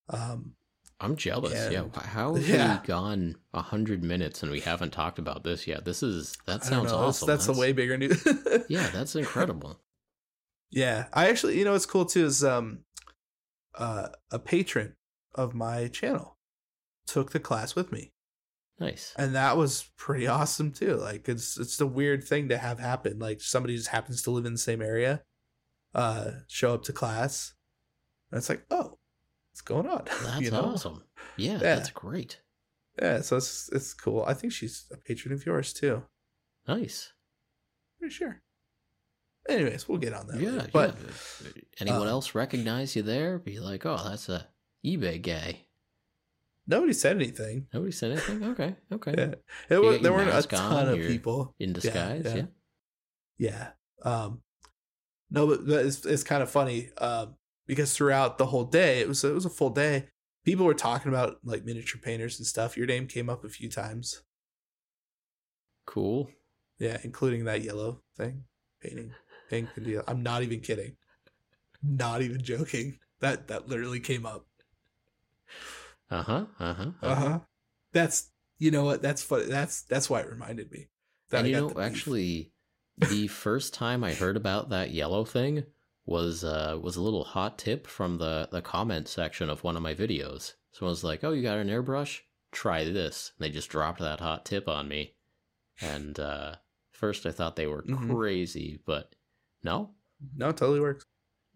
[0.08, 0.54] Um
[1.00, 1.52] I'm jealous.
[1.70, 2.80] Yeah, And- wh- how have Yeah.
[2.80, 5.84] we gone a hundred minutes and we haven't talked about this yet?
[5.84, 7.28] This is that sounds know, that's- awesome.
[7.28, 8.26] That's, a way bigger news.
[8.68, 9.80] yeah, that's incredible.
[10.74, 12.80] Yeah, I actually, you know, what's cool too is um,
[13.78, 14.94] uh, a patron
[15.34, 16.36] of my channel
[17.06, 18.12] took the class with me,
[18.80, 19.14] Nice.
[19.16, 20.96] and that was pretty awesome too.
[20.96, 23.18] Like, it's it's a weird thing to have happen.
[23.18, 25.22] Like, somebody just happens to live in the same area,
[25.94, 27.54] uh, show up to class,
[28.30, 28.98] and it's like, oh,
[29.50, 30.04] what's going on?
[30.24, 30.62] That's You know?
[30.64, 31.04] awesome.
[31.36, 31.58] Yeah, Yeah.
[31.76, 32.40] that's great.
[33.00, 34.24] Yeah, so it's it's cool.
[34.26, 36.04] I think she's a patron of yours too.
[36.68, 37.12] Nice.
[37.98, 38.40] Pretty sure.
[39.48, 40.40] Anyways, we'll get on that.
[40.40, 40.70] Yeah, later.
[40.72, 40.96] but
[41.44, 41.50] yeah.
[41.80, 43.38] Anyone um, else recognize you there?
[43.38, 44.46] Be like, oh, that's a
[44.84, 45.60] eBay guy.
[46.66, 47.66] nobody said anything.
[47.72, 48.44] Nobody said anything.
[48.44, 49.14] Okay, okay.
[49.16, 49.34] Yeah,
[49.68, 51.54] it was, there weren't a ton on, of people.
[51.58, 52.24] In disguise.
[52.24, 52.34] yeah.
[52.34, 52.44] Yeah.
[53.36, 53.68] Yeah.
[54.02, 54.40] Um
[55.30, 57.34] no, but but it's it's kind of funny um
[57.66, 60.08] because throughout the whole day, it was it was a full day.
[60.44, 62.76] People were talking about like miniature painters and stuff.
[62.76, 64.22] Your name came up a few times.
[65.86, 66.30] Cool.
[66.78, 68.44] Yeah, including that yellow thing,
[68.82, 69.12] painting
[69.62, 70.02] yellow.
[70.06, 70.96] I'm not even kidding.
[71.82, 72.98] Not even joking.
[73.20, 74.46] That that literally came up.
[76.10, 76.46] Uh huh.
[76.58, 76.90] Uh huh.
[77.02, 77.38] Uh huh.
[77.92, 79.02] That's you know what?
[79.02, 79.46] That's funny.
[79.46, 80.88] That's that's why it reminded me.
[81.30, 82.52] that And I you know, the actually,
[82.96, 85.64] the first time I heard about that yellow thing
[86.06, 89.82] was uh was a little hot tip from the the comment section of one of
[89.82, 90.54] my videos.
[90.72, 92.20] Someone was like, "Oh, you got an airbrush?
[92.52, 95.14] Try this." And they just dropped that hot tip on me,
[95.80, 96.56] and uh
[96.92, 98.10] first I thought they were Mhm.
[98.10, 99.14] crazy, but
[99.64, 99.90] no,
[100.36, 101.04] no, it totally works.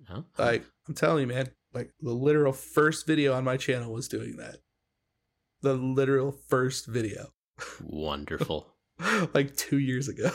[0.09, 1.51] no, Like I'm telling you, man.
[1.75, 4.57] Like the literal first video on my channel was doing that.
[5.61, 7.29] The literal first video,
[7.83, 8.75] wonderful.
[9.35, 10.31] like two years ago.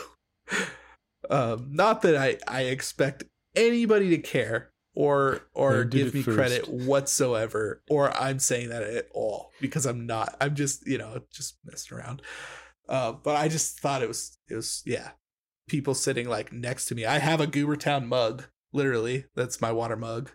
[1.30, 3.24] Um, not that I I expect
[3.56, 6.36] anybody to care or or give me first.
[6.36, 10.36] credit whatsoever, or I'm saying that at all because I'm not.
[10.40, 12.22] I'm just you know just messing around.
[12.88, 15.12] Uh, but I just thought it was it was yeah,
[15.68, 17.04] people sitting like next to me.
[17.04, 19.26] I have a Goobertown mug, literally.
[19.34, 20.30] That's my water mug.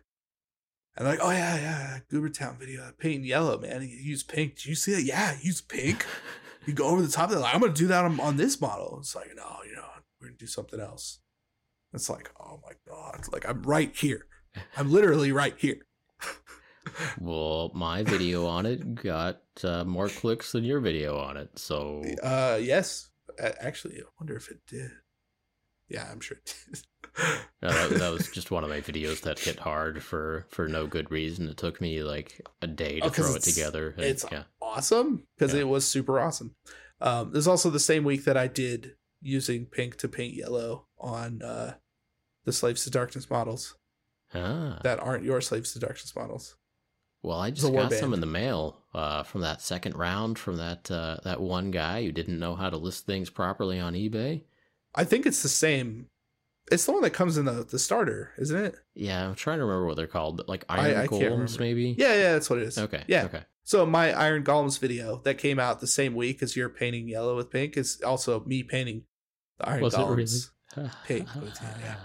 [0.97, 3.81] And like, oh yeah, yeah, Goobertown video, painting yellow, man.
[3.83, 4.61] You use pink.
[4.61, 5.03] Do you see that?
[5.03, 6.05] Yeah, use pink.
[6.65, 7.39] You go over the top of.
[7.39, 8.97] Like, I'm gonna do that on, on this model.
[8.99, 9.87] It's like, no, you know,
[10.19, 11.19] we're gonna do something else.
[11.93, 14.27] It's like, oh my god, like I'm right here.
[14.77, 15.85] I'm literally right here.
[17.19, 22.03] Well, my video on it got uh, more clicks than your video on it, so
[22.21, 23.09] Uh, yes.
[23.39, 24.91] Actually, I wonder if it did.
[25.89, 26.81] Yeah, I'm sure it did.
[27.61, 30.87] No, that, that was just one of my videos that hit hard for for no
[30.87, 31.47] good reason.
[31.49, 33.89] It took me like a day to Oh, throw it together.
[33.97, 35.61] and- it's yeah, awesome because Yeah.
[35.61, 36.55] it was super awesome.
[37.01, 41.41] Um, there's also the same week that I did using pink to paint yellow on
[41.41, 41.75] uh,
[42.45, 43.75] the Slaves to Darkness models
[44.33, 46.55] ah, that aren't your Slaves to Darkness models.
[47.23, 50.89] well, I just got some in the mail uh, from that second round from that
[50.91, 54.43] uh, that one guy who didn't know how to list things properly on eBay.
[54.95, 56.07] I think it's the same.
[56.71, 58.75] It's the one that comes in the, the starter, isn't it?
[58.93, 61.95] Yeah, I'm trying to remember what they're called, like iron I can't golems, maybe.
[61.97, 62.77] Yeah, yeah, that's what it is.
[62.77, 63.03] Okay.
[63.07, 63.25] Yeah.
[63.25, 63.41] Okay.
[63.63, 67.35] So my Iron Golems video that came out the same week as your painting yellow
[67.35, 69.03] with pink is also me painting
[69.59, 70.49] the Iron Was it Golems.
[70.75, 70.89] really?
[71.07, 71.95] Pink with- yeah.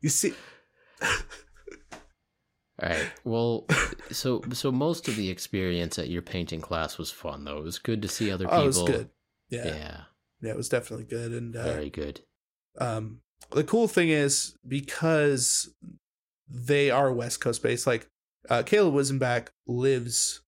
[0.00, 0.32] You see,
[2.82, 3.10] All right.
[3.24, 3.66] Well,
[4.10, 7.58] so so most of the experience at your painting class was fun, though.
[7.58, 8.58] It was good to see other people.
[8.58, 9.08] oh, it was good.
[9.48, 10.00] Yeah, Yeah.
[10.40, 11.32] Yeah, it was definitely good.
[11.32, 12.20] And uh, Very good.
[12.78, 15.74] um, the cool thing is because
[16.48, 18.06] they are West Coast based, like
[18.48, 20.42] uh, Caleb Wissenback lives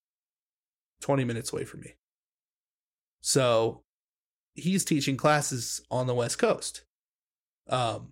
[1.00, 1.94] 20 minutes away from me.
[3.20, 3.82] So
[4.54, 6.84] he's teaching classes on the West Coast.
[7.68, 8.10] Um,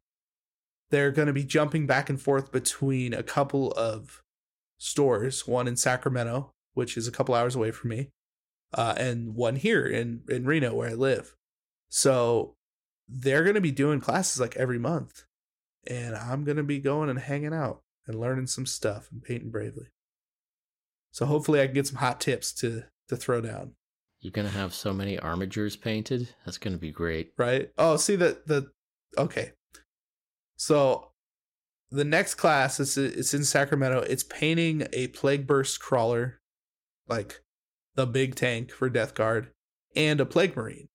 [0.91, 4.23] they're going to be jumping back and forth between a couple of
[4.79, 8.11] stores, one in Sacramento, which is a couple hours away from me,
[8.75, 11.35] uh, and one here in, in Reno, where I live.
[11.97, 12.57] So
[13.09, 15.25] they're going to be doing classes like every month.
[15.87, 19.51] And I'm going to be going and hanging out and learning some stuff and painting
[19.51, 19.87] bravely.
[21.11, 23.77] So hopefully I can get some hot tips to to throw down,
[24.21, 26.35] You're gonna have so many Armigers painted.
[26.45, 27.33] That's gonna be great.
[27.39, 27.71] right?
[27.79, 28.71] Oh, see the the
[29.17, 29.53] okay.
[30.57, 31.13] So
[31.91, 34.01] the next class is it's in Sacramento.
[34.01, 36.41] It's painting a Plagueburst Crawler,
[37.09, 37.41] like
[37.95, 39.53] the big tank for Death Guard,
[39.95, 40.89] and a Plague Marine.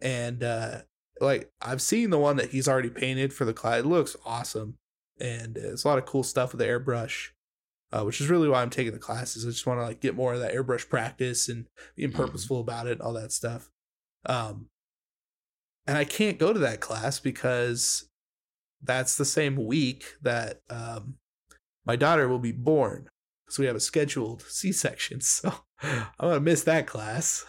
[0.00, 0.82] And uh
[1.20, 3.80] like I've seen the one that he's already painted for the class.
[3.80, 4.78] It looks awesome,
[5.20, 7.30] and it's a lot of cool stuff with the airbrush,
[7.92, 9.44] uh, which is really why I'm taking the classes.
[9.44, 11.66] I just want to like get more of that airbrush practice and
[11.96, 12.20] being Mm-hmm.
[12.20, 13.70] purposeful about it, all that stuff.
[14.26, 14.68] Um,
[15.86, 18.08] and I can't go to that class because
[18.82, 21.16] that's the same week that um
[21.84, 23.08] my daughter will be born.
[23.48, 25.20] So we have a scheduled C-section.
[25.22, 25.52] So
[25.82, 27.44] I'm gonna miss that class.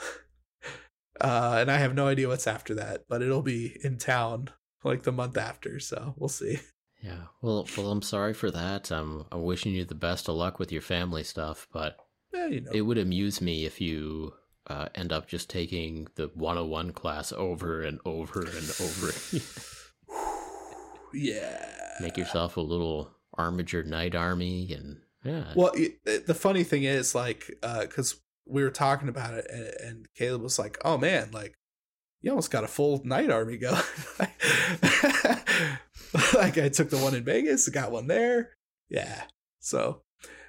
[1.21, 4.49] Uh, and I have no idea what's after that, but it'll be in town
[4.83, 5.79] like the month after.
[5.79, 6.59] So we'll see.
[7.01, 7.23] Yeah.
[7.41, 8.91] Well, well, I'm sorry for that.
[8.91, 11.95] I'm I'm wishing you the best of luck with your family stuff, but
[12.33, 12.71] Yeah, you know.
[12.73, 14.33] it would amuse me if you
[14.67, 19.13] uh, end up just taking the 101 class over and over and over.
[21.13, 21.65] yeah.
[22.01, 25.53] Make yourself a little Armiger knight army, and yeah.
[25.55, 28.15] Well, it, the funny thing is, like, because
[28.49, 31.53] we were talking about it, and, and Caleb was like, "Oh man, like,
[32.21, 33.75] you almost got a full knight army going."
[36.33, 38.53] like, I took the one in Vegas, got one there.
[38.89, 39.23] Yeah.
[39.59, 40.01] So,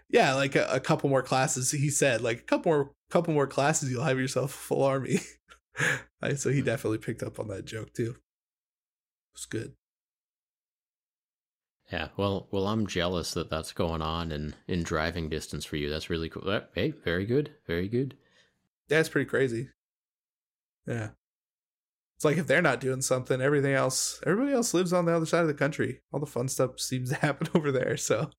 [0.09, 1.71] yeah, like a, a couple more classes.
[1.71, 5.21] He said, like a couple more, couple more classes, you'll have yourself a full army.
[6.37, 6.67] So he hmm.
[6.67, 8.17] definitely picked up on that joke too.
[9.35, 9.73] It's good.
[11.93, 15.91] Yeah, well, well, I'm jealous that that's going on in in driving distance for you.
[15.91, 16.61] That's really cool.
[16.75, 18.17] Hey, very good, very good.
[18.89, 19.71] Yeah, it's pretty crazy.
[20.87, 21.11] Yeah.
[22.17, 25.27] It's like if they're not doing something, everything else, everybody else lives on the other
[25.27, 26.01] side of the country.
[26.13, 27.97] All the fun stuff seems to happen over there.
[27.97, 28.31] So,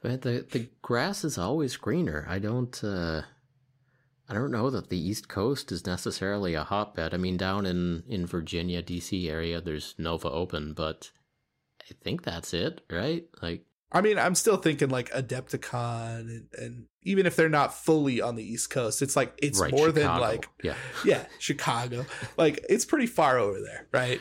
[0.00, 2.26] But the the grass is always greener.
[2.28, 3.22] I don't uh
[4.28, 7.12] I don't know that the East Coast is necessarily a hotbed.
[7.12, 11.10] I mean, down in in Virginia, DC area, there's Nova Open, but
[11.90, 13.24] I think that's it, right?
[13.42, 18.20] Like, I mean, I'm still thinking like Adepticon, and, and even if they're not fully
[18.20, 22.06] on the East Coast, it's like it's right, more than like yeah, yeah, Chicago.
[22.36, 24.20] like it's pretty far over there, right?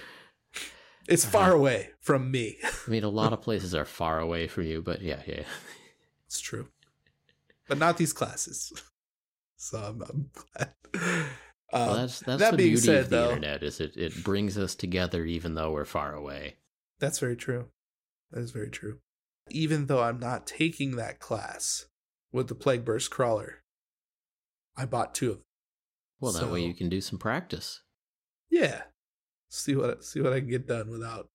[1.08, 1.32] It's Uh-huh.
[1.32, 2.58] far away from me.
[2.64, 5.44] I mean, a lot of places are far away from you, but yeah, yeah.
[6.28, 6.68] It's true,
[7.68, 8.72] but not these classes.
[9.58, 10.74] So I'm, I'm glad.
[11.74, 13.96] Well, Um, that's that's that the being beauty said, of the though- internet is it
[13.96, 16.56] it brings us together even though we're far away.
[17.02, 17.66] That's very true.
[18.32, 19.00] That is very true.
[19.50, 21.88] Even though I'm not taking that class
[22.32, 23.64] with the Plagueburst Crawler,
[24.78, 25.46] I bought two of them.
[26.22, 27.82] Well, that way you can do some practice.
[28.50, 28.84] Yeah.
[29.50, 31.28] See what see what I can get done without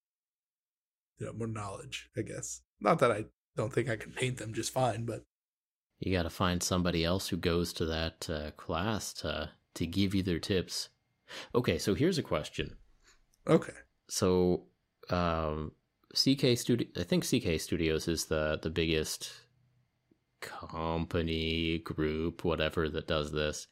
[1.18, 2.62] you know more knowledge, I guess.
[2.80, 3.24] Not that I
[3.56, 5.24] don't think I can paint them just fine, but
[5.98, 10.14] You got to find somebody else who goes to that uh, class to to give
[10.14, 10.88] you their tips.
[11.55, 12.76] Okay, so here's a question.
[13.48, 13.72] okay.
[14.09, 14.68] So,
[15.11, 15.73] um,
[16.15, 19.31] CK Studio, I think CK Studios is the the biggest
[20.41, 23.66] company group, whatever that does this.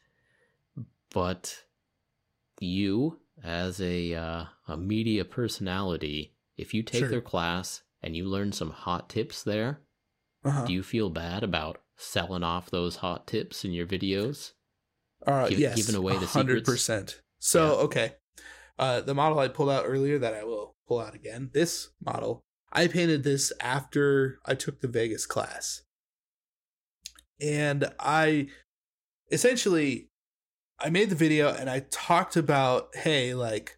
[1.13, 1.63] But
[2.59, 7.09] you, as a uh, a media personality, if you take Sure.
[7.09, 9.81] their class and you learn some hot tips there,
[10.43, 10.65] Uh-huh.
[10.65, 14.51] do you feel bad about selling off those hot tips in your videos?
[15.25, 17.21] Uh, Give- yes, giving away the hundred percent.
[17.39, 17.83] So Yeah.
[17.85, 18.15] okay,
[18.77, 21.49] uh, the model I pulled out earlier that I will pull out again.
[21.53, 25.83] This model, I painted this after I took the Vegas class,
[27.41, 28.47] and I
[29.31, 30.09] essentially
[30.79, 33.77] I made the video and I talked about hey, like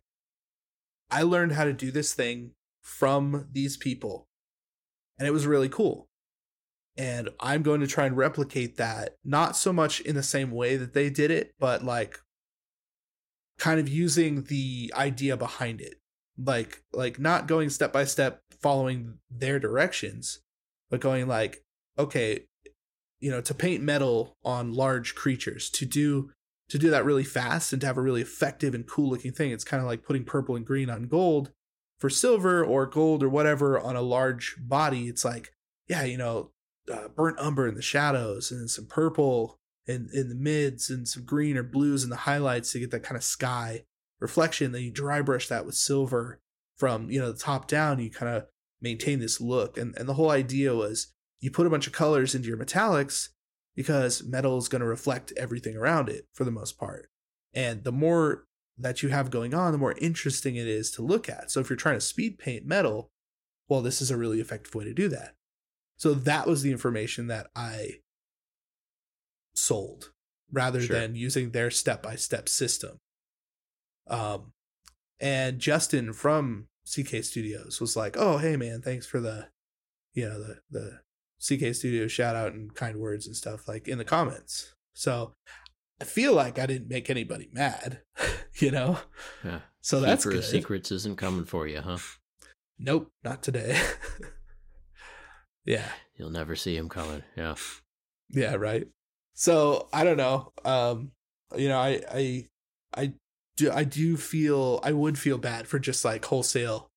[1.09, 2.51] I learned how to do this thing
[2.81, 4.27] from these people,
[5.17, 6.07] and it was really cool
[6.97, 10.77] and I'm going to try and replicate that, not so much in the same way
[10.77, 12.19] that they did it, but like
[13.59, 15.95] kind of using the idea behind it.
[16.37, 20.39] Like like not going step by step following their directions,
[20.89, 21.63] but going like,
[21.97, 22.45] okay,
[23.19, 26.31] you know, to paint metal on large creatures, to do
[26.69, 29.51] to do that really fast and to have a really effective and cool looking thing.
[29.51, 31.51] It's kind of like putting purple and green on gold
[31.99, 35.07] for silver or gold or whatever on a large body.
[35.07, 35.53] It's like,
[35.87, 36.51] yeah, you know,
[36.91, 41.23] uh, burnt umber in the shadows and some purple in in the mids and some
[41.23, 43.83] green or blues in the highlights to get that kind of sky
[44.19, 44.71] reflection.
[44.71, 46.39] Then you dry brush that with silver
[46.75, 47.99] from you know the top down.
[47.99, 48.45] You kind of
[48.81, 52.33] maintain this look, and and the whole idea was you put a bunch of colors
[52.35, 53.29] into your metallics
[53.75, 57.09] because metal is going to reflect everything around it for the most part,
[57.53, 58.45] and the more
[58.79, 61.49] that you have going on, the more interesting it is to look at.
[61.49, 63.09] So if you're trying to speed paint metal,
[63.67, 65.33] well, this is a really effective way to do that.
[65.97, 68.01] So that was the information that I
[69.55, 70.11] sold
[70.51, 70.99] rather Sure.
[70.99, 72.99] than using their step by step system.
[74.09, 74.51] Um,
[75.19, 79.47] and Justin from CK Studios was like, "Oh, hey man, thanks for the,
[80.13, 80.99] you know, the the
[81.39, 85.33] CK Studios shout out and kind words and stuff like in the comments." So
[86.01, 88.01] I feel like I didn't make anybody mad,
[88.59, 88.99] you know.
[89.43, 89.59] Yeah.
[89.81, 90.43] So that's Keeper good.
[90.43, 91.97] secrets isn't coming for you, huh?
[92.79, 93.79] Nope, not today.
[95.65, 97.23] yeah, You'll never see him coming.
[97.35, 97.55] Yeah.
[98.29, 98.87] yeah, right.
[99.33, 100.51] So I don't know.
[100.65, 101.11] Um,
[101.55, 102.47] you know, I I
[102.95, 103.13] I
[103.57, 106.89] do I do feel I would feel bad for just like wholesale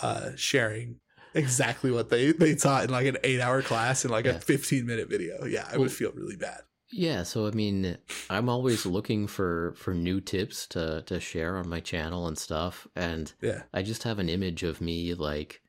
[0.00, 0.98] uh sharing
[1.34, 4.32] exactly what they they taught in like an eight hour class in like Yeah.
[4.36, 5.44] a 15 minute video.
[5.44, 6.62] Yeah i Well- would feel really bad.
[6.96, 7.96] Yeah, so I mean,
[8.30, 12.86] I'm always looking for for new tips to to share on my channel and stuff,
[12.94, 13.62] and yeah.
[13.72, 15.60] I just have an image of me like,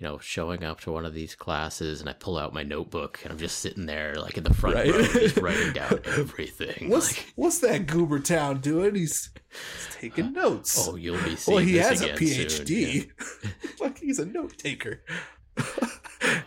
[0.00, 3.20] you know, showing up to one of these classes, and I pull out my notebook,
[3.22, 4.90] and I'm just sitting there like in the front Right.
[4.90, 6.88] row, just writing down everything.
[6.88, 11.64] what's like, what's that Goobertown doing he's, he's taking notes oh, you'll be seeing well
[11.64, 13.12] he has a phd soon.
[13.80, 15.02] like he's a note taker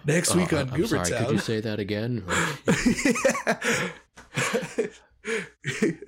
[0.06, 0.38] next Yeah.
[0.42, 2.24] week Oh, on I'm goober sorry, town could you say that again?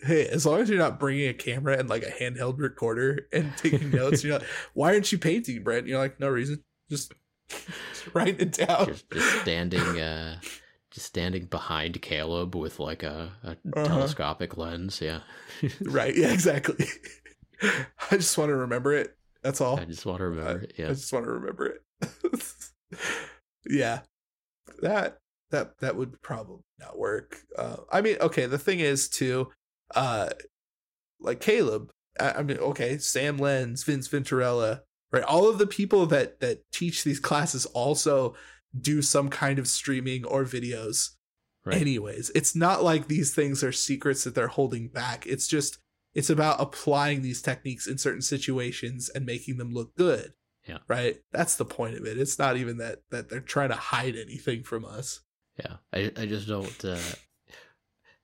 [0.03, 3.55] hey, as long as you're not bringing a camera and like a handheld recorder and
[3.57, 5.87] taking notes, you're like, why aren't you painting, Brent?
[5.87, 7.13] You're like, no reason, just,
[7.49, 8.85] just write it down.
[8.87, 10.39] just, just standing, uh,
[10.91, 13.85] just standing behind Caleb with like a, a Uh-huh.
[13.87, 15.01] telescopic lens.
[15.01, 15.21] Yeah,
[15.81, 16.15] right?
[16.15, 16.85] Yeah, exactly.
[17.61, 19.15] I just want to remember it.
[19.41, 19.79] That's all.
[19.79, 20.61] I just want to remember.
[20.63, 20.73] it.
[20.77, 21.81] I Yeah, just want to remember it.
[23.69, 24.01] yeah,
[24.81, 25.17] that
[25.51, 27.37] that that would probably not work.
[27.57, 28.45] Uh, I mean, okay.
[28.45, 29.51] The thing is, too,
[29.95, 30.29] uh,
[31.19, 31.91] like Caleb.
[32.19, 34.81] I, I mean, okay, Sam Lenz, Vince Venturella,
[35.15, 35.23] right?
[35.23, 38.35] All of the people that that teach these classes also
[38.77, 41.11] do some kind of streaming or videos.
[41.63, 41.79] right.
[41.79, 45.25] Anyways, it's not like these things are secrets that they're holding back.
[45.25, 45.77] It's just
[46.13, 50.33] it's about applying these techniques in certain situations and making them look good.
[50.67, 50.79] Yeah.
[50.87, 51.21] Right?
[51.31, 52.17] That's the point of it.
[52.17, 55.21] It's not even that that they're trying to hide anything from us.
[55.57, 56.83] Yeah, I I just don't.
[56.83, 56.97] Uh,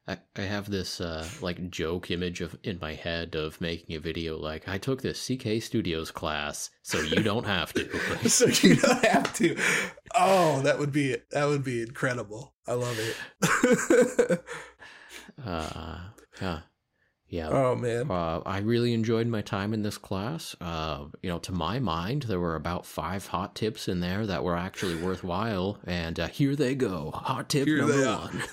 [0.08, 4.00] I I have this uh, like joke image of in my head of making a
[4.00, 7.90] video like I took this CK Studios class, so you don't have to.
[8.30, 9.58] so you don't have to.
[10.16, 12.54] Oh, that would be that would be incredible.
[12.68, 14.44] I love it.
[15.46, 16.00] uh,
[16.42, 16.60] yeah,
[17.28, 17.50] yeah.
[17.50, 18.10] oh man.
[18.10, 20.56] Uh, I really enjoyed my time in this class.
[20.60, 24.44] Uh, you know, to my mind, there were about five hot tips in there that
[24.44, 27.12] were actually worthwhile, and uh, here they go.
[27.14, 28.44] Hot tip Here number one.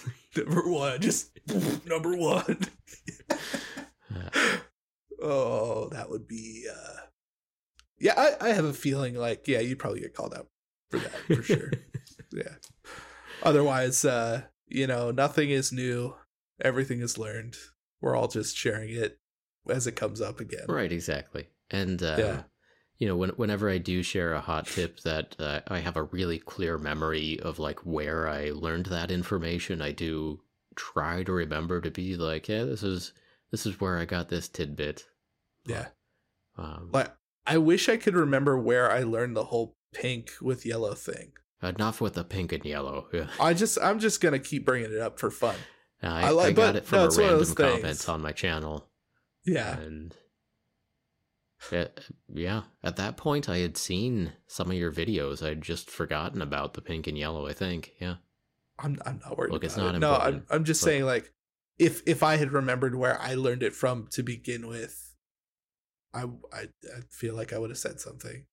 [0.46, 1.00] Number one.
[1.00, 1.30] Just
[1.86, 2.58] number one.
[5.22, 7.00] oh, that would be uh
[8.00, 10.48] yeah, I, I have a feeling like yeah, you'd probably get called out
[10.90, 11.72] for that for sure.
[12.32, 12.54] yeah.
[13.42, 16.14] Otherwise, uh, you know, nothing is new.
[16.60, 17.56] Everything is learned.
[18.00, 19.18] We're all just sharing it
[19.68, 20.66] as it comes up again.
[20.68, 21.48] Right, exactly.
[21.70, 22.42] And uh, Yeah.
[22.98, 26.02] You know, when, whenever I do share a hot tip that uh, I have a
[26.02, 30.40] really clear memory of like where I learned that information, I do
[30.76, 33.12] try to remember to be like, yeah, this is
[33.50, 35.04] this is where I got this tidbit.
[35.66, 35.86] Yeah.
[36.56, 37.12] Um, Like
[37.46, 41.32] I wish I could remember where I learned the whole pink with yellow thing.
[41.62, 43.06] enough with the pink and yellow.
[43.12, 43.28] Yeah.
[43.40, 45.54] I just I'm just going to keep bringing it up for fun.
[46.02, 47.54] I, I I, like- got but it from no, a it's one of random those
[47.54, 47.82] things.
[47.82, 48.88] comment on my channel.
[49.46, 49.78] Yeah.
[49.78, 50.14] And
[51.72, 51.88] yeah,
[52.32, 55.42] yeah, at that point, I had seen some of your videos.
[55.42, 57.92] I'd just forgotten about the pink and yellow, I think.
[58.00, 58.16] Yeah.
[58.78, 59.98] I'm I'm not worried Look, it's about not it.
[59.98, 61.32] No, I'm I'm just saying like
[61.78, 65.14] if if I had remembered where I learned it from to begin with,
[66.14, 68.46] I I, I feel like I would have said something.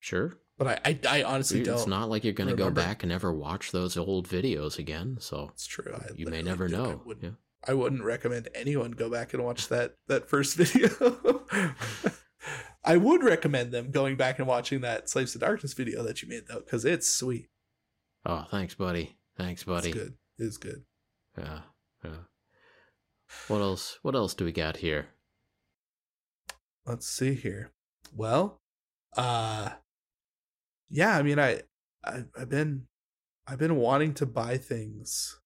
[0.00, 0.38] Sure.
[0.58, 1.74] But I I, I honestly don't.
[1.74, 5.18] It's not like you're going to go back and ever watch those old videos again.
[5.20, 5.92] So It's true.
[5.94, 6.80] I you may never don't.
[6.80, 7.02] I know.
[7.04, 7.30] wouldn't, Yeah.
[7.68, 11.42] I wouldn't recommend anyone go back and watch that that first video.
[12.86, 16.28] I would recommend them going back and watching that Slaves to Darkness video that you
[16.28, 17.48] made though, because it's sweet.
[18.24, 19.18] Oh, thanks, buddy.
[19.36, 19.90] Thanks, buddy.
[19.90, 20.14] It's good.
[20.38, 20.84] It's good.
[21.36, 21.60] Yeah.
[22.04, 22.10] Yeah.
[23.48, 23.98] What else?
[24.02, 25.08] What else do we got here?
[26.86, 27.72] let's see here
[28.14, 28.60] well
[29.16, 29.70] uh
[30.88, 31.60] yeah i mean i,
[32.04, 32.86] I i've been
[33.46, 35.40] i've been wanting to buy things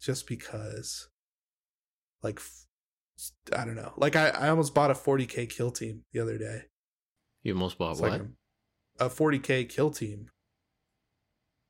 [0.00, 1.08] just because
[2.22, 2.66] like f-
[3.56, 6.62] i don't know like i i almost bought a 40k kill team the other day
[7.42, 8.12] You almost bought It's what?
[8.12, 8.22] like
[9.00, 10.30] a, a 40k kill team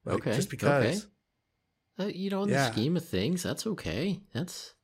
[0.04, 1.06] Like, Okay, just because
[1.98, 2.04] okay.
[2.04, 2.66] Uh, you know, in Yeah.
[2.68, 4.20] the scheme of things, that's okay.
[4.32, 4.74] That's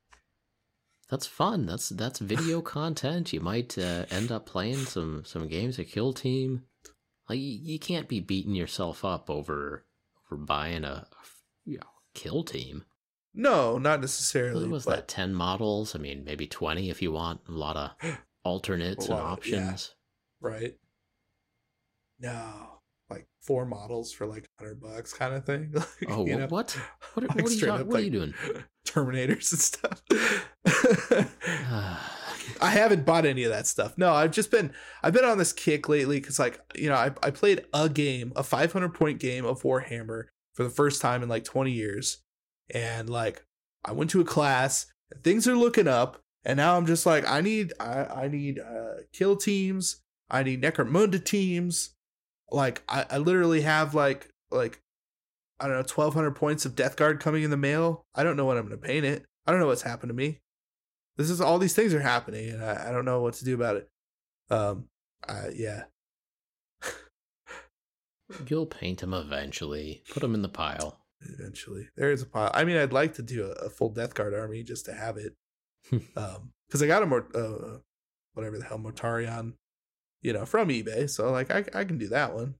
[1.08, 1.64] that's fun.
[1.66, 3.32] That's that's video content.
[3.32, 6.64] You might uh, end up playing some some games of Kill Team.
[7.28, 9.86] Like you, you can't be beating yourself up over
[10.30, 11.06] over buying a,
[11.64, 12.84] you know, Kill Team.
[13.36, 15.08] No not necessarily What was but that?
[15.08, 15.94] Ten models?
[15.94, 19.56] I mean, maybe twenty if you want a lot of alternates A and lot, yeah.
[19.58, 19.94] options.
[20.40, 20.74] right
[22.18, 22.80] no
[23.10, 26.46] like four models for like 100 bucks kind of thing Like, Oh, you know?
[26.48, 26.72] what?
[27.14, 28.34] What, are- Like, what, are you, up, what are you doing?
[28.86, 30.02] Terminators and stuff.
[32.60, 33.98] I haven't bought any of that stuff.
[33.98, 34.72] No, I've just been
[35.02, 38.32] I've been on this kick lately because like you know I I played a game,
[38.36, 42.18] a 500 point game of Warhammer for the first time in like 20 years,
[42.72, 43.44] and like
[43.84, 44.86] I went to a class,
[45.22, 49.02] things are looking up, and now I'm just like I need I I need uh,
[49.12, 51.94] kill teams, I need Necromunda teams,
[52.50, 54.80] like I I literally have like like
[55.58, 58.04] I don't know 1200 points of Death Guard coming in the mail.
[58.14, 59.24] I don't know when I'm gonna paint it.
[59.46, 60.40] I don't know what's happened to me
[61.16, 63.54] this is all these things are happening and I, I don't know what to do
[63.54, 63.88] about it.
[64.50, 64.88] Um,
[65.28, 65.84] uh, yeah.
[68.46, 70.02] You'll paint them eventually.
[70.10, 71.00] Put them in the pile.
[71.20, 72.50] Eventually, there is a pile.
[72.54, 75.16] I mean, I'd like to do a, a full Death Guard army just to have
[75.16, 75.34] it.
[76.16, 77.78] um, because I got a more uh,
[78.34, 79.54] whatever the hell Mortarion,
[80.20, 81.08] you know, from eBay.
[81.08, 82.56] So like, I I can do that one.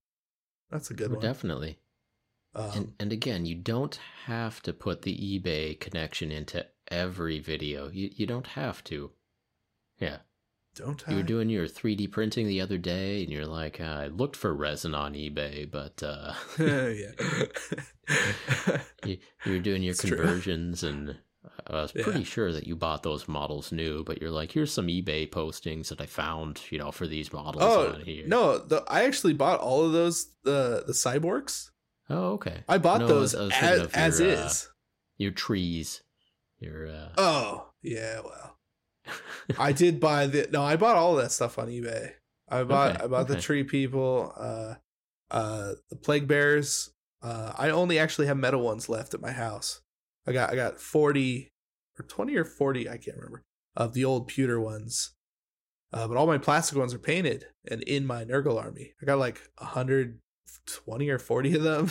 [0.70, 1.23] That's a good oh, one.
[1.23, 1.78] Definitely.
[2.55, 7.91] Um, and and again, you don't have to put the eBay connection into every video.
[7.91, 9.12] You you don't have to.
[9.99, 10.19] Yeah.
[10.77, 14.07] Don't you were doing your 3D printing the other day, and you're like, uh, I
[14.09, 17.12] looked for resin on eBay, but uh, yeah,
[19.07, 19.16] you,
[19.47, 20.90] you were doing your it's conversions, true.
[20.90, 21.16] and
[21.66, 22.24] I was pretty yeah.
[22.27, 24.05] sure that you bought those models new.
[24.05, 27.62] But you're like, here's some eBay postings that I found, you know, for these models.
[27.65, 31.70] Oh no, the, I actually bought all of those the the cyborgs.
[32.11, 32.65] Oh okay.
[32.69, 33.51] I bought no, those as,
[33.94, 34.69] as your, uh, is.
[34.69, 34.73] Uh,
[35.16, 36.03] your trees.
[36.59, 37.09] Your uh...
[37.16, 38.56] oh yeah, well,
[39.59, 42.12] I did buy the no, I bought all that stuff on eBay.
[42.49, 43.35] I bought okay, I bought okay.
[43.35, 44.74] the tree people, uh,
[45.31, 46.91] uh, the plague bears.
[47.23, 49.81] Uh, I only actually have metal ones left at my house.
[50.27, 51.53] I got I got forty
[51.99, 53.45] or twenty or forty, I can't remember,
[53.77, 55.12] of the old pewter ones.
[55.93, 58.93] Uh, but all my plastic ones are painted and in my Nurgle army.
[59.01, 60.19] I got like a hundred
[60.66, 61.91] twenty or forty of them.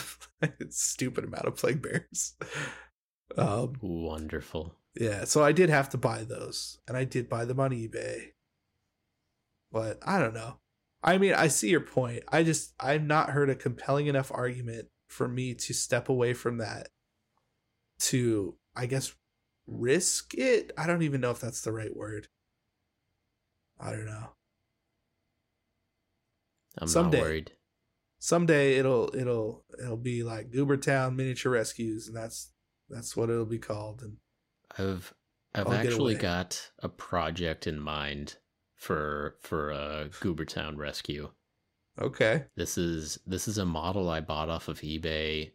[0.60, 2.36] It's stupid amount of plague bears.
[3.38, 4.78] Um, Wonderful.
[4.96, 8.32] Yeah, so I did have to buy those, and I did buy them on eBay.
[9.72, 10.60] But I don't know.
[11.04, 12.24] I mean, I see your point.
[12.30, 16.58] I just I've not heard a compelling enough argument for me to step away from
[16.58, 16.88] that
[18.00, 19.14] to I guess
[19.68, 20.72] risk it.
[20.78, 22.28] I don't even know if that's the right word.
[23.80, 24.30] I don't know.
[26.78, 27.52] I'm someday, not worried.
[28.20, 32.52] Someday it'll it'll it'll be like Goobertown miniature rescues, and that's
[32.90, 34.02] that's what it'll be called.
[34.02, 34.18] And
[34.78, 35.14] I've
[35.54, 38.38] I've I'll actually got a project in mind
[38.76, 41.32] for for a Goobertown rescue.
[42.00, 42.46] Okay.
[42.56, 45.52] This is this is a model I bought off of eBay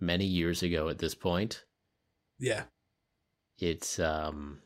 [0.00, 1.64] many years ago at this point.
[2.38, 2.64] Yeah.
[3.58, 4.60] It's um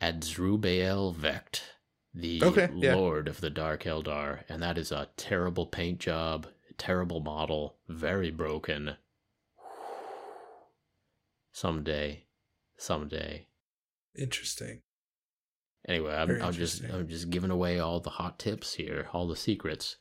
[0.00, 1.62] Asdrubael Vect,
[2.12, 2.94] the okay, yeah.
[2.94, 6.46] Lord of the Dark Eldar, and that is a terrible paint job,
[6.76, 8.96] terrible model, very broken,
[11.52, 12.24] someday,
[12.76, 13.46] someday.
[14.18, 14.82] Interesting.
[15.88, 19.36] Anyway, I'm, I'm just I'm just giving away all the hot tips here, all the
[19.36, 19.96] secrets.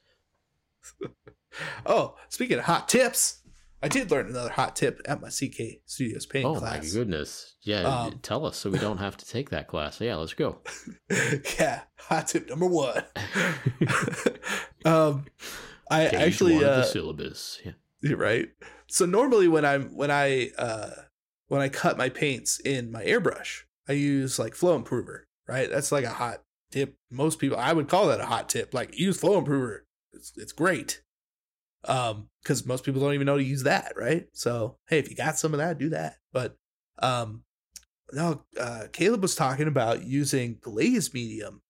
[1.85, 3.41] oh, speaking of hot tips,
[3.81, 6.75] I did learn another hot tip at my CK Studios painting oh, class.
[6.75, 7.55] Oh my goodness!
[7.63, 9.99] Yeah, um, tell us so we don't have to take that class.
[9.99, 10.59] Yeah, let's go.
[11.59, 13.03] yeah, hot tip number one.
[14.85, 15.25] um,
[15.89, 17.59] I Page actually uh, the syllabus.
[17.65, 18.13] Yeah.
[18.13, 18.49] Right.
[18.87, 20.91] So normally when I'm when I uh
[21.51, 25.69] when I cut my paints in my airbrush, I use like flow improver, right?
[25.69, 26.95] That's like a hot tip.
[27.09, 28.73] Most people, I would call that a hot tip.
[28.73, 29.85] Like use flow improver.
[30.13, 31.01] It's, it's great.
[31.83, 34.27] Um, cause most people don't even know to use that, right?
[34.31, 36.15] So, hey, if you got some of that, do that.
[36.31, 36.55] But,
[36.99, 37.43] um,
[38.13, 41.63] no, uh, Caleb was talking about using glaze medium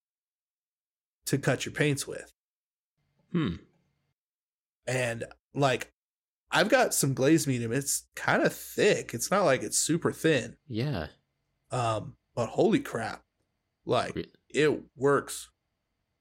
[1.26, 2.32] to cut your paints with.
[3.32, 3.56] Hmm.
[4.86, 5.24] And
[5.56, 5.92] like
[6.52, 7.72] I've got some glazed medium.
[7.72, 9.14] It's kind of thick.
[9.14, 10.58] It's not like it's super thin.
[10.68, 11.08] Yeah.
[11.72, 13.24] Um, but holy crap.
[13.86, 15.50] Like Re- it works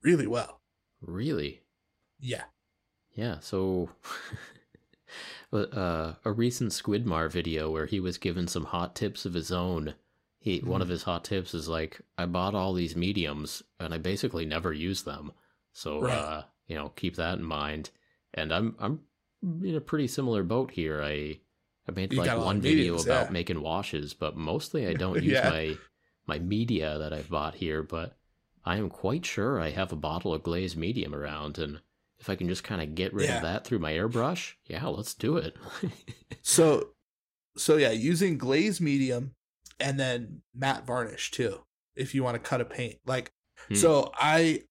[0.02, 0.60] really well.
[1.00, 1.62] Really?
[2.18, 2.44] Yeah.
[3.12, 3.90] Yeah, so
[5.52, 9.94] uh, a recent Squidmar video where he was given some hot tips of his own.
[10.38, 10.70] He mm-hmm.
[10.70, 14.46] one of his hot tips is like I bought all these mediums and I basically
[14.46, 15.32] never use them.
[15.72, 16.12] So right.
[16.12, 17.90] uh, you know, keep that in mind.
[18.32, 19.00] And I'm I'm
[19.42, 21.02] in a pretty similar boat here.
[21.02, 21.40] I
[21.88, 23.32] I made you like one video mediums, about yeah.
[23.32, 25.48] making washes, but mostly I don't use yeah.
[25.48, 25.76] my
[26.26, 27.82] my media that I've bought here.
[27.82, 28.16] But
[28.64, 31.80] I am quite sure I have a bottle of glazed medium around, and
[32.18, 33.36] if I can just kind of get rid yeah.
[33.36, 35.56] of that through my airbrush, yeah, let's do it.
[36.42, 36.90] so,
[37.56, 39.34] so yeah, using glazed medium
[39.80, 41.60] and then matte varnish too,
[41.96, 42.98] if you want to cut a paint.
[43.06, 43.32] Like,
[43.68, 43.74] hmm.
[43.74, 44.64] so I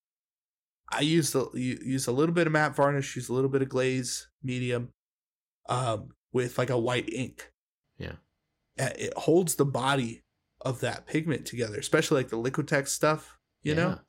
[0.92, 3.70] I use the use a little bit of matte varnish, use a little bit of
[3.70, 4.90] glaze medium,
[5.68, 7.52] um, with like a white ink.
[7.98, 8.14] Yeah.
[8.80, 10.24] uh, it holds the body
[10.62, 14.00] of that pigment together, especially like the Liquitex stuff, you know?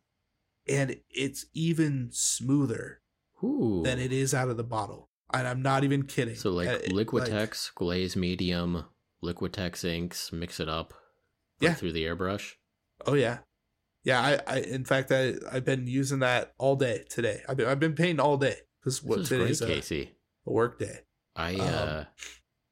[0.69, 3.01] And it's even smoother
[3.43, 3.82] Ooh.
[3.85, 5.09] than it is out of the bottle.
[5.32, 6.36] And I'm not even kidding.
[6.36, 8.85] So like Uh, it- Liquitex, glaze medium,
[9.24, 10.94] Liquitex inks, mix it up,
[11.61, 11.74] Yeah.
[11.74, 12.55] through the airbrush.
[13.07, 13.39] oh yeah.
[14.05, 17.43] Yeah, I, I in fact I I've been using that all day today.
[17.48, 20.15] I've been I've been painting all day because This what is great, today's a, Casey.
[20.47, 21.01] A work day.
[21.37, 22.05] I Um, uh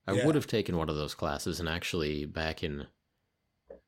[0.07, 0.25] I yeah.
[0.27, 2.87] would have taken one of those classes and actually back in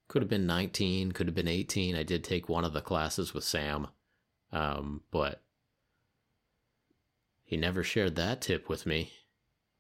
[0.09, 1.94] could have been 19, could have been 18.
[1.94, 3.89] I did take one of the classes with Sam.
[4.52, 5.43] Um but
[7.44, 9.12] he never shared that tip with me.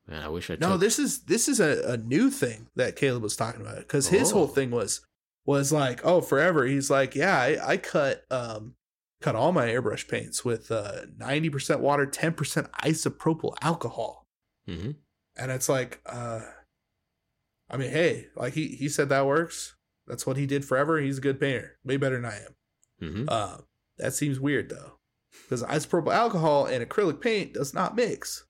[0.06, 2.96] Man, I wish I No, took this is this is a, a new thing that
[2.96, 4.34] Caleb was talking about because his Oh.
[4.34, 5.06] whole thing was
[5.46, 6.66] was like, oh, forever.
[6.66, 8.74] He's like, yeah, I, I cut um
[9.20, 14.26] cut all my airbrush paints with uh ninety percent water, ten percent isopropyl alcohol,
[14.68, 14.96] Mhm.
[15.36, 16.40] and it's like, uh,
[17.68, 19.76] I mean, hey, like he he said that works.
[20.06, 20.98] That's what he did forever.
[20.98, 22.56] He's a good painter, way better than I am.
[23.00, 23.24] Mhm.
[23.28, 23.58] Uh,
[23.98, 24.98] that seems weird though,
[25.42, 28.46] because isopropyl alcohol and acrylic paint does not mix.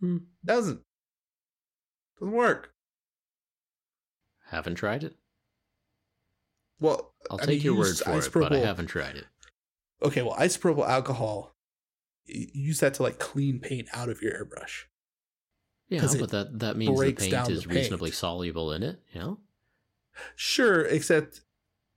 [0.00, 0.18] Hmm.
[0.44, 0.82] Doesn't.
[2.18, 2.74] Doesn't work.
[4.46, 5.16] Haven't tried it.
[6.82, 9.26] Well, I'll I take mean, your word use for it, but I haven't tried it.
[10.02, 11.54] Okay, well, isopropyl alcohol,
[12.26, 14.84] you use that to like clean paint out of your airbrush.
[15.88, 19.38] Yeah, but that that means the paint is the reasonably soluble in it, you know?
[20.34, 21.42] Sure, except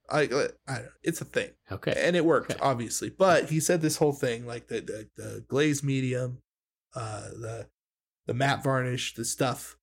[0.09, 1.93] I, I it's a thing, Okay.
[1.95, 2.59] and it worked Okay.
[2.61, 3.09] obviously.
[3.09, 6.41] But he said this whole thing, like the the, the glaze medium,
[6.93, 7.69] uh, the
[8.27, 9.77] the matte varnish, the stuff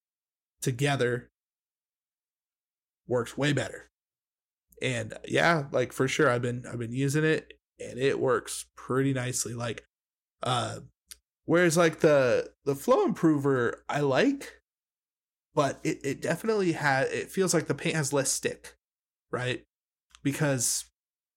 [0.61, 1.29] together
[3.07, 3.89] works way better.
[4.81, 9.13] And yeah, like for sure, I've been I've been using it, and it works pretty
[9.13, 9.53] nicely.
[9.53, 9.85] Like,
[10.41, 10.79] uh,
[11.45, 14.61] whereas like the the flow improver, I like,
[15.55, 17.11] but it it definitely has.
[17.11, 18.75] It feels like the paint has less stick,
[19.31, 19.63] right?
[20.23, 20.85] Because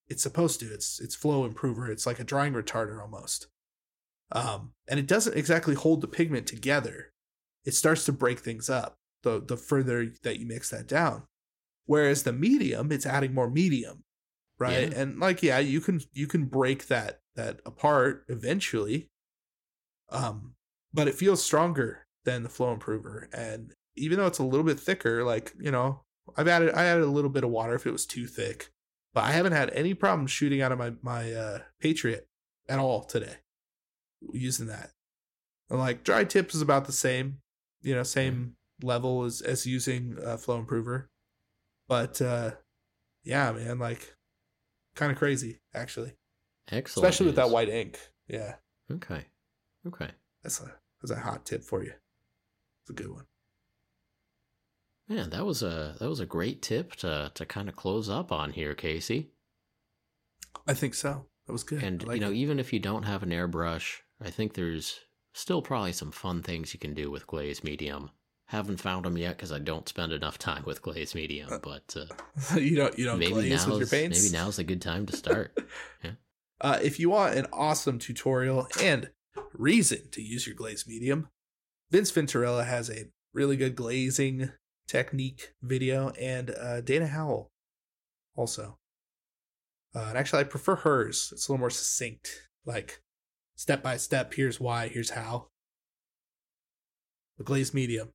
[0.09, 0.67] it's supposed to.
[0.67, 1.91] It's it's flow improver.
[1.91, 3.49] It's like a drying retarder almost.
[4.33, 7.13] Um, and it doesn't exactly hold the pigment together.
[7.65, 11.25] It starts to break things up the the further that you mix that down.
[11.87, 14.05] Whereas the medium, it's adding more medium,
[14.59, 14.91] right?
[14.91, 15.01] Yeah.
[15.01, 19.09] And like, yeah, you can you can break that that apart eventually.
[20.11, 20.55] Um,
[20.93, 24.79] but it feels stronger than the flow improver, and even though it's a little bit
[24.79, 26.03] thicker, like you know,
[26.37, 28.71] I've added I added a little bit of water if it was too thick,
[29.15, 32.29] but I haven't had any problem shooting out of my my uh, Patriot
[32.69, 33.37] at all today
[34.33, 34.91] using that.
[35.71, 37.39] And like dry tips is about the same,
[37.83, 41.11] you know, same level as as using uh, flow improver,
[41.89, 42.53] but uh,
[43.25, 44.15] yeah, man, like
[44.95, 46.13] kind of crazy actually,
[46.71, 47.05] Excellent.
[47.07, 47.99] especially with that white ink.
[48.29, 48.55] Yeah,
[48.93, 49.25] Okay.
[49.87, 50.11] Okay.
[50.43, 51.93] that's a that's a hot tip for you.
[52.83, 53.27] It's a good one.
[55.09, 58.33] Man, that was a that was a great tip to to kind of close up
[58.33, 59.31] on here, Casey.
[60.67, 61.27] I think so.
[61.47, 61.83] That was good.
[61.83, 62.37] And like you know, it.
[62.37, 64.99] even if you don't have an airbrush, I think there's
[65.33, 68.11] still probably some fun things you can do with glaze medium.
[68.48, 71.97] Haven't found them yet because I don't spend enough time with glaze medium, Uh, but
[71.97, 74.23] uh, you don't you don't maybe glaze with your now's paints.
[74.23, 75.56] maybe now's a good time to start.
[76.59, 79.10] Uh, if you want an awesome tutorial and
[79.52, 81.28] reason to use your glaze medium,
[81.90, 84.51] Vince Venturella has a really good glazing
[84.89, 87.51] technique video, and uh, Dana Howl
[88.35, 88.78] also.
[89.94, 91.28] Uh, and actually, I prefer hers.
[91.31, 93.02] It's a little more succinct, like
[93.56, 94.32] step by step.
[94.32, 94.89] Here's why.
[94.89, 95.48] Here's how.
[97.36, 98.12] The glaze medium.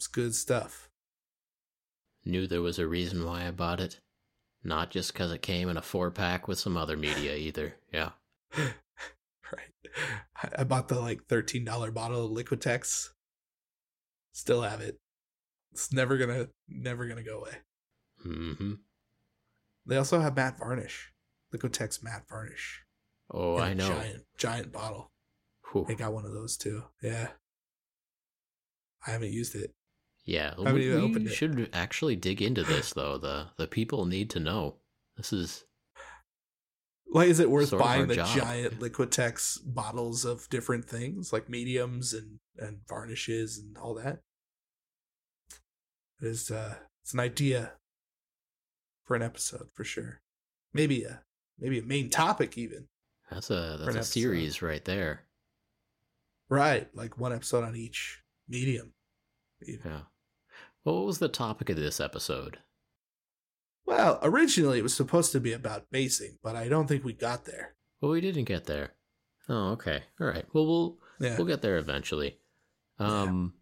[0.00, 0.88] It's good stuff.
[2.24, 4.00] Knew there was a reason why I bought it.
[4.64, 7.74] Not just because it came in a four pack with some other media either.
[7.92, 8.12] Yeah.
[8.56, 8.72] right.
[10.56, 13.10] I- bought the like thirteen dollar bottle of Liquitex.
[14.32, 14.98] Still have it.
[15.72, 17.58] It's never gonna never gonna go away.
[18.24, 18.72] Mm-hmm.
[19.84, 21.12] They also have matte varnish,
[21.54, 22.84] Liquitex matte varnish.
[23.30, 23.88] Oh, I know.
[23.88, 25.12] Giant giant bottle.
[25.70, 25.84] Whew.
[25.86, 26.84] They got one of those too.
[27.02, 27.28] Yeah.
[29.06, 29.74] I haven't used it.
[30.24, 31.34] Yeah, haven't we, even we it.
[31.34, 33.18] should actually dig into this though.
[33.18, 34.76] The the people need to know.
[35.16, 35.64] This is
[37.12, 38.36] Like, is it worth buying the job.
[38.36, 44.20] giant Liquitex bottles of different things, like mediums and and varnishes and all that?
[46.20, 47.72] It is uh it's an idea
[49.04, 50.20] for an episode for sure.
[50.72, 51.22] Maybe a
[51.58, 52.86] maybe a main topic even.
[53.30, 54.04] that's a that's a episode.
[54.20, 55.24] series right there.
[56.48, 58.92] Right, like one episode on each medium.
[59.66, 60.00] Yeah.
[60.84, 62.58] Well, what was the topic of this episode?
[63.86, 67.44] Well, originally it was supposed to be about basing, but I don't think we got
[67.44, 67.74] there.
[68.00, 68.92] Well, we didn't get there.
[69.48, 70.04] Oh, okay.
[70.20, 70.44] All right.
[70.52, 71.36] Well, we'll Yeah.
[71.36, 72.38] we'll get there eventually.
[72.98, 73.54] Um,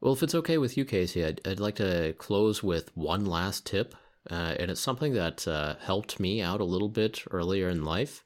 [0.00, 3.66] Well, if it's okay with you, Casey, I'd, I'd like to close with one last
[3.66, 3.94] tip.
[4.30, 8.24] Uh, and it's something that uh, helped me out a little bit earlier in life.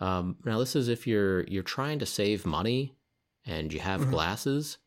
[0.00, 2.96] Um, now, this is if you're you're trying to save money
[3.44, 4.10] and you have Mhm.
[4.10, 4.78] glasses.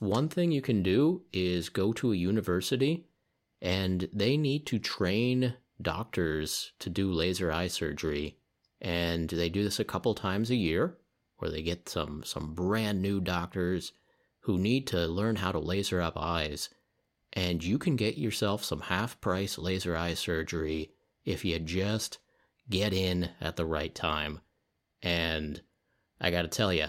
[0.00, 3.06] One thing you can do is go to a university,
[3.60, 8.38] and they need to train doctors to do laser eye surgery,
[8.80, 10.96] and they do this a couple times a year,
[11.36, 13.92] where they get some some brand new doctors
[14.40, 16.70] who need to learn how to laser up eyes.
[17.34, 20.92] And you can get yourself some half price laser eye surgery
[21.26, 22.18] if you just
[22.70, 24.40] get in at the right time.
[25.02, 25.60] And
[26.18, 26.86] I gotta tell you,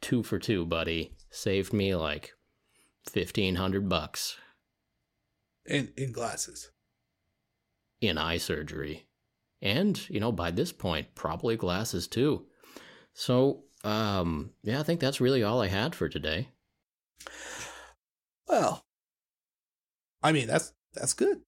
[0.00, 1.12] two for two, buddy.
[1.30, 2.32] Saved me like
[3.08, 4.36] fifteen hundred bucks
[5.64, 6.70] In in glasses.
[8.00, 9.06] in eye surgery.
[9.62, 12.46] And, you know, by this point, probably glasses too.
[13.14, 16.48] So, um, yeah, I think that's really all I had for today.
[18.46, 18.84] Well,
[20.22, 21.40] I mean that's that's good.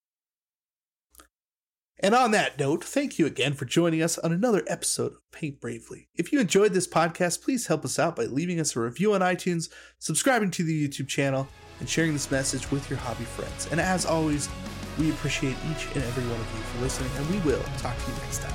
[2.01, 5.61] And on that note, thank you again for joining us on another episode of Paint
[5.61, 6.09] Bravely.
[6.15, 9.21] If you enjoyed this podcast, please help us out by leaving us a review on
[9.21, 9.69] iTunes,
[9.99, 11.49] subscribing to the YouTube channel,
[11.81, 13.67] and sharing this message with your hobby friends.
[13.73, 14.49] And as always,
[14.97, 18.11] we appreciate each and every one of you for listening, and we will talk to
[18.13, 18.55] you next time.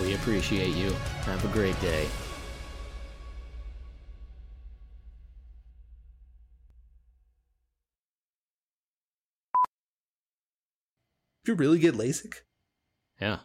[0.00, 0.90] We appreciate you.
[1.26, 2.08] Have a great day.
[11.46, 12.47] You really get LASIK?
[13.20, 13.38] Yeah.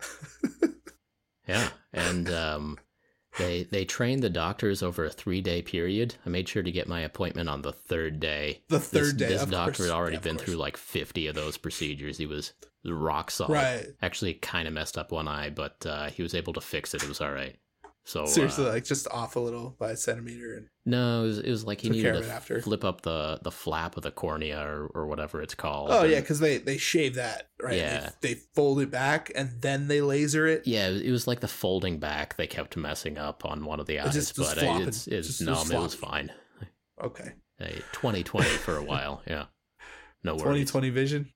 [1.48, 1.68] yeah.
[1.92, 2.78] And um
[3.38, 6.14] they they trained the doctors over a three day period.
[6.24, 8.62] I made sure to get my appointment on the third day.
[8.68, 9.88] The This- third day, This of doctor course.
[9.88, 10.46] had already Yeah, been course.
[10.46, 12.18] through like fifty of those procedures.
[12.18, 12.52] He was
[12.84, 13.52] rock solid.
[13.52, 13.86] Right.
[14.02, 17.02] Actually kinda messed up one eye, but uh he was able to fix it.
[17.02, 17.56] It was alright.
[18.08, 21.38] So Seriously, uh, like just off a little by a centimeter, and no, it was,
[21.40, 22.62] it was like he needed to after.
[22.62, 25.90] flip up the the flap of the cornea or, or whatever it's called.
[25.90, 27.74] oh yeah, because they they shave that right.
[27.74, 28.10] Yeah.
[28.20, 30.68] They, they fold it back and then they laser it.
[30.68, 32.36] Yeah, it was like the folding back.
[32.36, 34.86] They kept messing up on one of the eyes, just was but flopping.
[34.86, 36.30] it's it's Just no, was it was fine.
[37.02, 39.46] Okay, Hey, 2020 for a while, yeah.
[40.22, 40.70] No worries.
[40.70, 41.32] twenty vision.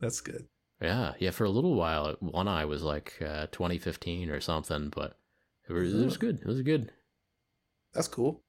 [0.00, 0.46] That's good.
[0.80, 1.32] Yeah, yeah.
[1.32, 5.18] For a little while, one eye was like uh, 2015 or something, but
[5.68, 6.40] it was, it was good.
[6.40, 6.90] It was good.
[7.92, 8.42] That's cool.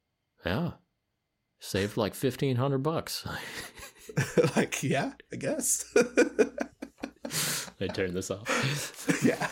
[0.45, 0.71] Yeah,
[1.59, 3.27] saved like 1500 bucks.
[4.55, 5.85] like yeah, I guess.
[7.81, 9.21] I turned this off.
[9.23, 9.49] yeah.